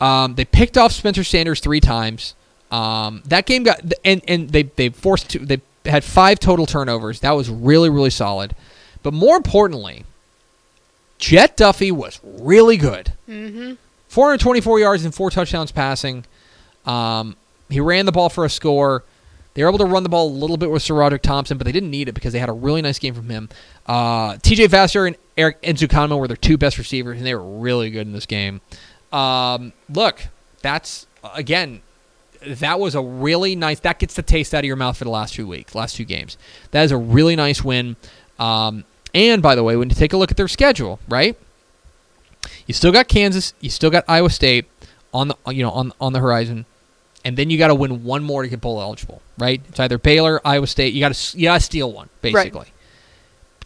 Um, 0.00 0.34
they 0.36 0.44
picked 0.44 0.78
off 0.78 0.92
Spencer 0.92 1.24
Sanders 1.24 1.58
three 1.58 1.80
times. 1.80 2.34
Um, 2.70 3.22
that 3.26 3.46
game 3.46 3.62
got 3.62 3.80
and 4.04 4.22
and 4.26 4.50
they 4.50 4.64
they 4.64 4.88
forced 4.88 5.30
to 5.30 5.38
they 5.38 5.60
had 5.84 6.04
five 6.04 6.40
total 6.40 6.66
turnovers. 6.66 7.20
That 7.20 7.32
was 7.32 7.50
really 7.50 7.90
really 7.90 8.10
solid. 8.10 8.54
But 9.02 9.12
more 9.12 9.36
importantly, 9.36 10.04
Jett 11.18 11.56
Duffey 11.56 11.92
was 11.92 12.20
really 12.22 12.76
good. 12.76 13.12
mm-hmm. 13.28 13.74
424 14.08 14.78
yards 14.78 15.04
and 15.04 15.12
four 15.12 15.28
touchdowns 15.28 15.72
passing. 15.72 16.24
Um, 16.86 17.36
he 17.68 17.80
ran 17.80 18.06
the 18.06 18.12
ball 18.12 18.28
for 18.28 18.44
a 18.44 18.48
score. 18.48 19.02
They 19.54 19.62
were 19.62 19.68
able 19.68 19.78
to 19.78 19.84
run 19.86 20.02
the 20.02 20.08
ball 20.08 20.28
a 20.28 20.30
little 20.30 20.56
bit 20.56 20.70
with 20.70 20.82
SaRodorick 20.82 21.22
Thompson, 21.22 21.58
but 21.58 21.64
they 21.64 21.72
didn't 21.72 21.90
need 21.90 22.08
it 22.08 22.12
because 22.12 22.32
they 22.32 22.38
had 22.38 22.48
a 22.48 22.52
really 22.52 22.82
nice 22.82 22.98
game 22.98 23.14
from 23.14 23.28
him. 23.28 23.48
Uh, 23.86 24.34
TJ 24.34 24.66
Vasher 24.68 25.06
and 25.06 25.16
Erik 25.36 25.60
Ezukanma 25.62 26.18
were 26.18 26.28
their 26.28 26.36
two 26.36 26.56
best 26.56 26.78
receivers, 26.78 27.18
and 27.18 27.26
they 27.26 27.34
were 27.34 27.58
really 27.58 27.90
good 27.90 28.06
in 28.06 28.12
this 28.12 28.26
game. 28.26 28.60
Um, 29.12 29.72
look, 29.88 30.26
that's 30.60 31.06
again, 31.34 31.82
that 32.46 32.80
was 32.80 32.94
a 32.94 33.00
really 33.02 33.56
nice. 33.56 33.80
That 33.80 33.98
gets 33.98 34.14
the 34.14 34.22
taste 34.22 34.54
out 34.54 34.60
of 34.60 34.64
your 34.64 34.76
mouth 34.76 34.96
for 34.96 35.04
the 35.04 35.10
last 35.10 35.34
two 35.34 35.46
weeks, 35.46 35.74
last 35.74 35.96
two 35.96 36.04
games. 36.04 36.36
That 36.70 36.84
is 36.84 36.92
a 36.92 36.96
really 36.96 37.36
nice 37.36 37.62
win. 37.62 37.96
Um, 38.38 38.84
and 39.14 39.42
by 39.42 39.54
the 39.54 39.62
way, 39.62 39.76
when 39.76 39.88
you 39.88 39.94
take 39.94 40.12
a 40.12 40.16
look 40.16 40.30
at 40.30 40.36
their 40.36 40.48
schedule, 40.48 40.98
right? 41.08 41.36
You 42.66 42.74
still 42.74 42.92
got 42.92 43.08
Kansas, 43.08 43.54
you 43.60 43.70
still 43.70 43.90
got 43.90 44.04
Iowa 44.08 44.30
State 44.30 44.66
on 45.12 45.28
the 45.28 45.36
you 45.50 45.62
know 45.62 45.70
on 45.70 45.92
on 46.00 46.12
the 46.12 46.18
horizon, 46.18 46.66
and 47.24 47.36
then 47.36 47.50
you 47.50 47.58
got 47.58 47.68
to 47.68 47.74
win 47.74 48.04
one 48.04 48.22
more 48.22 48.42
to 48.42 48.48
get 48.48 48.60
bowl 48.60 48.80
eligible, 48.80 49.22
right? 49.38 49.60
It's 49.68 49.80
either 49.80 49.98
Baylor, 49.98 50.40
Iowa 50.44 50.66
State. 50.66 50.92
You 50.92 51.00
got 51.00 51.14
to 51.14 51.38
you 51.38 51.44
got 51.44 51.54
to 51.54 51.64
steal 51.64 51.92
one 51.92 52.08
basically 52.20 52.66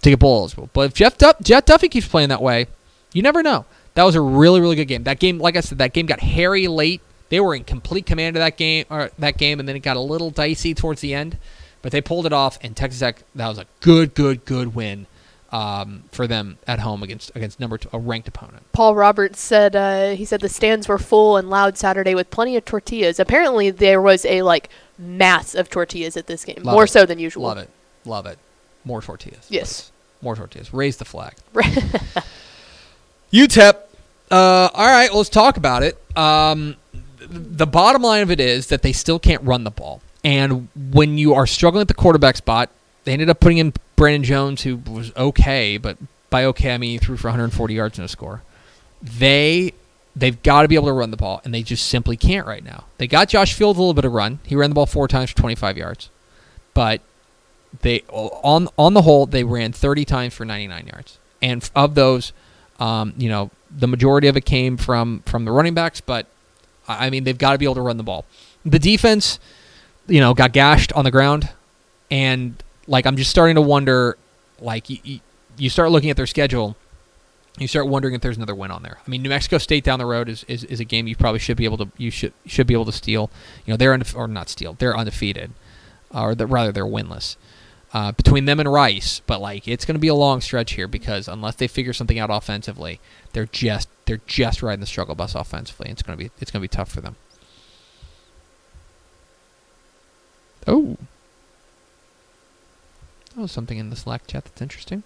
to 0.03 0.11
get 0.11 0.19
bowl 0.19 0.41
eligible. 0.41 0.71
But 0.73 0.83
if 0.83 0.95
Jeff 0.95 1.19
Duff, 1.19 1.41
Jeff 1.41 1.65
Duffy 1.65 1.89
keeps 1.89 2.07
playing 2.07 2.29
that 2.29 2.43
way, 2.43 2.67
you 3.13 3.23
never 3.23 3.43
know. 3.43 3.65
That 3.95 4.05
was 4.05 4.15
a 4.15 4.21
really 4.21 4.61
really 4.61 4.77
good 4.77 4.87
game. 4.87 5.05
That 5.05 5.19
game, 5.19 5.39
like 5.39 5.57
I 5.57 5.61
said, 5.61 5.79
that 5.79 5.93
game 5.93 6.07
got 6.07 6.21
hairy 6.21 6.69
late. 6.69 7.01
They 7.31 7.41
were 7.41 7.55
in 7.55 7.65
complete 7.65 8.07
command 8.07 8.37
of 8.37 8.41
that 8.41 8.57
game 8.57 8.87
or 8.91 9.11
that 9.19 9.37
game, 9.39 9.61
and 9.61 9.69
then 9.69 9.77
it 9.77 9.81
got 9.81 9.97
a 9.97 10.01
little 10.01 10.31
dicey 10.31 10.75
towards 10.75 11.01
the 11.01 11.15
end, 11.15 11.37
but 11.83 11.93
they 11.93 12.01
pulled 12.01 12.27
it 12.27 12.33
off. 12.33 12.59
And 12.63 12.77
Texas 12.77 13.01
Tech, 13.01 13.23
that 13.35 13.49
was 13.49 13.59
a 13.59 13.67
good 13.81 14.15
good 14.15 14.45
good 14.45 14.75
win 14.75 15.07
um, 15.51 16.05
for 16.13 16.27
them 16.27 16.59
at 16.67 16.81
home 16.81 17.03
against 17.03 17.35
against 17.35 17.61
number 17.61 17.79
two, 17.79 17.89
a 17.93 17.99
ranked 17.99 18.29
opponent. 18.29 18.63
Paul 18.73 18.95
Roberts 18.95 19.41
said 19.41 19.77
uh, 19.77 20.11
he 20.11 20.25
said 20.25 20.41
the 20.41 20.49
stands 20.49 20.89
were 20.89 20.99
full 20.99 21.37
and 21.37 21.51
loud 21.51 21.77
Saturday 21.77 22.15
with 22.15 22.31
plenty 22.31 22.57
of 22.57 22.65
tortillas. 22.65 23.19
Apparently, 23.21 23.71
there 23.71 24.01
was 24.01 24.25
a 24.25 24.43
like 24.43 24.69
mass 24.99 25.55
of 25.55 25.69
tortillas 25.71 26.17
at 26.17 26.27
this 26.27 26.45
game, 26.45 26.63
Love 26.63 26.75
more 26.75 26.85
it. 26.85 26.89
so 26.89 27.07
than 27.07 27.19
usual. 27.19 27.45
Love 27.45 27.59
it. 27.59 27.71
Love 28.05 28.27
it. 28.27 28.39
More 28.85 29.03
tortillas. 29.03 29.47
Yes. 29.49 29.83
please. 29.83 29.93
More 30.23 30.35
tortillas. 30.37 30.73
Raise 30.75 30.97
the 30.97 31.05
flag. 31.05 31.35
UTEP. 33.33 33.75
Uh, 34.31 34.69
all 34.75 34.87
right, 34.87 35.13
let's 35.13 35.29
talk 35.29 35.57
about 35.57 35.83
it. 35.83 35.97
Um, 36.17 36.77
the 37.31 37.67
bottom 37.67 38.03
line 38.03 38.23
of 38.23 38.31
it 38.31 38.41
is 38.41 38.69
that 38.69 38.83
they 38.83 38.93
still 38.93 39.19
can't 39.19 39.43
run 39.43 39.65
the 39.65 39.71
ball. 39.71 40.01
And 40.25 40.69
when 40.75 41.19
you 41.19 41.35
are 41.35 41.47
struggling 41.47 41.83
at 41.83 41.89
the 41.89 41.95
quarterback 41.95 42.37
spot, 42.37 42.71
they 43.05 43.13
ended 43.13 43.31
up 43.31 43.41
putting 43.41 43.59
in 43.59 43.73
Brandon 43.97 44.25
Jones, 44.25 44.63
who 44.63 44.77
was 44.77 45.13
okay, 45.17 45.77
but 45.77 45.97
by 46.31 46.45
okay, 46.47 46.75
I 46.75 46.79
mean 46.79 46.91
he 46.91 46.99
threw 46.99 47.17
for 47.17 47.29
140 47.29 47.75
yards 47.75 47.99
and 47.99 48.05
a 48.05 48.09
score. 48.09 48.43
They 49.03 49.73
they've 50.15 50.43
got 50.43 50.63
to 50.63 50.69
be 50.69 50.75
able 50.75 50.89
to 50.89 50.93
run 50.93 51.11
the 51.11 51.17
ball, 51.17 51.41
and 51.45 51.55
they 51.55 51.63
just 51.63 51.87
simply 51.87 52.17
can't 52.17 52.47
right 52.47 52.65
now. 52.65 52.85
They 52.99 53.07
got 53.07 53.29
Josh 53.29 53.55
Fields 53.55 53.79
a 53.79 53.81
little 53.81 53.95
bit 53.95 54.05
of 54.05 54.13
run. 54.13 54.41
He 54.45 54.57
ran 54.57 54.71
the 54.71 54.75
ball 54.75 54.87
four 54.87 55.09
times 55.09 55.31
for 55.31 55.37
25 55.37 55.79
yards, 55.79 56.11
but 56.75 57.01
they 57.83 58.03
on 58.11 58.69
on 58.77 58.95
the 58.95 59.03
whole 59.03 59.27
they 59.27 59.45
ran 59.45 59.73
30 59.73 60.05
times 60.05 60.35
for 60.35 60.45
99 60.45 60.87
yards, 60.87 61.19
and 61.41 61.69
of 61.75 61.95
those, 61.95 62.33
um, 62.81 63.15
you 63.17 63.29
know, 63.29 63.51
the 63.71 63.89
majority 63.89 64.29
of 64.29 64.37
it 64.37 64.45
came 64.45 64.77
from 64.77 65.23
from 65.27 65.45
the 65.45 65.53
running 65.53 65.75
backs. 65.75 66.01
But 66.01 66.27
I 66.89 67.11
mean, 67.11 67.25
they've 67.25 67.39
got 67.39 67.53
to 67.53 67.59
be 67.59 67.65
able 67.67 67.77
to 67.77 67.83
run 67.83 67.97
the 67.97 68.03
ball. 68.03 68.25
The 68.65 68.79
defense, 68.79 69.39
you 70.07 70.21
know, 70.21 70.35
got 70.35 70.53
gashed 70.53 70.93
on 70.93 71.05
the 71.05 71.11
ground, 71.11 71.49
and 72.11 72.63
like 72.87 73.07
I'm 73.07 73.17
just 73.17 73.31
starting 73.31 73.57
to 73.57 73.61
wonder, 73.63 74.17
like 74.61 74.89
you, 74.91 74.99
you, 75.05 75.21
you 75.57 75.71
start 75.71 75.91
looking 75.91 76.11
at 76.11 76.17
their 76.17 76.27
schedule. 76.27 76.77
You 77.59 77.67
start 77.67 77.89
wondering 77.89 78.15
if 78.15 78.21
there's 78.21 78.37
another 78.37 78.55
win 78.55 78.71
on 78.71 78.85
there. 78.85 78.99
I 79.05 79.11
mean, 79.11 79.23
New 79.23 79.31
Mexico 79.31 79.59
State 79.59 79.83
down 79.83 79.99
the 79.99 80.07
road 80.07 80.29
is, 80.29 80.45
is, 80.45 80.63
is 80.65 80.79
a 80.79 80.85
game 80.85 81.09
you 81.09 81.17
probably 81.17 81.41
should 81.41 81.57
be 81.57 81.65
able 81.65 81.79
to 81.79 81.89
you 81.97 82.11
should 82.11 82.33
should 82.47 82.67
be 82.67 82.75
able 82.75 82.85
to 82.85 82.93
steal. 82.93 83.31
You 83.67 83.73
know, 83.73 83.77
they're 83.77 83.97
undefe- 83.97 84.17
or 84.17 84.29
not 84.29 84.49
steal. 84.49 84.75
They're 84.75 84.97
undefeated, 84.97 85.51
or 86.13 86.35
the, 86.35 86.47
rather 86.47 86.73
they're 86.73 86.85
winless 86.85 87.37
uh, 87.93 88.13
between 88.13 88.45
them 88.45 88.61
and 88.61 88.71
Rice. 88.71 89.21
But 89.27 89.41
like, 89.41 89.67
it's 89.69 89.85
going 89.85 89.95
to 89.95 90.01
be 90.01 90.09
a 90.09 90.15
long 90.15 90.41
stretch 90.41 90.73
here 90.73 90.89
because 90.89 91.29
unless 91.29 91.55
they 91.57 91.69
figure 91.69 91.93
something 91.93 92.19
out 92.19 92.31
offensively, 92.31 93.01
they're 93.33 93.47
just 93.47 93.89
they're 94.07 94.21
just 94.27 94.63
riding 94.63 94.81
the 94.81 94.87
struggle 94.87 95.15
bus 95.15 95.35
offensively. 95.35 95.91
It's 95.91 96.03
going 96.03 96.17
to 96.19 96.25
be 96.25 96.31
it's 96.41 96.51
going 96.51 96.61
to 96.61 96.65
be 96.65 96.69
tough 96.69 96.91
for 96.91 97.01
them. 97.01 97.17
Oh, 100.67 100.97
oh, 103.39 103.47
something 103.47 103.79
in 103.79 103.91
the 103.91 103.97
Slack 103.97 104.27
chat 104.27 104.45
that's 104.45 104.61
interesting. 104.61 105.03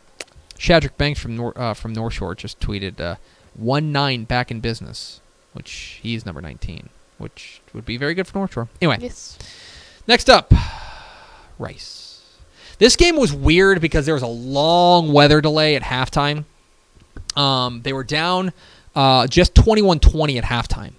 Shadrick 0.59 0.97
Banks 0.97 1.20
from 1.20 1.37
Nor- 1.37 1.57
uh, 1.59 1.74
from 1.74 1.93
North 1.93 2.14
Shore 2.14 2.35
just 2.35 2.59
tweeted, 2.61 3.01
uh, 3.01 3.16
one 3.55 3.93
nine 3.93 4.24
back 4.24 4.51
in 4.51 4.61
business, 4.61 5.20
which 5.53 5.99
he's 6.03 6.24
number 6.26 6.41
19, 6.41 6.89
which 7.18 7.61
would 7.72 7.85
be 7.87 7.97
very 7.97 8.14
good 8.14 8.26
for 8.26 8.39
North 8.39 8.55
Shore. 8.55 8.68
Anyway, 8.80 8.99
Yes. 9.01 9.39
next 10.09 10.28
up, 10.30 10.53
Rice. 11.59 12.01
This 12.78 12.96
game 12.96 13.16
was 13.16 13.32
weird 13.32 13.80
because 13.80 14.06
there 14.06 14.14
was 14.14 14.22
a 14.22 14.28
long 14.28 15.12
weather 15.12 15.40
delay 15.40 15.76
at 15.76 15.82
halftime. 15.82 16.44
Um, 17.36 17.82
they 17.82 17.92
were 17.92 18.04
down 18.04 18.52
uh, 18.94 19.26
just 19.26 19.54
21-20 19.54 20.38
at 20.38 20.44
halftime, 20.44 20.92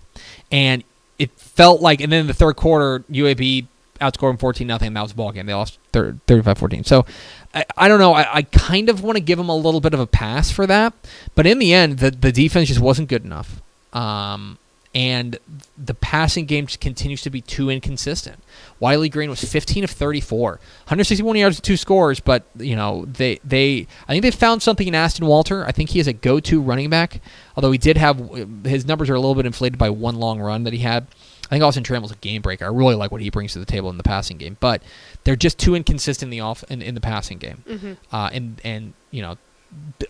and 0.52 0.84
it 1.20 1.32
felt 1.32 1.82
like. 1.82 2.02
And 2.02 2.12
then 2.12 2.22
in 2.22 2.28
the 2.28 2.34
third 2.34 2.56
quarter, 2.56 3.00
UAB 3.12 3.68
outscored 4.02 4.30
them 4.30 4.38
14 4.38 4.66
nothing. 4.68 4.94
That 4.94 5.02
was 5.02 5.12
the 5.12 5.18
ball 5.18 5.32
game. 5.32 5.46
They 5.46 5.54
lost 5.54 5.78
35-14. 5.94 6.86
So 6.86 7.06
I, 7.54 7.66
I 7.78 7.88
don't 7.88 8.00
know. 8.00 8.14
I, 8.14 8.38
I 8.38 8.42
kind 8.44 8.90
of 8.90 9.04
want 9.04 9.18
to 9.18 9.22
give 9.22 9.38
them 9.38 9.50
a 9.50 9.56
little 9.56 9.82
bit 9.82 9.94
of 9.94 10.00
a 10.00 10.08
pass 10.08 10.52
for 10.52 10.66
that, 10.68 10.94
but 11.36 11.46
in 11.46 11.60
the 11.60 11.74
end, 11.74 12.00
the 12.00 12.12
the 12.12 12.32
defense 12.32 12.68
just 12.68 12.80
wasn't 12.80 13.10
good 13.10 13.24
enough. 13.24 13.62
Um, 13.94 14.58
and 14.96 15.38
the 15.78 15.94
passing 15.96 16.46
game 16.46 16.68
just 16.68 16.80
continues 16.80 17.22
to 17.24 17.30
be 17.30 17.42
too 17.42 17.70
inconsistent. 17.70 18.38
Wiley 18.80 19.10
Green 19.10 19.30
was 19.30 19.44
15 19.44 19.84
of 19.86 19.90
34, 19.92 20.52
161 20.52 21.36
yards 21.38 21.58
and 21.58 21.64
two 21.64 21.78
scores, 21.78 22.20
but 22.20 22.44
you 22.58 22.76
know 22.76 23.06
they 23.06 23.40
they 23.44 23.88
I 24.08 24.12
think 24.14 24.22
they 24.24 24.32
found 24.32 24.62
something 24.62 24.88
in 24.88 24.94
Aston 24.96 25.26
Walter. 25.26 25.66
I 25.66 25.72
think 25.72 25.92
he 25.92 26.00
is 26.00 26.08
a 26.08 26.14
go-to 26.14 26.62
running 26.62 26.90
back. 26.90 27.22
Although 27.56 27.72
he 27.72 27.78
did 27.78 27.98
have 27.98 28.20
his 28.66 28.86
numbers 28.86 29.10
are 29.10 29.16
a 29.16 29.20
little 29.20 29.36
bit 29.36 29.46
inflated 29.46 29.78
by 29.80 29.90
one 29.90 30.16
long 30.16 30.40
run 30.40 30.64
that 30.64 30.74
he 30.74 30.80
had. 30.80 31.08
I 31.46 31.56
think 31.56 31.64
Austin 31.64 31.84
Trammell's 31.84 32.12
a 32.12 32.16
game 32.16 32.42
breaker. 32.42 32.66
I 32.66 32.70
really 32.70 32.96
like 32.96 33.12
what 33.12 33.22
he 33.22 33.30
brings 33.30 33.54
to 33.54 33.60
the 33.60 33.66
table 33.66 33.90
in 33.90 33.98
the 33.98 34.04
passing 34.04 34.38
game, 34.38 34.58
but 34.60 34.82
they're 35.24 35.36
just 35.36 35.60
too 35.60 35.76
inconsistent 35.76 36.28
in 36.28 36.32
the 36.32 36.40
off 36.40 36.64
in, 36.70 36.82
in 36.82 36.96
the 36.96 37.02
passing 37.02 37.38
game, 37.38 37.64
Mhm. 37.70 37.98
uh, 38.12 38.30
and 38.34 38.60
and 38.64 38.94
you 39.12 39.22
know, 39.22 39.38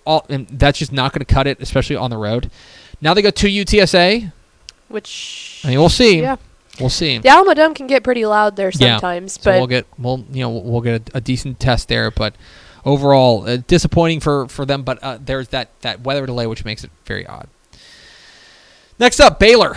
all 0.05 0.25
and 0.29 0.47
that's 0.47 0.79
just 0.79 0.91
not 0.93 1.11
going 1.11 1.19
to 1.19 1.25
cut 1.25 1.47
it, 1.47 1.59
especially 1.61 1.95
on 1.95 2.09
the 2.11 2.17
road. 2.17 2.49
Now 3.01 3.13
they 3.13 3.21
go 3.21 3.31
to 3.31 3.47
UTSA. 3.47 4.31
Which. 4.93 5.61
I 5.65 5.69
mean, 5.69 5.79
we'll 5.79 5.89
see. 5.89 6.21
Yeah. 6.21 6.35
We'll 6.79 6.89
see. 6.89 7.17
The 7.19 7.29
Alamodome 7.29 7.75
can 7.75 7.87
get 7.87 8.03
pretty 8.03 8.25
loud 8.25 8.55
there 8.55 8.71
Yeah. 8.75 8.95
sometimes, 8.97 9.33
So 9.33 9.41
but 9.51 9.57
we'll 9.57 9.67
get 9.67 9.85
we'll 9.99 10.25
you 10.31 10.41
know 10.41 10.49
we'll 10.49 10.81
get 10.81 11.09
a, 11.13 11.17
a 11.17 11.21
decent 11.21 11.59
test 11.59 11.87
there, 11.87 12.09
but 12.11 12.33
overall 12.85 13.47
uh, 13.47 13.57
disappointing 13.67 14.19
for 14.21 14.47
for 14.47 14.65
them. 14.65 14.83
But 14.83 14.97
uh, 15.03 15.19
there's 15.23 15.49
that 15.49 15.69
that 15.81 16.01
weather 16.01 16.25
delay 16.25 16.47
which 16.47 16.63
makes 16.65 16.83
it 16.83 16.89
very 17.05 17.27
odd. 17.27 17.47
Next 18.99 19.19
up, 19.19 19.39
Baylor. 19.39 19.75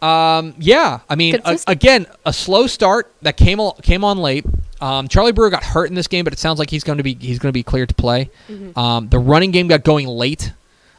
Um, 0.00 0.54
yeah, 0.58 1.00
I 1.08 1.16
mean, 1.16 1.40
a, 1.44 1.58
again, 1.66 2.06
a 2.24 2.32
slow 2.32 2.66
start 2.68 3.12
that 3.22 3.36
came 3.36 3.58
al- 3.58 3.72
came 3.82 4.04
on 4.04 4.18
late. 4.18 4.44
Um, 4.80 5.08
Charlie 5.08 5.32
Brewer 5.32 5.50
got 5.50 5.64
hurt 5.64 5.88
in 5.88 5.94
this 5.96 6.06
game, 6.06 6.22
but 6.24 6.32
it 6.32 6.38
sounds 6.38 6.58
like 6.60 6.70
he's 6.70 6.84
going 6.84 6.98
to 6.98 7.02
be 7.02 7.14
he's 7.20 7.38
going 7.40 7.48
to 7.50 7.52
be 7.54 7.64
cleared 7.64 7.88
to 7.88 7.94
play. 7.96 8.30
Mm-hmm. 8.48 8.78
Um, 8.78 9.08
the 9.08 9.18
running 9.18 9.50
game 9.50 9.66
got 9.66 9.82
going 9.82 10.06
late 10.06 10.52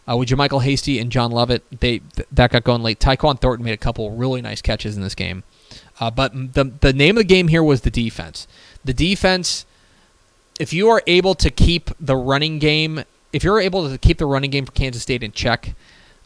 uh, 0.09 0.15
with 0.17 0.29
JaMycal 0.29 0.63
Hasty 0.63 0.99
and 0.99 1.11
John 1.11 1.31
Lovett. 1.31 1.63
They 1.71 1.99
th- 1.99 2.27
that 2.31 2.51
got 2.51 2.63
going 2.63 2.81
late. 2.81 2.99
Tyquan 2.99 3.39
Thornton 3.39 3.65
made 3.65 3.73
a 3.73 3.77
couple 3.77 4.11
really 4.11 4.41
nice 4.41 4.61
catches 4.61 4.95
in 4.97 5.03
this 5.03 5.15
game, 5.15 5.43
uh, 5.99 6.09
but 6.09 6.33
the 6.33 6.71
the 6.79 6.93
name 6.93 7.17
of 7.17 7.21
the 7.21 7.27
game 7.27 7.49
here 7.49 7.63
was 7.63 7.81
the 7.81 7.91
defense. 7.91 8.47
The 8.83 8.93
defense. 8.93 9.65
If 10.59 10.73
you 10.73 10.89
are 10.89 11.01
able 11.07 11.35
to 11.35 11.49
keep 11.49 11.89
the 12.01 12.17
running 12.17 12.59
game, 12.59 13.05
if 13.31 13.45
you're 13.45 13.61
able 13.61 13.89
to 13.89 13.97
keep 13.97 14.17
the 14.17 14.25
running 14.25 14.51
game 14.51 14.65
for 14.65 14.73
Kansas 14.73 15.01
State 15.01 15.23
in 15.23 15.31
check, 15.31 15.73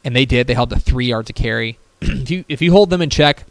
and 0.04 0.16
they 0.16 0.26
did, 0.26 0.48
they 0.48 0.56
held 0.56 0.72
the 0.72 0.80
three 0.80 1.06
yards 1.06 1.28
to 1.28 1.34
carry. 1.34 1.78
if 2.02 2.32
you 2.32 2.46
if 2.48 2.62
you 2.62 2.72
hold 2.72 2.90
them 2.90 3.02
in 3.02 3.12
check, 3.12 3.44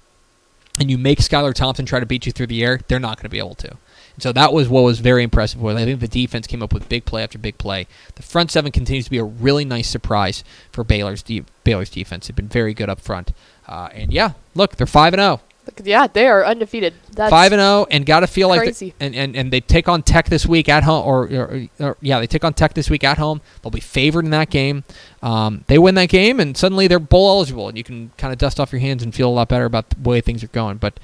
and 0.81 0.91
you 0.91 0.99
make 0.99 1.21
Skylar 1.21 1.55
Thompson 1.55 1.87
try 1.87 2.01
to 2.01 2.07
beat 2.07 2.27
you 2.27 2.33
through 2.33 2.49
the 2.49 2.65
air, 2.65 2.81
they're 2.89 2.99
not 2.99 3.17
going 3.17 3.25
to 3.25 3.29
be 3.29 3.39
able 3.39 3.55
to. 3.57 3.77
And 4.23 4.29
so 4.29 4.33
that 4.33 4.53
was 4.53 4.69
what 4.69 4.83
was 4.83 5.01
very 5.01 5.25
impressive. 5.25 5.61
Was 5.61 5.77
I 5.77 5.85
think 5.85 5.99
the 5.99 6.07
defense 6.07 6.47
came 6.47 6.63
up 6.63 6.73
with 6.73 6.89
big 6.89 7.05
play 7.05 7.25
after 7.25 7.39
big 7.39 7.59
play. 7.59 7.89
The 8.15 8.23
front 8.23 8.53
seven 8.53 8.71
continues 8.71 9.07
to 9.07 9.11
be 9.11 9.19
a 9.19 9.25
really 9.25 9.65
nice 9.65 9.89
surprise 9.89 10.45
for 10.71 10.85
Baylor's 10.85 11.25
de- 11.25 11.45
Baylor's 11.65 11.91
defense. 11.91 12.29
They've 12.29 12.37
been 12.37 12.47
very 12.47 12.73
good 12.73 12.89
up 12.89 13.01
front. 13.01 13.33
Uh, 13.67 13.89
and 13.93 14.13
yeah, 14.13 14.33
look, 14.55 14.77
they're 14.77 14.87
five 14.87 15.13
and 15.13 15.21
zero. 15.21 15.41
Yeah, 15.83 16.07
they 16.09 16.27
are 16.27 16.45
undefeated. 16.45 16.95
That's 17.13 17.31
Five 17.31 17.53
and 17.53 17.61
zero, 17.61 17.87
and 17.91 18.05
got 18.05 18.21
to 18.21 18.27
feel 18.27 18.49
like 18.49 18.61
crazy. 18.61 18.95
and, 18.99 19.15
and 19.15 19.37
and 19.37 19.53
they 19.53 19.61
take 19.61 19.89
on 19.89 20.03
Tech 20.03 20.29
this 20.29 20.45
week 20.45 20.69
at 20.69 20.83
home, 20.83 21.07
or, 21.07 21.25
or, 21.33 21.69
or 21.79 21.97
yeah, 22.01 22.19
they 22.19 22.27
take 22.27 22.45
on 22.45 22.53
Tech 22.53 22.75
this 22.75 22.91
week 22.91 23.05
at 23.05 23.19
home. 23.19 23.41
They'll 23.63 23.71
be 23.71 23.81
favored 23.81 24.25
in 24.25 24.33
that 24.33 24.51
game. 24.51 24.83
Um, 25.23 25.65
they 25.69 25.79
win 25.79 25.95
that 25.97 26.09
game, 26.09 26.41
and 26.41 26.57
suddenly 26.57 26.89
they're 26.89 26.99
bowl 26.99 27.29
eligible, 27.39 27.69
and 27.69 27.79
you 27.79 27.85
can 27.85 28.11
kind 28.19 28.33
of 28.33 28.39
dust 28.39 28.59
off 28.59 28.73
your 28.73 28.81
hands 28.81 29.03
and 29.03 29.15
feel 29.15 29.29
a 29.29 29.35
lot 29.35 29.49
better 29.49 29.65
about 29.65 29.91
the 29.91 30.09
way 30.09 30.21
things 30.21 30.43
are 30.43 30.49
going. 30.49 30.79
But 30.79 30.99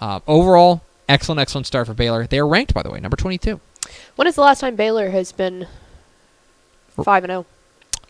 uh, 0.00 0.20
overall, 0.28 0.82
excellent, 1.08 1.40
excellent 1.40 1.66
start 1.66 1.86
for 1.86 1.94
Baylor. 1.94 2.26
They 2.26 2.38
are 2.38 2.46
ranked, 2.46 2.74
by 2.74 2.82
the 2.82 2.90
way, 2.90 3.00
number 3.00 3.16
twenty-two. 3.16 3.60
When 4.16 4.26
is 4.26 4.34
the 4.34 4.40
last 4.40 4.60
time 4.60 4.76
Baylor 4.76 5.10
has 5.10 5.32
been 5.32 5.66
five 7.02 7.24
and 7.24 7.32
oh? 7.32 7.34
zero? 7.34 7.46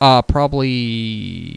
Uh, 0.01 0.22
probably. 0.22 1.57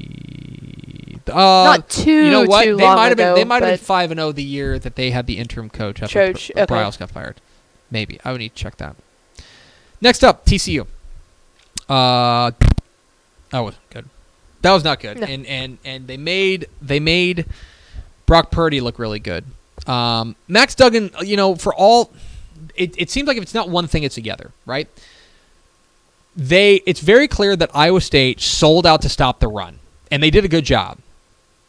Uh, 1.27 1.33
Not 1.33 1.89
too 1.89 2.25
you 2.25 2.31
know 2.31 2.43
what? 2.45 2.65
they 2.65 2.73
might 2.73 3.09
have 3.09 3.17
been. 3.17 3.35
They 3.35 3.43
might 3.43 3.61
have 3.63 3.71
been 3.71 3.85
five 3.85 4.11
and 4.11 4.19
zero 4.19 4.31
the 4.31 4.43
year 4.43 4.79
that 4.79 4.95
they 4.95 5.11
had 5.11 5.27
the 5.27 5.37
interim 5.37 5.69
coach 5.69 6.01
after 6.01 6.27
Coach, 6.27 6.51
Br- 6.53 6.61
okay. 6.61 6.73
Briles 6.73 6.97
got 6.97 7.11
fired. 7.11 7.41
Maybe 7.91 8.19
I 8.23 8.31
would 8.31 8.39
need 8.39 8.49
to 8.49 8.55
check 8.55 8.77
that. 8.77 8.95
Next 9.99 10.23
up, 10.23 10.45
TCU. 10.45 10.87
Uh, 11.89 12.51
that 13.49 13.59
was 13.59 13.75
good. 13.89 14.05
That 14.61 14.73
was 14.73 14.83
not 14.83 14.99
good. 14.99 15.19
No. 15.19 15.27
And 15.27 15.45
and 15.45 15.77
and 15.83 16.07
they 16.07 16.17
made 16.17 16.67
they 16.81 16.99
made 16.99 17.45
Brock 18.25 18.51
Purdy 18.51 18.81
look 18.81 18.99
really 18.99 19.19
good. 19.19 19.45
Um, 19.87 20.35
Max 20.47 20.75
Duggan, 20.75 21.11
you 21.21 21.37
know, 21.37 21.55
for 21.55 21.73
all 21.73 22.11
it, 22.75 22.95
it 22.97 23.09
seems 23.09 23.27
like 23.27 23.37
if 23.37 23.43
it's 23.43 23.53
not 23.53 23.69
one 23.69 23.87
thing, 23.87 24.03
it's 24.03 24.15
together, 24.15 24.51
right? 24.65 24.87
They 26.35 26.75
it's 26.85 26.99
very 26.99 27.27
clear 27.27 27.55
that 27.55 27.71
Iowa 27.73 28.01
State 28.01 28.39
sold 28.39 28.85
out 28.85 29.01
to 29.01 29.09
stop 29.09 29.39
the 29.39 29.47
run, 29.47 29.79
and 30.11 30.21
they 30.21 30.29
did 30.29 30.45
a 30.45 30.47
good 30.47 30.65
job. 30.65 30.99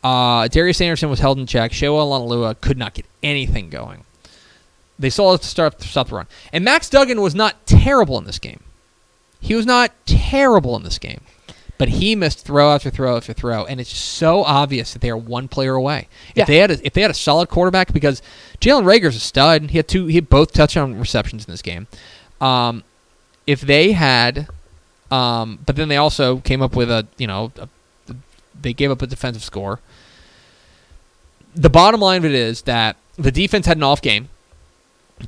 Uh, 0.05 0.47
Darius 0.49 0.81
Anderson 0.81 1.11
was 1.11 1.21
held 1.21 1.39
in 1.39 1.47
check. 1.47 1.73
Sewo 1.73 1.99
Olonilua 1.99 2.61
could 2.61 2.79
not 2.79 2.95
get 2.95 3.07
anything 3.23 3.71
going. 3.71 4.05
They 4.99 5.11
sold 5.11 5.35
out 5.35 5.43
to 5.43 5.49
start 5.49 5.81
stop 5.83 6.09
the 6.09 6.17
run, 6.17 6.27
and 6.53 6.65
Max 6.65 6.91
Duggan 6.91 7.21
was 7.21 7.35
not 7.35 7.67
terrible 7.67 8.19
in 8.19 8.25
this 8.25 8.39
game. 8.39 8.61
He 9.41 9.55
was 9.55 9.67
not 9.67 9.93
terrible 10.05 10.77
in 10.77 10.83
this 10.83 10.99
game, 10.99 11.21
but 11.79 11.89
he 11.89 12.17
missed 12.17 12.45
throw 12.45 12.73
after 12.73 12.91
throw 12.91 13.17
after 13.17 13.33
throw, 13.33 13.65
and 13.65 13.81
it's 13.81 13.97
so 13.97 14.43
obvious 14.43 14.93
that 14.93 15.01
they 15.01 15.11
are 15.11 15.17
one 15.17 15.47
player 15.47 15.75
away. 15.75 16.09
Yeah. 16.35 16.43
If 16.43 16.49
they 16.49 16.57
had 16.57 16.71
a, 16.73 16.87
if 16.87 16.93
they 16.93 17.03
had 17.03 17.11
a 17.11 17.15
solid 17.15 17.49
quarterback, 17.49 17.93
because 17.93 18.21
Jalen 18.61 18.85
Reagor's 18.85 19.17
a 19.17 19.21
stud, 19.21 19.71
he 19.71 19.79
had 19.79 19.87
two, 19.87 20.07
he 20.07 20.17
had 20.17 20.29
both 20.29 20.53
touchdown 20.53 20.99
receptions 20.99 21.47
in 21.47 21.53
this 21.53 21.63
game. 21.63 21.87
Um, 22.41 22.83
if 23.47 23.61
they 23.61 23.93
had, 23.93 24.49
um, 25.11 25.61
but 25.65 25.77
then 25.77 25.89
they 25.89 25.97
also 25.97 26.39
came 26.39 26.61
up 26.61 26.75
with 26.75 26.91
a 26.91 27.07
you 27.17 27.29
know 27.29 27.53
a, 27.59 27.69
they 28.61 28.73
gave 28.73 28.91
up 28.91 29.01
a 29.01 29.07
defensive 29.07 29.45
score. 29.45 29.79
The 31.55 31.71
bottom 31.71 32.01
line 32.01 32.19
of 32.19 32.25
it 32.25 32.33
is 32.33 32.63
that 32.63 32.97
the 33.17 33.31
defense 33.33 33.67
had 33.67 33.77
an 33.77 33.85
off 33.85 34.03
game. 34.03 34.29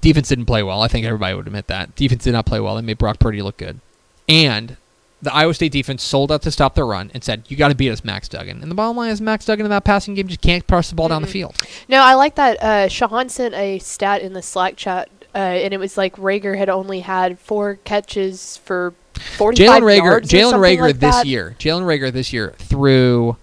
Defense 0.00 0.28
didn't 0.28 0.46
play 0.46 0.62
well. 0.62 0.82
I 0.82 0.88
think 0.88 1.06
everybody 1.06 1.34
would 1.34 1.46
admit 1.46 1.66
that. 1.68 1.96
Defense 1.96 2.24
did 2.24 2.32
not 2.32 2.46
play 2.46 2.60
well. 2.60 2.76
They 2.76 2.82
made 2.82 2.98
Brock 2.98 3.18
Purdy 3.18 3.42
look 3.42 3.56
good. 3.56 3.80
And 4.28 4.76
the 5.22 5.32
Iowa 5.34 5.54
State 5.54 5.72
defense 5.72 6.02
sold 6.02 6.32
out 6.32 6.42
to 6.42 6.50
stop 6.50 6.74
the 6.74 6.84
run 6.84 7.10
and 7.12 7.22
said, 7.22 7.44
You 7.48 7.56
got 7.56 7.68
to 7.68 7.74
beat 7.74 7.90
us, 7.90 8.04
Max 8.04 8.28
Duggan. 8.28 8.62
And 8.62 8.70
the 8.70 8.74
bottom 8.74 8.96
line 8.96 9.10
is, 9.10 9.20
Max 9.20 9.44
Duggan 9.44 9.66
in 9.66 9.70
that 9.70 9.84
passing 9.84 10.14
game 10.14 10.28
just 10.28 10.40
can't 10.40 10.66
pass 10.66 10.88
the 10.88 10.94
ball 10.94 11.08
down 11.08 11.22
the 11.22 11.28
field. 11.28 11.56
No, 11.88 12.00
I 12.00 12.14
like 12.14 12.36
that. 12.36 12.62
Uh, 12.62 12.88
Shahan 12.88 13.30
sent 13.30 13.54
a 13.54 13.78
stat 13.80 14.22
in 14.22 14.32
the 14.32 14.42
Slack 14.42 14.76
chat, 14.76 15.08
uh, 15.34 15.38
and 15.38 15.74
it 15.74 15.78
was 15.78 15.96
like 15.96 16.16
Reagor 16.16 16.56
had 16.56 16.68
only 16.68 17.00
had 17.00 17.38
four 17.38 17.76
catches 17.84 18.56
for 18.58 18.94
forty-five 19.36 19.82
Jalen 19.82 19.86
Reagor, 19.86 20.04
yards 20.04 20.30
Jalen 20.30 20.54
Reagor 20.54 20.80
like 20.80 21.00
this 21.00 21.16
that. 21.16 21.26
year, 21.26 21.54
Jalen 21.58 21.82
Reagor 21.82 22.12
this 22.12 22.32
year 22.32 22.54
threw. 22.58 23.36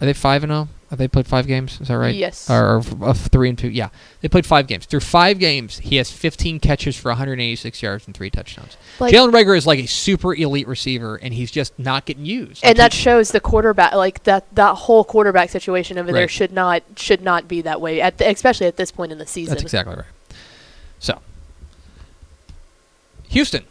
Are 0.00 0.04
they 0.04 0.12
five 0.12 0.42
and 0.44 0.50
zero? 0.50 0.68
They 0.90 1.08
played 1.08 1.26
five 1.26 1.48
games? 1.48 1.80
Is 1.80 1.88
that 1.88 1.98
right? 1.98 2.14
Yes. 2.14 2.48
Or, 2.48 2.80
or 3.00 3.12
three 3.14 3.48
and 3.48 3.58
two? 3.58 3.68
Yeah, 3.68 3.88
they 4.20 4.28
played 4.28 4.46
five 4.46 4.68
games. 4.68 4.86
Through 4.86 5.00
five 5.00 5.40
games, 5.40 5.78
he 5.78 5.96
has 5.96 6.12
15 6.12 6.60
catches 6.60 6.96
for 6.96 7.08
186 7.10 7.82
yards 7.82 8.06
and 8.06 8.14
three 8.16 8.30
touchdowns. 8.30 8.76
Like- 9.00 9.12
Jalen 9.12 9.32
Reagor 9.32 9.56
is 9.56 9.66
like 9.66 9.80
a 9.80 9.86
super 9.86 10.32
elite 10.32 10.68
receiver, 10.68 11.16
and 11.16 11.34
he's 11.34 11.50
just 11.50 11.76
not 11.78 12.04
getting 12.04 12.24
used. 12.24 12.64
and 12.64 12.78
that 12.78 12.92
shows 12.92 13.32
the 13.32 13.40
quarterback 13.40 13.94
like 13.94 14.22
that 14.24 14.44
that 14.54 14.74
whole 14.76 15.02
quarterback 15.02 15.50
situation 15.50 15.98
over 15.98 16.12
there 16.12 16.28
should 16.28 16.52
not 16.52 16.82
should 16.96 17.20
not 17.20 17.48
be 17.48 17.60
that 17.62 17.80
way 17.80 18.00
at 18.00 18.18
the, 18.18 18.28
especially 18.30 18.66
at 18.68 18.76
this 18.76 18.92
point 18.92 19.10
in 19.10 19.18
the 19.18 19.26
season. 19.26 19.54
That's 19.54 19.62
exactly 19.62 19.96
right. 19.96 20.04
So, 21.00 21.20
Houston 23.30 23.64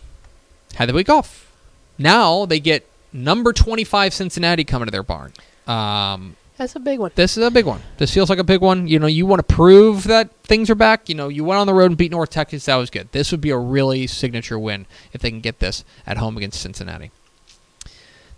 had 0.75 0.89
the 0.89 0.93
week 0.93 1.09
off. 1.09 1.49
Now 1.97 2.45
they 2.45 2.59
get 2.59 2.85
number 3.13 3.53
25 3.53 4.13
Cincinnati 4.13 4.63
coming 4.65 4.87
to 4.87 4.91
their 4.91 5.01
barn. 5.03 5.31
Um, 5.65 6.35
That's 6.57 6.75
a 6.75 6.79
big 6.79 6.99
one. 6.99 7.11
this 7.15 7.35
is 7.37 7.43
a 7.45 7.51
big 7.51 7.65
one. 7.65 7.81
This 7.97 8.13
feels 8.13 8.29
like 8.29 8.39
a 8.39 8.43
big 8.43 8.61
one. 8.61 8.87
You 8.87 8.97
know, 8.99 9.07
you 9.07 9.25
want 9.25 9.45
to 9.45 9.53
prove 9.55 10.05
that 10.05 10.29
things 10.43 10.69
are 10.69 10.75
back. 10.75 11.09
You 11.09 11.15
know, 11.15 11.27
you 11.27 11.43
went 11.43 11.59
on 11.59 11.67
the 11.67 11.73
road 11.73 11.87
and 11.87 11.97
beat 11.97 12.11
North 12.11 12.29
Texas. 12.29 12.65
That 12.65 12.75
was 12.77 12.89
good. 12.89 13.11
This 13.11 13.31
would 13.31 13.41
be 13.41 13.49
a 13.49 13.57
really 13.57 14.07
signature 14.07 14.57
win 14.57 14.85
if 15.11 15.21
they 15.21 15.29
can 15.29 15.41
get 15.41 15.59
this 15.59 15.83
at 16.07 16.17
home 16.17 16.37
against 16.37 16.61
Cincinnati. 16.61 17.11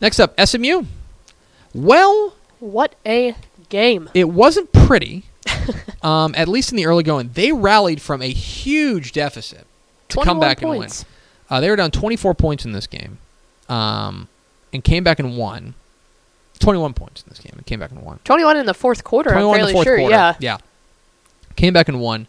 Next 0.01 0.19
up, 0.19 0.33
SMU. 0.43 0.83
Well, 1.73 2.35
What 2.59 2.95
a 3.05 3.35
game! 3.69 4.09
it 4.13 4.29
wasn't 4.29 4.71
pretty. 4.71 5.25
um, 6.01 6.33
at 6.35 6.47
least 6.47 6.71
in 6.71 6.75
the 6.75 6.85
early 6.85 7.03
going, 7.03 7.29
they 7.33 7.51
rallied 7.51 8.01
from 8.01 8.21
a 8.21 8.29
huge 8.29 9.11
deficit 9.11 9.65
to 10.09 10.23
come 10.23 10.39
back 10.39 10.59
points. 10.59 11.01
and 11.01 11.07
win. 11.49 11.57
Uh, 11.57 11.61
they 11.61 11.69
were 11.69 11.75
down 11.75 11.91
24 11.91 12.33
points 12.33 12.65
in 12.65 12.71
this 12.73 12.87
game, 12.87 13.19
um, 13.69 14.27
and 14.73 14.83
came 14.83 15.03
back 15.03 15.19
and 15.19 15.37
won. 15.37 15.73
21 16.59 16.93
points 16.93 17.23
in 17.23 17.29
this 17.29 17.39
game 17.39 17.53
and 17.55 17.65
came 17.65 17.79
back 17.79 17.91
and 17.91 18.01
won. 18.01 18.19
21 18.23 18.57
in 18.57 18.65
the 18.65 18.73
fourth 18.73 19.03
quarter. 19.03 19.29
I'm 19.29 19.43
21 19.43 19.55
in 19.55 19.59
fairly 19.59 19.71
the 19.71 19.75
fourth 19.75 19.85
sure. 19.85 19.97
quarter. 19.97 20.15
Yeah. 20.15 20.35
Yeah. 20.39 20.57
Came 21.55 21.73
back 21.73 21.87
and 21.87 21.99
won. 21.99 22.27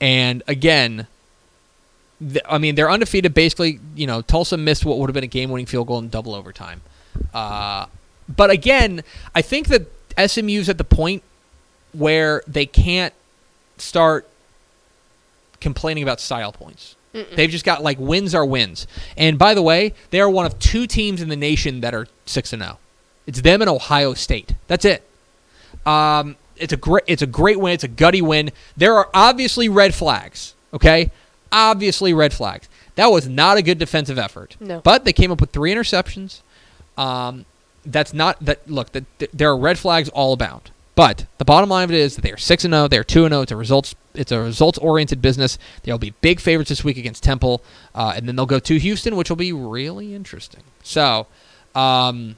And 0.00 0.42
again, 0.46 1.06
th- 2.20 2.44
I 2.48 2.58
mean, 2.58 2.74
they're 2.74 2.90
undefeated 2.90 3.34
basically. 3.34 3.80
You 3.94 4.06
know, 4.06 4.22
Tulsa 4.22 4.56
missed 4.56 4.84
what 4.84 4.98
would 4.98 5.08
have 5.08 5.14
been 5.14 5.24
a 5.24 5.28
game 5.28 5.50
winning 5.50 5.66
field 5.66 5.86
goal 5.86 5.98
in 5.98 6.08
double 6.08 6.34
overtime. 6.34 6.82
Uh, 7.32 7.86
but 8.28 8.50
again, 8.50 9.02
I 9.34 9.42
think 9.42 9.68
that 9.68 9.86
SMU's 10.18 10.68
at 10.68 10.78
the 10.78 10.84
point 10.84 11.22
where 11.92 12.42
they 12.46 12.66
can't 12.66 13.14
start 13.78 14.28
complaining 15.60 16.02
about 16.02 16.20
style 16.20 16.52
points. 16.52 16.96
They've 17.34 17.50
just 17.50 17.64
got 17.64 17.82
like 17.82 17.98
wins 17.98 18.34
are 18.34 18.44
wins. 18.44 18.86
And 19.16 19.38
by 19.38 19.54
the 19.54 19.62
way, 19.62 19.94
they 20.10 20.20
are 20.20 20.28
one 20.28 20.44
of 20.44 20.58
two 20.58 20.86
teams 20.86 21.22
in 21.22 21.28
the 21.28 21.36
nation 21.36 21.80
that 21.80 21.94
are 21.94 22.06
6 22.26 22.52
and 22.52 22.62
0. 22.62 22.78
It's 23.26 23.40
them 23.40 23.60
and 23.60 23.68
Ohio 23.68 24.14
State. 24.14 24.54
That's 24.66 24.84
it. 24.84 25.02
Um, 25.84 26.36
it's 26.56 26.72
a 26.72 26.76
great 26.76 27.04
it's 27.06 27.22
a 27.22 27.26
great 27.26 27.60
win. 27.60 27.74
It's 27.74 27.84
a 27.84 27.88
gutty 27.88 28.22
win. 28.22 28.50
There 28.76 28.94
are 28.94 29.08
obviously 29.12 29.68
red 29.68 29.94
flags, 29.94 30.54
okay? 30.72 31.10
Obviously 31.52 32.14
red 32.14 32.32
flags. 32.32 32.68
That 32.94 33.06
was 33.06 33.28
not 33.28 33.56
a 33.58 33.62
good 33.62 33.78
defensive 33.78 34.18
effort. 34.18 34.56
No. 34.58 34.80
But 34.80 35.04
they 35.04 35.12
came 35.12 35.30
up 35.30 35.40
with 35.40 35.50
three 35.50 35.72
interceptions. 35.72 36.40
Um, 36.96 37.44
that's 37.84 38.12
not 38.14 38.42
that 38.44 38.68
look, 38.68 38.92
that 38.92 39.04
th- 39.18 39.30
there 39.32 39.50
are 39.50 39.56
red 39.56 39.78
flags 39.78 40.08
all 40.08 40.32
abound. 40.32 40.70
But 40.94 41.26
the 41.36 41.44
bottom 41.44 41.68
line 41.68 41.84
of 41.84 41.90
it 41.90 41.98
is 41.98 42.16
that 42.16 42.22
they 42.22 42.32
are 42.32 42.38
6 42.38 42.64
and 42.64 42.72
0, 42.72 42.88
they 42.88 42.96
are 42.96 43.04
2 43.04 43.26
and 43.26 43.32
0. 43.32 43.42
It's 43.42 43.52
a 43.52 43.56
results 43.56 43.94
it's 44.14 44.32
a 44.32 44.40
results 44.40 44.78
oriented 44.78 45.20
business. 45.20 45.58
They'll 45.82 45.98
be 45.98 46.14
big 46.22 46.40
favorites 46.40 46.70
this 46.70 46.82
week 46.82 46.96
against 46.96 47.22
Temple, 47.22 47.62
uh, 47.94 48.14
and 48.16 48.26
then 48.26 48.34
they'll 48.34 48.46
go 48.46 48.58
to 48.58 48.78
Houston, 48.78 49.14
which 49.14 49.28
will 49.28 49.36
be 49.36 49.52
really 49.52 50.14
interesting. 50.14 50.62
So, 50.82 51.26
um, 51.74 52.36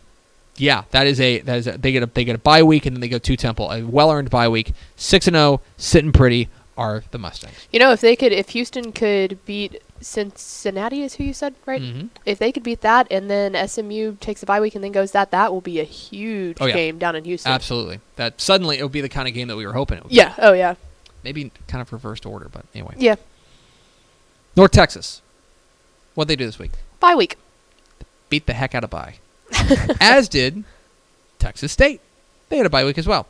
yeah, 0.59 0.85
that 0.91 1.07
is 1.07 1.21
a 1.21 1.41
that 1.41 1.57
is 1.59 1.67
a, 1.67 1.79
they 1.79 1.93
get 1.93 2.03
a 2.03 2.07
they 2.07 2.25
get 2.25 2.35
a 2.37 2.39
bye 2.39 2.63
week 2.63 2.87
and 2.87 2.95
then 2.97 3.01
they 3.01 3.09
go 3.09 3.19
to 3.19 3.37
Temple, 3.37 3.71
a 3.71 3.83
well 3.85 4.11
earned 4.11 4.31
bye 4.31 4.49
week. 4.49 4.73
Six 4.97 5.27
and 5.27 5.35
zero, 5.37 5.61
sitting 5.77 6.13
pretty 6.13 6.49
are 6.77 7.03
the 7.11 7.19
Mustangs. 7.19 7.67
You 7.73 7.81
know, 7.81 7.91
if 7.93 8.01
they 8.01 8.15
could, 8.15 8.31
if 8.33 8.51
Houston 8.51 8.93
could 8.93 9.45
beat 9.45 9.83
Cincinnati, 10.01 11.03
is 11.03 11.15
who 11.15 11.25
you 11.25 11.33
said, 11.33 11.55
right? 11.67 11.83
Mhm. 11.83 12.11
If 12.25 12.39
they 12.39 12.53
could 12.53 12.63
beat 12.63 12.83
that, 12.83 13.09
and 13.11 13.29
then 13.29 13.57
SMU 13.57 14.17
takes 14.21 14.45
a 14.45 14.47
bye 14.47 14.61
week 14.61 14.77
and 14.77 14.85
then 14.85 14.93
goes 14.93 15.11
that, 15.11 15.33
that 15.33 15.53
will 15.53 15.61
be 15.61 15.81
a 15.81 15.85
huge 15.85 16.59
Oh, 16.61 16.67
yeah. 16.67 16.75
game 16.75 16.99
down 16.99 17.17
in 17.17 17.25
Houston. 17.25 17.51
Absolutely, 17.51 17.99
that 18.15 18.41
suddenly 18.41 18.79
it 18.79 18.85
would 18.85 18.93
be 18.93 19.01
the 19.01 19.09
kind 19.09 19.27
of 19.27 19.35
game 19.35 19.49
that 19.49 19.57
we 19.57 19.67
were 19.67 19.73
hoping 19.73 19.99
it 19.99 20.05
would. 20.05 20.11
be. 20.11 20.15
Yeah. 20.17 20.35
Oh 20.39 20.53
yeah. 20.53 20.75
maybe 21.25 21.51
kind 21.67 21.83
of 21.83 21.93
reversed 21.93 22.25
order, 22.25 22.49
but 22.51 22.65
anyway. 22.75 22.95
Yeah. 22.97 23.17
North 24.57 24.71
Texas, 24.71 25.21
what 26.15 26.29
they 26.29 26.37
do 26.37 26.47
this 26.47 26.59
week? 26.61 26.71
Bye 27.01 27.17
week. 27.17 27.37
Beat 28.29 28.47
the 28.47 28.53
heck 28.53 28.75
out 28.77 28.85
of 28.85 28.91
bye, 28.91 29.17
as 30.01 30.29
did 30.29 30.65
Texas 31.39 31.73
State. 31.73 32.01
They 32.49 32.57
had 32.57 32.67
a 32.67 32.71
bye 32.71 32.85
week 32.85 32.99
as 32.99 33.07
well. 33.07 33.27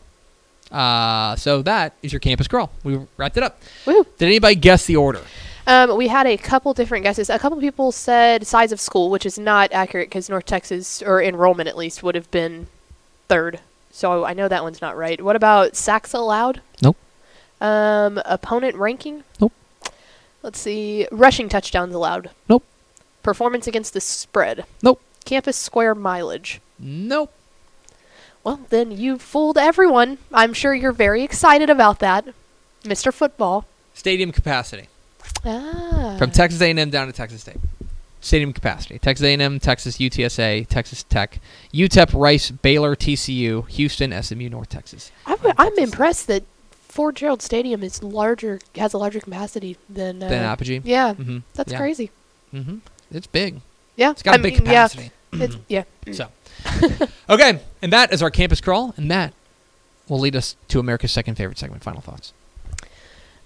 Uh, 0.71 1.35
so 1.37 1.63
that 1.63 1.95
is 2.03 2.13
your 2.13 2.21
campus 2.21 2.47
crawl. 2.47 2.71
We 2.85 3.01
wrapped 3.17 3.37
it 3.37 3.43
up. 3.43 3.61
Woo. 3.87 4.07
Did 4.19 4.27
anybody 4.27 4.55
guess 4.55 4.87
the 4.87 4.97
order? 4.97 5.23
Um, 5.67 5.97
we 5.97 6.09
had 6.09 6.27
a 6.27 6.37
couple 6.37 6.73
different 6.73 7.05
guesses. 7.05 7.29
A 7.29 7.39
couple 7.39 7.61
people 7.61 7.93
said 7.93 8.47
size 8.47 8.73
of 8.73 8.81
school, 8.81 9.11
which 9.11 9.27
is 9.27 9.39
not 9.39 9.71
accurate 9.73 10.09
because 10.09 10.31
North 10.31 10.47
Texas, 10.47 11.03
or 11.03 11.23
enrollment 11.23 11.69
at 11.69 11.77
least, 11.77 12.03
would 12.03 12.15
have 12.15 12.31
been 12.31 12.69
third. 13.29 13.61
So 13.91 14.25
I 14.25 14.33
know 14.33 14.49
that 14.49 14.63
one's 14.63 14.81
not 14.81 14.97
right. 14.97 15.21
What 15.21 15.37
about 15.37 15.77
sacks 15.77 16.15
allowed? 16.15 16.63
Nope. 16.83 16.97
Um, 17.61 18.21
opponent 18.25 18.77
ranking? 18.77 19.25
Nope. 19.41 19.53
Let's 20.43 20.59
see. 20.59 21.07
Rushing 21.11 21.49
touchdowns 21.49 21.95
allowed? 21.95 22.31
Nope. 22.49 22.65
Performance 23.23 23.67
against 23.67 23.93
the 23.93 24.01
spread? 24.01 24.65
Nope. 24.83 25.03
Campus 25.29 25.57
square 25.59 25.95
mileage? 25.95 26.61
Nope. 26.79 27.31
Well, 28.45 28.61
then 28.71 28.91
you 28.93 29.19
fooled 29.19 29.59
everyone. 29.59 30.17
I'm 30.33 30.55
sure 30.55 30.73
you're 30.75 30.91
very 30.93 31.23
excited 31.23 31.69
about 31.69 31.99
that, 31.99 32.29
Mr. 32.83 33.13
Football. 33.13 33.67
Stadium 33.95 34.33
capacity. 34.33 34.89
Ah. 35.45 36.17
from 36.19 36.31
Texas 36.31 36.61
A&M 36.63 36.89
down 36.91 37.07
to 37.09 37.13
Texas 37.13 37.43
State. 37.43 37.59
Stadium 38.23 38.53
capacity: 38.55 38.99
Texas 38.99 39.25
A&M, 39.25 39.61
Texas 39.61 39.99
UTSA, 39.99 40.67
Texas 40.67 41.03
Tech, 41.05 41.39
UTEP, 41.75 42.19
Rice, 42.19 42.51
Baylor, 42.51 42.97
TCU, 42.97 43.69
Houston, 43.69 44.11
SMU, 44.23 44.49
North 44.49 44.71
Texas. 44.71 45.13
I 45.27 45.33
w- 45.37 45.55
I'm 45.59 45.79
impressed 45.79 46.27
that 46.29 46.43
Ford 46.89 47.17
Gerald 47.17 47.43
Stadium 47.43 47.83
is 47.85 48.03
larger, 48.03 48.59
has 48.77 48.95
a 48.95 48.99
larger 48.99 49.21
capacity 49.21 49.77
than 49.91 50.23
uh, 50.23 50.29
Then 50.29 50.43
Apogee. 50.45 50.81
Yeah, 50.85 51.13
Mm-hmm. 51.15 51.39
that's 51.55 51.71
yeah. 51.73 51.79
crazy. 51.79 52.11
Mm-hmm. 52.55 52.79
It's 53.13 53.27
big. 53.29 53.61
Yeah, 53.97 54.11
It's 54.13 54.23
got 54.23 54.37
a 54.37 54.39
a 54.39 54.43
big 54.43 54.57
capacity. 54.57 55.05
Yeah, 55.05 55.09
it's, 55.33 55.57
yeah. 55.69 55.85
So, 56.13 56.29
okay, 57.29 57.61
and 57.83 57.93
that 57.93 58.13
is 58.13 58.23
our 58.23 58.31
campus 58.31 58.61
crawl, 58.61 58.95
and 58.97 59.11
that 59.11 59.33
will 60.09 60.21
lead 60.21 60.37
us 60.37 60.57
to 60.69 60.81
America's 60.81 61.13
second 61.13 61.37
favorite 61.37 61.59
segment. 61.59 61.83
Final 61.83 62.01
thoughts. 62.01 62.33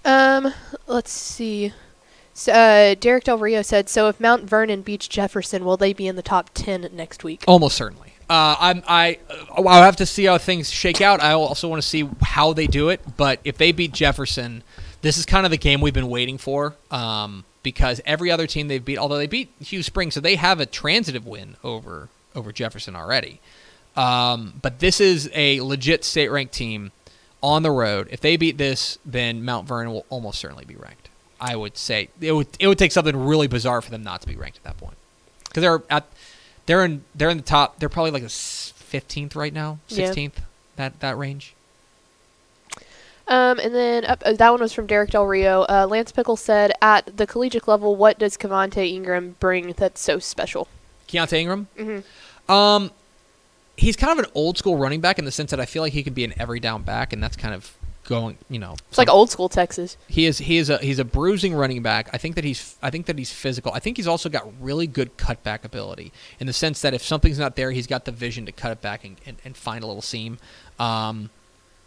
Um, 0.05 0.53
let's 0.87 1.11
see. 1.11 1.73
So, 2.33 2.51
uh, 2.51 2.95
Derek 2.99 3.25
Del 3.25 3.37
Rio 3.37 3.61
said, 3.61 3.89
"So 3.89 4.07
if 4.07 4.19
Mount 4.19 4.43
Vernon 4.43 4.81
beats 4.81 5.07
Jefferson, 5.07 5.63
will 5.65 5.77
they 5.77 5.93
be 5.93 6.07
in 6.07 6.15
the 6.15 6.23
top 6.23 6.49
ten 6.53 6.89
next 6.93 7.23
week?" 7.23 7.43
Almost 7.47 7.77
certainly. 7.77 8.13
Uh, 8.29 8.55
I'm 8.59 8.83
I 8.87 9.19
uh, 9.29 9.61
I'll 9.61 9.83
have 9.83 9.97
to 9.97 10.05
see 10.05 10.25
how 10.25 10.37
things 10.37 10.71
shake 10.71 11.01
out. 11.01 11.21
I 11.21 11.33
also 11.33 11.67
want 11.67 11.81
to 11.81 11.87
see 11.87 12.09
how 12.21 12.53
they 12.53 12.67
do 12.67 12.89
it. 12.89 13.01
But 13.17 13.39
if 13.43 13.57
they 13.57 13.71
beat 13.71 13.91
Jefferson, 13.91 14.63
this 15.01 15.17
is 15.17 15.25
kind 15.25 15.45
of 15.45 15.51
the 15.51 15.57
game 15.57 15.81
we've 15.81 15.93
been 15.93 16.09
waiting 16.09 16.37
for. 16.37 16.75
Um, 16.89 17.45
because 17.63 18.01
every 18.05 18.29
other 18.29 18.45
team 18.47 18.67
they've 18.67 18.83
beat, 18.83 18.97
although 18.97 19.17
they 19.17 19.27
beat 19.27 19.49
Hughes 19.59 19.85
Springs, 19.85 20.13
so 20.13 20.19
they 20.19 20.35
have 20.35 20.59
a 20.59 20.65
transitive 20.65 21.25
win 21.25 21.55
over 21.63 22.09
over 22.35 22.51
Jefferson 22.51 22.95
already. 22.95 23.39
Um, 23.95 24.53
but 24.61 24.79
this 24.79 24.99
is 24.99 25.29
a 25.33 25.61
legit 25.61 26.03
state 26.03 26.29
ranked 26.29 26.53
team 26.53 26.91
on 27.41 27.61
the 27.63 27.71
road. 27.71 28.07
If 28.11 28.21
they 28.21 28.37
beat 28.37 28.57
this, 28.57 28.97
then 29.05 29.43
Mount 29.45 29.67
Vernon 29.67 29.91
will 29.93 30.05
almost 30.09 30.39
certainly 30.39 30.65
be 30.65 30.75
ranked. 30.75 31.09
I 31.39 31.55
would 31.55 31.77
say 31.77 32.09
it 32.21 32.31
would 32.31 32.47
it 32.59 32.67
would 32.67 32.77
take 32.79 32.91
something 32.91 33.15
really 33.15 33.47
bizarre 33.47 33.81
for 33.81 33.91
them 33.91 34.03
not 34.03 34.21
to 34.21 34.27
be 34.27 34.35
ranked 34.35 34.57
at 34.57 34.63
that 34.63 34.77
point 34.77 34.97
because 35.47 35.61
they're 35.61 35.83
at 35.89 36.05
they're 36.65 36.85
in 36.85 37.03
they're 37.15 37.29
in 37.29 37.37
the 37.37 37.43
top. 37.43 37.79
They're 37.79 37.89
probably 37.89 38.11
like 38.11 38.23
a 38.23 38.29
fifteenth 38.29 39.35
right 39.35 39.53
now, 39.53 39.79
Yeah. 39.89 40.05
sixteenth 40.05 40.41
that 40.77 40.99
that 41.01 41.17
range. 41.17 41.53
Um, 43.33 43.57
and 43.57 43.73
then 43.73 44.05
up, 44.05 44.21
uh, 44.25 44.33
that 44.33 44.49
one 44.51 44.61
was 44.61 44.73
from 44.73 44.85
Derek 44.85 45.09
Del 45.09 45.25
Rio. 45.25 45.63
Uh, 45.63 45.87
Lance 45.89 46.11
Pickle 46.11 46.35
said, 46.35 46.71
"At 46.83 47.17
the 47.17 47.25
collegiate 47.25 47.67
level, 47.67 47.95
what 47.95 48.19
does 48.19 48.37
Cavante 48.37 48.87
Ingram 48.87 49.37
bring 49.39 49.73
that's 49.75 49.99
so 49.99 50.19
special?" 50.19 50.67
Keontae 51.07 51.39
Ingram. 51.39 51.67
Mhm. 51.75 52.03
Um, 52.47 52.91
he's 53.75 53.95
kind 53.95 54.19
of 54.19 54.23
an 54.25 54.31
old 54.35 54.59
school 54.59 54.77
running 54.77 55.01
back 55.01 55.17
in 55.17 55.25
the 55.25 55.31
sense 55.31 55.49
that 55.49 55.59
I 55.59 55.65
feel 55.65 55.81
like 55.81 55.93
he 55.93 56.03
could 56.03 56.13
be 56.13 56.23
an 56.23 56.33
every 56.37 56.59
down 56.59 56.83
back, 56.83 57.11
and 57.11 57.23
that's 57.23 57.35
kind 57.35 57.55
of 57.55 57.71
going. 58.05 58.37
You 58.51 58.59
know, 58.59 58.75
It's 58.89 58.99
like 58.99 59.09
old 59.09 59.31
school 59.31 59.49
Texas. 59.49 59.97
He 60.07 60.27
is 60.27 60.37
he 60.37 60.57
is 60.57 60.69
a 60.69 60.77
he's 60.77 60.99
a 60.99 61.05
bruising 61.05 61.55
running 61.55 61.81
back. 61.81 62.09
I 62.13 62.19
think 62.19 62.35
that 62.35 62.43
he's 62.43 62.75
I 62.83 62.91
think 62.91 63.07
that 63.07 63.17
he's 63.17 63.31
physical. 63.31 63.71
I 63.73 63.79
think 63.79 63.97
he's 63.97 64.07
also 64.07 64.29
got 64.29 64.47
really 64.61 64.85
good 64.85 65.17
cutback 65.17 65.63
ability 65.65 66.11
in 66.39 66.45
the 66.45 66.53
sense 66.53 66.81
that 66.81 66.93
if 66.93 67.03
something's 67.03 67.39
not 67.39 67.55
there, 67.55 67.71
he's 67.71 67.87
got 67.87 68.05
the 68.05 68.11
vision 68.11 68.45
to 68.45 68.51
cut 68.51 68.71
it 68.71 68.81
back 68.81 69.03
and, 69.03 69.15
and, 69.25 69.37
and 69.43 69.57
find 69.57 69.83
a 69.83 69.87
little 69.87 70.03
seam. 70.03 70.37
Um, 70.79 71.31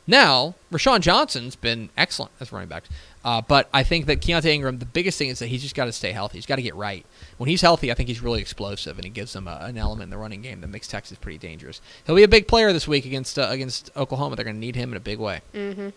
now, 0.06 0.54
Roschon 0.72 1.00
Johnson's 1.00 1.56
been 1.56 1.90
excellent 1.96 2.32
as 2.40 2.52
running 2.52 2.68
back. 2.68 2.84
Uh, 3.24 3.42
but 3.42 3.68
I 3.74 3.82
think 3.82 4.06
that 4.06 4.20
Keontae 4.20 4.46
Ingram, 4.46 4.78
the 4.78 4.86
biggest 4.86 5.18
thing 5.18 5.30
is 5.30 5.40
that 5.40 5.48
he's 5.48 5.62
just 5.62 5.74
got 5.74 5.86
to 5.86 5.92
stay 5.92 6.12
healthy. 6.12 6.38
He's 6.38 6.46
got 6.46 6.56
to 6.56 6.62
get 6.62 6.76
right. 6.76 7.04
When 7.38 7.50
he's 7.50 7.60
healthy, 7.60 7.90
I 7.90 7.94
think 7.94 8.08
he's 8.08 8.22
really 8.22 8.40
explosive, 8.40 8.96
and 8.96 9.04
he 9.04 9.10
gives 9.10 9.34
them 9.34 9.46
a, 9.46 9.58
an 9.60 9.76
element 9.76 10.04
in 10.04 10.10
the 10.10 10.16
running 10.16 10.40
game 10.40 10.62
that 10.62 10.68
makes 10.68 10.88
Texas 10.88 11.18
pretty 11.18 11.36
dangerous. 11.38 11.82
He'll 12.06 12.16
be 12.16 12.22
a 12.22 12.28
big 12.28 12.48
player 12.48 12.72
this 12.72 12.88
week 12.88 13.04
against 13.04 13.38
uh, 13.38 13.48
against 13.50 13.90
Oklahoma. 13.94 14.36
They're 14.36 14.44
going 14.44 14.56
to 14.56 14.60
need 14.60 14.74
him 14.76 14.90
in 14.92 14.96
a 14.96 15.00
big 15.00 15.18
way. 15.18 15.40
Mm-hmm. 15.54 15.90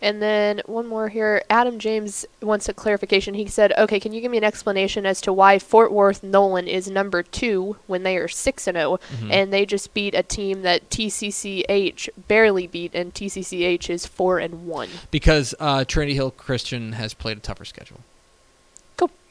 And 0.00 0.22
then 0.22 0.62
one 0.66 0.86
more 0.86 1.08
here. 1.08 1.42
Adam 1.50 1.78
James 1.78 2.24
wants 2.40 2.68
a 2.70 2.72
clarification. 2.72 3.34
He 3.34 3.46
said, 3.48 3.72
"Okay, 3.76 4.00
can 4.00 4.12
you 4.14 4.20
give 4.22 4.30
me 4.30 4.38
an 4.38 4.44
explanation 4.44 5.04
as 5.04 5.20
to 5.22 5.32
why 5.32 5.58
Fort 5.58 5.92
Worth 5.92 6.22
Nolan 6.22 6.66
is 6.68 6.90
number 6.90 7.22
two 7.22 7.76
when 7.86 8.02
they 8.02 8.16
are 8.16 8.28
six 8.28 8.66
and 8.66 8.76
0 8.76 8.98
Mhm. 9.20 9.30
and 9.30 9.52
they 9.52 9.66
just 9.66 9.92
beat 9.92 10.14
a 10.14 10.22
team 10.22 10.62
that 10.62 10.88
TCCH 10.90 12.08
barely 12.28 12.66
beat, 12.66 12.94
and 12.94 13.12
TCCH 13.12 13.90
is 13.90 14.06
four 14.06 14.38
and 14.38 14.66
one." 14.66 14.88
because 15.10 15.54
uh, 15.60 15.84
Trinity 15.84 16.14
Hill 16.14 16.30
Christian 16.30 16.92
has 16.92 17.12
played 17.14 17.36
a 17.36 17.40
tougher 17.40 17.64
schedule. 17.64 18.00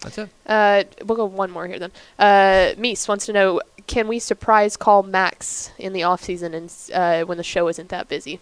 That's 0.02 0.18
it. 0.18 0.30
Uh, 0.46 0.84
we'll 1.06 1.18
go 1.18 1.26
one 1.26 1.50
more 1.52 1.68
here 1.68 1.80
then. 1.80 1.92
Uh, 2.20 2.74
Meese 2.78 3.08
wants 3.08 3.26
to 3.26 3.34
know: 3.34 3.62
Can 3.88 4.08
we 4.08 4.20
surprise 4.20 4.78
call 4.78 5.04
Max 5.04 5.72
in 5.78 5.94
the 5.94 6.04
off 6.04 6.24
season 6.24 6.54
and 6.54 6.72
uh, 6.94 7.24
when 7.24 7.38
the 7.38 7.44
show 7.44 7.68
isn't 7.68 7.90
that 7.90 8.08
busy? 8.08 8.40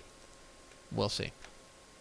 We'll 0.92 1.10
see. 1.10 1.32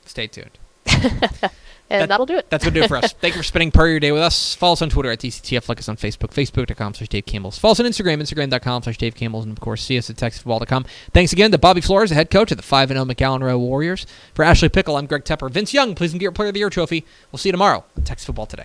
Stay 0.06 0.26
tuned. 0.26 0.58
And 1.90 2.00
That- 2.00 2.08
that'll 2.08 2.24
do 2.26 2.38
it. 2.38 2.48
That's 2.48 2.64
going 2.64 2.72
to 2.72 2.80
do 2.80 2.84
it 2.84 2.88
for 2.88 2.96
us. 2.96 3.12
Thank 3.20 3.34
you 3.34 3.40
for 3.40 3.44
spending 3.44 3.70
part 3.70 3.88
of 3.88 3.90
your 3.90 4.00
day 4.00 4.10
with 4.10 4.22
us. 4.22 4.54
Follow 4.54 4.72
us 4.72 4.80
on 4.80 4.88
Twitter 4.88 5.10
at 5.10 5.18
TCTF. 5.18 5.68
Like 5.68 5.78
us 5.78 5.88
on 5.88 5.98
Facebook, 5.98 6.30
facebook.com 6.30 6.94
slash 6.94 7.08
Dave 7.10 7.26
Campbell's. 7.26 7.58
Follow 7.58 7.72
us 7.72 7.80
on 7.80 7.84
Instagram, 7.84 8.22
instagram.com 8.22 8.82
slash 8.84 8.96
Dave 8.96 9.14
Campbell's. 9.14 9.44
And, 9.44 9.52
of 9.52 9.60
course, 9.60 9.82
see 9.84 9.98
us 9.98 10.08
at 10.08 10.16
TexasFootball.com. 10.16 10.86
Thanks 11.12 11.34
again 11.34 11.50
to 11.52 11.58
Bobby 11.58 11.82
Flores, 11.82 12.08
the 12.08 12.14
head 12.16 12.30
coach 12.30 12.50
of 12.50 12.56
the 12.56 12.62
5-0 12.62 12.88
McAllen 13.12 13.42
Rowe 13.42 13.58
Warriors. 13.58 14.06
For 14.32 14.44
Ashley 14.46 14.70
Pickle, 14.70 14.96
I'm 14.96 15.04
Greg 15.04 15.24
Tepper. 15.24 15.50
Vince 15.50 15.74
Young, 15.74 15.94
please 15.94 16.14
get 16.14 16.22
your 16.22 16.32
Player 16.32 16.48
of 16.48 16.54
the 16.54 16.60
Year 16.60 16.70
trophy. 16.70 17.04
We'll 17.30 17.38
see 17.38 17.50
you 17.50 17.52
tomorrow 17.52 17.84
on 17.98 18.04
Texas 18.04 18.24
Football 18.24 18.46
Today. 18.46 18.64